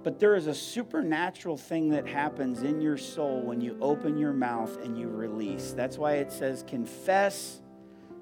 But 0.03 0.19
there 0.19 0.35
is 0.35 0.47
a 0.47 0.53
supernatural 0.53 1.57
thing 1.57 1.89
that 1.89 2.07
happens 2.07 2.63
in 2.63 2.79
your 2.79 2.97
soul 2.97 3.41
when 3.41 3.59
you 3.59 3.77
open 3.81 4.17
your 4.17 4.31
mouth 4.31 4.81
and 4.83 4.97
you 4.97 5.09
release. 5.09 5.71
That's 5.71 5.97
why 5.97 6.15
it 6.15 6.31
says, 6.31 6.63
confess 6.65 7.59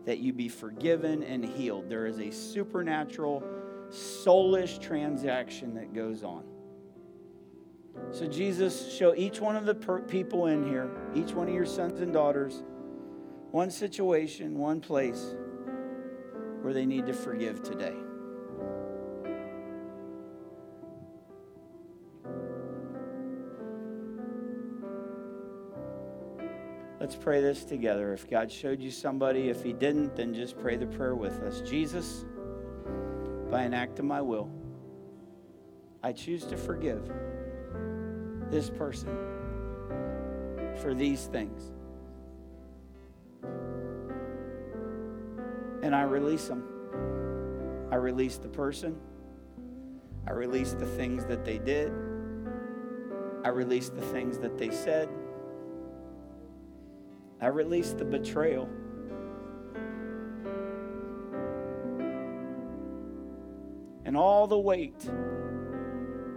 that 0.08 0.20
you 0.20 0.32
be 0.32 0.48
forgiven 0.48 1.22
and 1.22 1.44
healed. 1.44 1.90
There 1.90 2.06
is 2.06 2.20
a 2.20 2.32
supernatural, 2.32 3.44
soulish 3.90 4.80
transaction 4.80 5.74
that 5.74 5.94
goes 5.94 6.24
on. 6.24 6.46
So, 8.12 8.26
Jesus, 8.26 8.94
show 8.94 9.14
each 9.16 9.42
one 9.42 9.58
of 9.58 9.66
the 9.66 9.76
per- 9.76 10.00
people 10.00 10.46
in 10.46 10.66
here, 10.66 10.90
each 11.14 11.34
one 11.34 11.50
of 11.50 11.54
your 11.54 11.66
sons 11.66 12.00
and 12.00 12.14
daughters, 12.14 12.64
one 13.52 13.70
situation, 13.70 14.58
one 14.58 14.80
place 14.80 15.36
where 16.62 16.74
they 16.74 16.86
need 16.86 17.06
to 17.08 17.14
forgive 17.14 17.62
today. 17.62 17.96
Let's 27.00 27.16
pray 27.16 27.42
this 27.42 27.64
together. 27.64 28.12
If 28.14 28.28
God 28.28 28.52
showed 28.52 28.82
you 28.82 28.90
somebody, 28.90 29.50
if 29.50 29.62
He 29.62 29.72
didn't, 29.72 30.16
then 30.16 30.34
just 30.34 30.58
pray 30.58 30.78
the 30.78 30.88
prayer 30.88 31.14
with 31.14 31.40
us. 31.44 31.62
Jesus, 31.62 32.26
by 33.52 33.62
an 33.62 33.74
act 33.74 34.00
of 34.00 34.06
my 34.06 34.20
will, 34.20 34.50
I 36.02 36.12
choose 36.12 36.44
to 36.46 36.58
forgive 36.58 37.12
this 38.50 38.70
person 38.70 39.16
for 40.82 40.96
these 40.96 41.26
things. 41.28 41.72
And 45.84 45.96
I 45.96 46.02
release 46.02 46.48
them. 46.48 46.64
I 47.92 47.96
release 47.96 48.38
the 48.38 48.50
person. 48.50 48.98
I 50.28 50.32
release 50.32 50.74
the 50.74 50.86
things 50.86 51.26
that 51.26 51.46
they 51.46 51.60
did. 51.60 51.92
I 53.46 53.50
release 53.50 53.90
the 53.90 54.02
things 54.02 54.40
that 54.40 54.58
they 54.58 54.72
said. 54.72 55.10
I 57.40 57.48
release 57.48 57.94
the 57.94 58.06
betrayal. 58.06 58.68
And 64.06 64.18
all 64.18 64.48
the 64.48 64.58
weight 64.58 65.00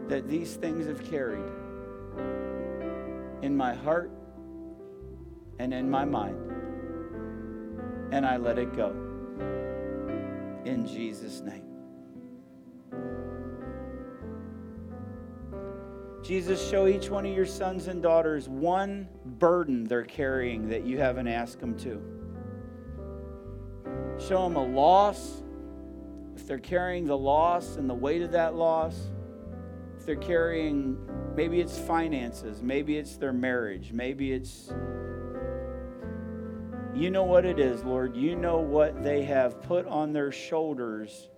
that 0.09 0.29
these 0.29 0.55
things 0.55 0.87
have 0.87 1.09
carried 1.11 1.45
in 3.43 3.57
my 3.57 3.75
heart 3.75 4.11
and 5.59 5.73
in 5.73 5.91
my 5.91 6.05
mind. 6.05 6.37
And 8.13 8.27
I 8.27 8.37
let 8.37 8.59
it 8.59 8.75
go. 8.75 8.91
In 10.65 10.87
Jesus' 10.87 11.41
name. 11.41 11.70
Jesus, 16.31 16.65
show 16.71 16.87
each 16.87 17.11
one 17.11 17.27
of 17.27 17.35
your 17.35 17.45
sons 17.45 17.89
and 17.89 18.01
daughters 18.01 18.49
one 18.49 19.09
burden 19.25 19.83
they're 19.83 20.05
carrying 20.05 20.69
that 20.69 20.85
you 20.85 20.97
haven't 20.97 21.27
asked 21.27 21.59
them 21.59 21.77
to. 21.79 22.01
Show 24.29 24.45
them 24.45 24.55
a 24.55 24.65
loss. 24.65 25.43
If 26.37 26.47
they're 26.47 26.59
carrying 26.59 27.05
the 27.05 27.19
loss 27.19 27.79
and 27.79 27.91
the 27.91 27.95
weight 27.95 28.23
of 28.23 28.31
that 28.31 28.55
loss, 28.55 29.11
if 29.99 30.07
they're 30.07 30.15
carrying, 30.15 30.97
maybe 31.35 31.61
it's 31.61 31.77
finances, 31.77 32.63
maybe 32.63 32.97
it's 32.97 33.17
their 33.17 33.33
marriage, 33.33 33.93
maybe 33.93 34.31
it's. 34.31 34.73
You 36.95 37.11
know 37.11 37.25
what 37.25 37.45
it 37.45 37.59
is, 37.59 37.83
Lord. 37.83 38.15
You 38.15 38.37
know 38.37 38.59
what 38.59 39.03
they 39.03 39.25
have 39.25 39.61
put 39.63 39.85
on 39.89 40.13
their 40.13 40.31
shoulders 40.31 41.29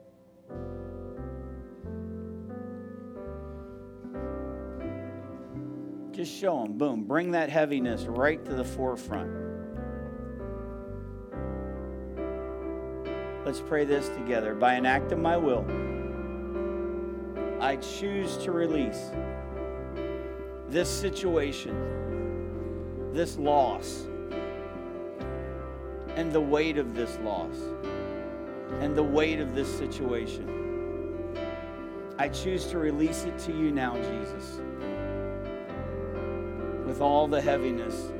Just 6.12 6.34
show 6.34 6.62
them. 6.62 6.76
Boom. 6.76 7.04
Bring 7.04 7.30
that 7.30 7.48
heaviness 7.48 8.04
right 8.04 8.44
to 8.44 8.54
the 8.54 8.64
forefront. 8.64 9.30
Let's 13.46 13.60
pray 13.60 13.86
this 13.86 14.08
together. 14.10 14.54
By 14.54 14.74
an 14.74 14.84
act 14.84 15.10
of 15.12 15.18
my 15.18 15.38
will, 15.38 15.64
I 17.60 17.76
choose 17.76 18.36
to 18.38 18.52
release 18.52 19.10
this 20.68 20.88
situation, 20.90 21.74
this 23.14 23.38
loss, 23.38 24.06
and 26.14 26.30
the 26.30 26.40
weight 26.40 26.76
of 26.76 26.94
this 26.94 27.18
loss, 27.22 27.56
and 28.80 28.94
the 28.94 29.02
weight 29.02 29.40
of 29.40 29.54
this 29.54 29.78
situation. 29.78 31.38
I 32.18 32.28
choose 32.28 32.66
to 32.66 32.76
release 32.76 33.24
it 33.24 33.38
to 33.40 33.52
you 33.52 33.70
now, 33.72 33.96
Jesus 33.96 34.60
with 36.92 37.00
all 37.00 37.26
the 37.26 37.40
heaviness 37.40 38.10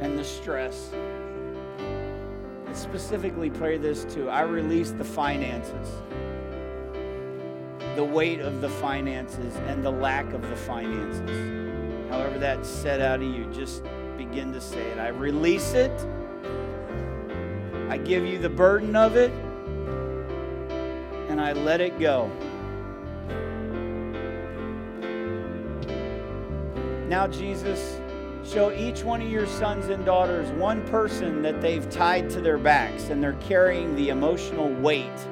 and 0.00 0.16
the 0.16 0.22
stress. 0.22 0.92
I 2.64 2.72
specifically 2.72 3.50
pray 3.50 3.76
this 3.76 4.04
too. 4.04 4.28
I 4.28 4.42
release 4.42 4.92
the 4.92 5.02
finances, 5.02 5.88
the 7.96 8.04
weight 8.04 8.38
of 8.38 8.60
the 8.60 8.68
finances, 8.68 9.56
and 9.66 9.84
the 9.84 9.90
lack 9.90 10.32
of 10.32 10.42
the 10.42 10.54
finances. 10.54 12.08
However, 12.08 12.38
that's 12.38 12.68
said 12.68 13.00
out 13.00 13.20
of 13.20 13.26
you, 13.26 13.46
just 13.46 13.82
begin 14.16 14.52
to 14.52 14.60
say 14.60 14.82
it. 14.92 15.00
I 15.00 15.08
release 15.08 15.72
it. 15.72 15.90
I 17.88 17.98
give 17.98 18.24
you 18.24 18.38
the 18.38 18.48
burden 18.48 18.94
of 18.94 19.16
it, 19.16 19.32
and 21.28 21.40
I 21.40 21.52
let 21.52 21.80
it 21.80 21.98
go. 21.98 22.30
Now, 27.08 27.28
Jesus, 27.28 28.00
show 28.44 28.72
each 28.72 29.04
one 29.04 29.22
of 29.22 29.30
your 29.30 29.46
sons 29.46 29.86
and 29.90 30.04
daughters 30.04 30.50
one 30.58 30.84
person 30.88 31.40
that 31.42 31.60
they've 31.60 31.88
tied 31.88 32.28
to 32.30 32.40
their 32.40 32.58
backs 32.58 33.10
and 33.10 33.22
they're 33.22 33.34
carrying 33.34 33.94
the 33.94 34.08
emotional 34.08 34.70
weight 34.74 35.28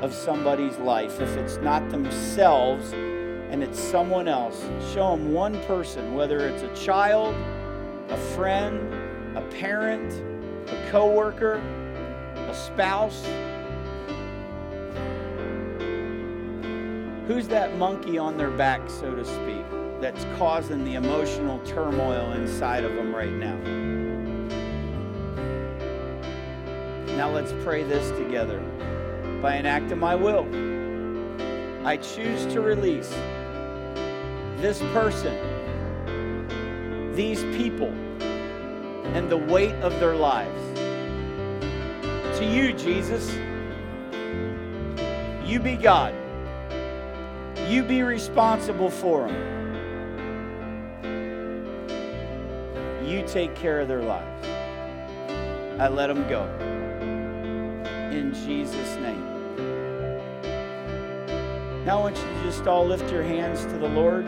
of 0.00 0.14
somebody's 0.14 0.78
life. 0.78 1.20
If 1.20 1.36
it's 1.36 1.58
not 1.58 1.86
themselves 1.90 2.94
and 2.94 3.62
it's 3.62 3.78
someone 3.78 4.28
else, 4.28 4.64
show 4.94 5.10
them 5.10 5.34
one 5.34 5.62
person, 5.64 6.14
whether 6.14 6.48
it's 6.48 6.62
a 6.62 6.74
child, 6.74 7.34
a 8.08 8.16
friend, 8.34 9.36
a 9.36 9.42
parent, 9.42 10.10
a 10.70 10.90
coworker, 10.90 11.56
a 12.34 12.54
spouse. 12.54 13.26
Who's 17.26 17.46
that 17.48 17.76
monkey 17.76 18.16
on 18.16 18.38
their 18.38 18.50
back, 18.50 18.88
so 18.88 19.14
to 19.14 19.24
speak? 19.24 19.79
That's 20.00 20.24
causing 20.38 20.84
the 20.84 20.94
emotional 20.94 21.58
turmoil 21.60 22.32
inside 22.32 22.84
of 22.84 22.94
them 22.94 23.14
right 23.14 23.32
now. 23.32 23.56
Now 27.16 27.30
let's 27.30 27.52
pray 27.62 27.82
this 27.82 28.10
together. 28.12 28.60
By 29.42 29.54
an 29.54 29.66
act 29.66 29.92
of 29.92 29.98
my 29.98 30.14
will, 30.14 30.46
I 31.86 31.98
choose 31.98 32.46
to 32.52 32.62
release 32.62 33.10
this 34.56 34.78
person, 34.94 35.34
these 37.14 37.42
people, 37.56 37.92
and 39.14 39.28
the 39.28 39.36
weight 39.36 39.74
of 39.76 39.98
their 40.00 40.16
lives. 40.16 40.62
To 42.38 42.44
you, 42.46 42.72
Jesus, 42.72 43.34
you 45.44 45.58
be 45.60 45.76
God. 45.76 46.14
You 47.68 47.82
be 47.82 48.02
responsible 48.02 48.88
for 48.90 49.26
them. 49.26 49.59
You 53.10 53.26
take 53.26 53.54
care 53.56 53.80
of 53.80 53.88
their 53.88 54.02
lives. 54.02 54.46
I 55.80 55.88
let 55.88 56.06
them 56.06 56.28
go. 56.28 56.44
In 58.12 58.32
Jesus' 58.32 58.96
name. 58.96 59.26
Now 61.84 61.98
I 61.98 62.02
want 62.02 62.16
you 62.16 62.22
to 62.22 62.42
just 62.44 62.66
all 62.66 62.86
lift 62.86 63.10
your 63.10 63.22
hands 63.22 63.64
to 63.64 63.78
the 63.78 63.88
Lord. 63.88 64.24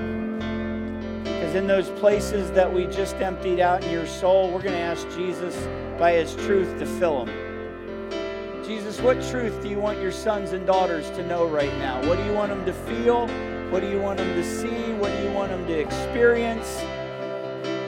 Because 1.22 1.54
in 1.54 1.66
those 1.66 1.90
places 2.00 2.50
that 2.52 2.72
we 2.72 2.86
just 2.86 3.14
emptied 3.16 3.60
out 3.60 3.84
in 3.84 3.90
your 3.92 4.06
soul, 4.06 4.50
we're 4.50 4.62
going 4.62 4.74
to 4.74 4.80
ask 4.80 5.08
Jesus 5.10 5.56
by 5.98 6.12
his 6.12 6.34
truth 6.46 6.78
to 6.78 6.86
fill 6.86 7.24
them. 7.24 8.64
Jesus, 8.64 9.00
what 9.00 9.22
truth 9.30 9.62
do 9.62 9.68
you 9.68 9.78
want 9.78 10.00
your 10.00 10.12
sons 10.12 10.52
and 10.52 10.66
daughters 10.66 11.10
to 11.10 11.26
know 11.26 11.46
right 11.46 11.72
now? 11.78 12.00
What 12.08 12.18
do 12.18 12.24
you 12.24 12.32
want 12.32 12.50
them 12.50 12.64
to 12.64 12.72
feel? 12.72 13.28
What 13.70 13.80
do 13.80 13.88
you 13.90 14.00
want 14.00 14.18
them 14.18 14.34
to 14.34 14.44
see? 14.44 14.92
What 14.94 15.12
do 15.16 15.22
you 15.22 15.32
want 15.32 15.50
them 15.50 15.66
to 15.66 15.78
experience? 15.78 16.82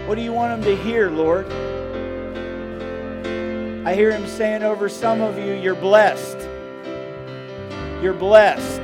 What 0.07 0.17
do 0.17 0.21
you 0.21 0.35
want 0.35 0.63
them 0.63 0.77
to 0.77 0.83
hear, 0.83 1.09
Lord? 1.11 1.47
I 3.87 3.95
hear 3.95 4.11
him 4.11 4.27
saying 4.27 4.63
over 4.63 4.91
some 4.91 5.23
of 5.23 5.39
you, 5.39 5.55
you're 5.55 5.75
blessed. 5.75 6.39
You're 8.03 8.13
blessed. 8.13 8.83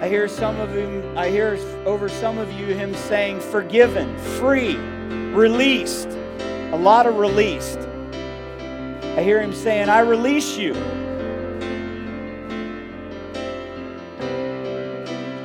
I 0.00 0.08
hear 0.08 0.28
some 0.28 0.58
of 0.60 0.74
him, 0.74 1.16
I 1.16 1.28
hear 1.28 1.58
over 1.84 2.08
some 2.08 2.38
of 2.38 2.50
you 2.52 2.74
him 2.74 2.94
saying 2.94 3.40
forgiven, 3.40 4.16
free, 4.18 4.76
released. 5.34 6.08
A 6.72 6.76
lot 6.76 7.06
of 7.06 7.18
released. 7.18 7.78
I 7.78 9.22
hear 9.22 9.42
him 9.42 9.52
saying, 9.52 9.90
I 9.90 10.00
release 10.00 10.56
you. 10.56 10.74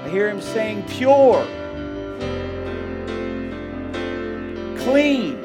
I 0.05 0.09
hear 0.09 0.29
him 0.29 0.39
saying, 0.39 0.83
pure, 0.87 1.45
clean. 4.87 5.35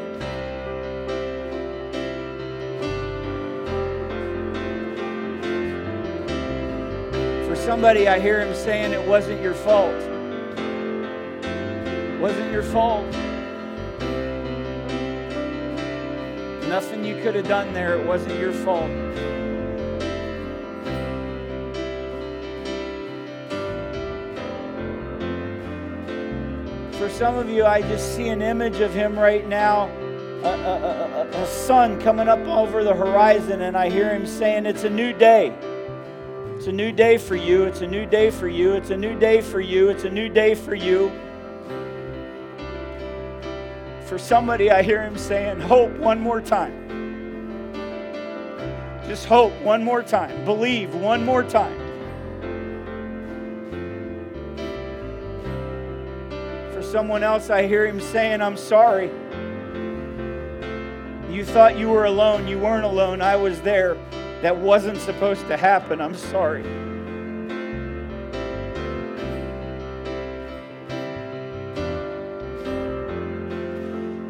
For 7.49 7.57
somebody, 7.57 8.07
I 8.07 8.20
hear 8.20 8.40
him 8.40 8.55
saying, 8.55 8.93
it 8.93 9.05
wasn't 9.05 9.43
your 9.43 9.55
fault. 9.55 9.97
It 11.45 12.20
wasn't 12.20 12.53
your 12.53 12.62
fault. 12.62 13.05
Nothing 16.68 17.05
you 17.05 17.20
could 17.20 17.34
have 17.34 17.49
done 17.49 17.74
there. 17.74 17.99
It 17.99 18.07
wasn't 18.07 18.38
your 18.38 18.53
fault. 18.53 18.90
Some 27.23 27.37
of 27.37 27.49
you, 27.49 27.64
I 27.64 27.83
just 27.83 28.16
see 28.16 28.31
an 28.31 28.43
image 28.43 28.81
of 28.81 28.93
him 28.93 29.16
right 29.16 29.47
now, 29.47 29.87
a, 30.43 30.49
a, 30.49 31.23
a, 31.23 31.43
a 31.45 31.47
sun 31.47 32.01
coming 32.01 32.27
up 32.27 32.41
over 32.49 32.83
the 32.83 32.93
horizon, 32.93 33.62
and 33.62 33.77
I 33.77 33.91
hear 33.91 34.12
him 34.12 34.27
saying, 34.27 34.66
It's 34.66 34.83
a 34.83 34.91
new 34.91 35.12
day. 35.12 35.55
It's 36.57 36.66
a 36.66 36.73
new 36.73 36.91
day 36.91 37.18
for 37.18 37.37
you. 37.37 37.62
It's 37.62 37.81
a 37.81 37.87
new 37.87 38.07
day 38.07 38.33
for 38.33 38.49
you. 38.49 38.73
It's 38.73 38.91
a 38.91 38.97
new 38.97 39.16
day 39.16 39.41
for 39.41 39.61
you. 39.61 39.89
It's 39.89 40.03
a 40.03 40.11
new 40.11 40.29
day 40.29 40.57
for 40.57 40.75
you. 40.75 41.12
For 44.07 44.18
somebody, 44.18 44.73
I 44.73 44.83
hear 44.83 45.01
him 45.01 45.16
saying, 45.16 45.61
Hope 45.61 45.97
one 45.99 46.18
more 46.18 46.41
time. 46.41 46.75
Just 49.07 49.27
hope 49.27 49.53
one 49.62 49.85
more 49.85 50.03
time. 50.03 50.45
Believe 50.45 50.93
one 50.93 51.25
more 51.25 51.45
time. 51.45 51.82
Someone 56.93 57.22
else, 57.22 57.49
I 57.49 57.66
hear 57.66 57.86
him 57.86 57.99
saying, 57.99 58.43
I'm 58.43 58.59
sorry. 58.59 59.07
You 61.32 61.43
thought 61.43 61.78
you 61.78 61.88
were 61.88 62.05
alone. 62.05 62.47
You 62.47 62.59
weren't 62.59 62.84
alone. 62.84 63.22
I 63.22 63.34
was 63.34 63.59
there. 63.62 63.97
That 64.43 64.55
wasn't 64.55 64.99
supposed 64.99 65.49
to 65.49 65.57
happen. 65.57 66.03
I'm 66.03 66.14
sorry. 66.14 66.62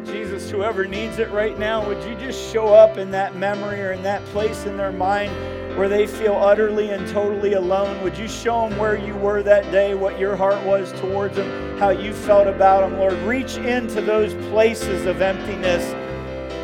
Jesus, 0.05 0.49
whoever 0.49 0.85
needs 0.85 1.19
it 1.19 1.29
right 1.31 1.59
now, 1.59 1.85
would 1.85 2.01
you 2.05 2.15
just 2.15 2.49
show 2.53 2.73
up 2.73 2.97
in 2.97 3.11
that 3.11 3.35
memory 3.35 3.81
or 3.81 3.91
in 3.91 4.03
that 4.03 4.23
place 4.27 4.65
in 4.65 4.77
their 4.77 4.93
mind 4.93 5.33
where 5.75 5.89
they 5.89 6.05
feel 6.05 6.35
utterly 6.35 6.91
and 6.91 7.07
totally 7.07 7.53
alone? 7.53 8.01
Would 8.03 8.17
you 8.17 8.27
show 8.27 8.67
them 8.67 8.77
where 8.77 8.97
you 8.97 9.15
were 9.15 9.41
that 9.43 9.71
day, 9.71 9.95
what 9.95 10.19
your 10.19 10.35
heart 10.35 10.63
was 10.65 10.91
towards 10.99 11.35
them, 11.35 11.77
how 11.79 11.89
you 11.89 12.13
felt 12.13 12.47
about 12.47 12.81
them, 12.81 12.99
Lord? 12.99 13.13
Reach 13.23 13.57
into 13.57 14.01
those 14.01 14.33
places 14.49 15.05
of 15.05 15.21
emptiness 15.21 15.83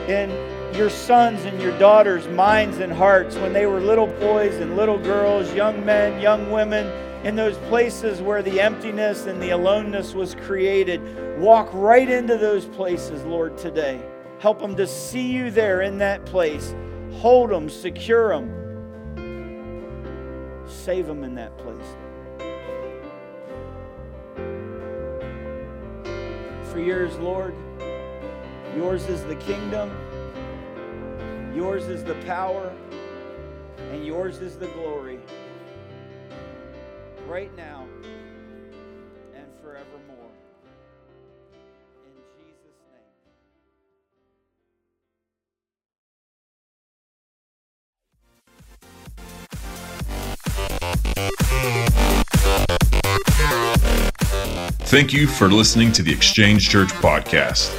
in 0.10 0.30
your 0.76 0.90
sons 0.90 1.44
and 1.46 1.60
your 1.62 1.78
daughters' 1.80 2.28
minds 2.28 2.78
and 2.78 2.92
hearts 2.92 3.36
when 3.38 3.54
they 3.54 3.66
were 3.66 3.80
little 3.80 4.08
boys 4.08 4.56
and 4.56 4.76
little 4.76 5.00
girls, 5.00 5.54
young 5.54 5.84
men, 5.84 6.22
young 6.22 6.52
women 6.52 6.88
in 7.26 7.36
those 7.36 7.58
places 7.68 8.22
where 8.22 8.42
the 8.42 8.62
emptiness 8.62 9.26
and 9.26 9.42
the 9.42 9.50
aloneness 9.50 10.14
was 10.14 10.36
created. 10.36 11.02
Walk 11.40 11.70
right 11.74 12.10
into 12.10 12.38
those 12.38 12.66
places, 12.66 13.24
Lord, 13.24 13.58
today. 13.58 14.02
Help 14.40 14.60
them 14.60 14.76
to 14.78 14.88
see 14.88 15.32
you 15.32 15.52
there 15.52 15.82
in 15.82 15.98
that 15.98 16.26
place. 16.26 16.74
Hold 17.16 17.50
them, 17.50 17.70
secure 17.70 18.30
them, 18.30 18.50
save 20.90 21.06
them 21.06 21.24
in 21.24 21.36
that 21.36 21.56
place. 21.60 21.96
For 26.72 26.80
yours, 26.80 27.16
Lord, 27.20 27.54
yours 28.76 29.06
is 29.06 29.24
the 29.26 29.36
kingdom, 29.36 29.92
yours 31.56 31.86
is 31.86 32.04
the 32.04 32.16
power, 32.26 32.74
and 33.92 34.04
yours 34.04 34.40
is 34.40 34.58
the 34.58 34.66
glory 34.70 35.20
right 37.28 37.56
now 37.56 37.86
Thank 54.90 55.14
you 55.14 55.28
for 55.28 55.50
listening 55.50 55.92
to 55.94 56.04
the 56.04 56.12
Exchange 56.12 56.68
Church 56.70 56.90
podcast. 56.90 57.70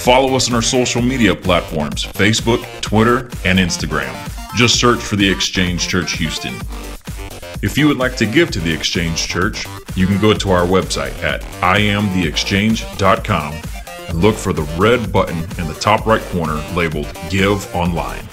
Follow 0.00 0.34
us 0.34 0.48
on 0.48 0.54
our 0.54 0.62
social 0.62 1.00
media 1.02 1.34
platforms 1.34 2.04
Facebook, 2.04 2.64
Twitter, 2.80 3.30
and 3.44 3.58
Instagram. 3.58 4.14
Just 4.56 4.80
search 4.80 4.98
for 5.00 5.16
the 5.16 5.30
Exchange 5.30 5.86
Church 5.88 6.12
Houston. 6.12 6.54
If 7.62 7.76
you 7.76 7.86
would 7.88 7.98
like 7.98 8.16
to 8.16 8.26
give 8.26 8.50
to 8.52 8.60
the 8.60 8.72
Exchange 8.72 9.28
Church, 9.28 9.66
you 9.94 10.06
can 10.06 10.20
go 10.20 10.32
to 10.34 10.50
our 10.50 10.66
website 10.66 11.16
at 11.22 11.42
iamtheexchange.com 11.60 13.54
and 14.08 14.20
look 14.20 14.34
for 14.34 14.52
the 14.52 14.62
red 14.76 15.12
button 15.12 15.38
in 15.38 15.68
the 15.68 15.76
top 15.78 16.06
right 16.06 16.22
corner 16.32 16.62
labeled 16.74 17.06
Give 17.28 17.72
Online. 17.74 18.24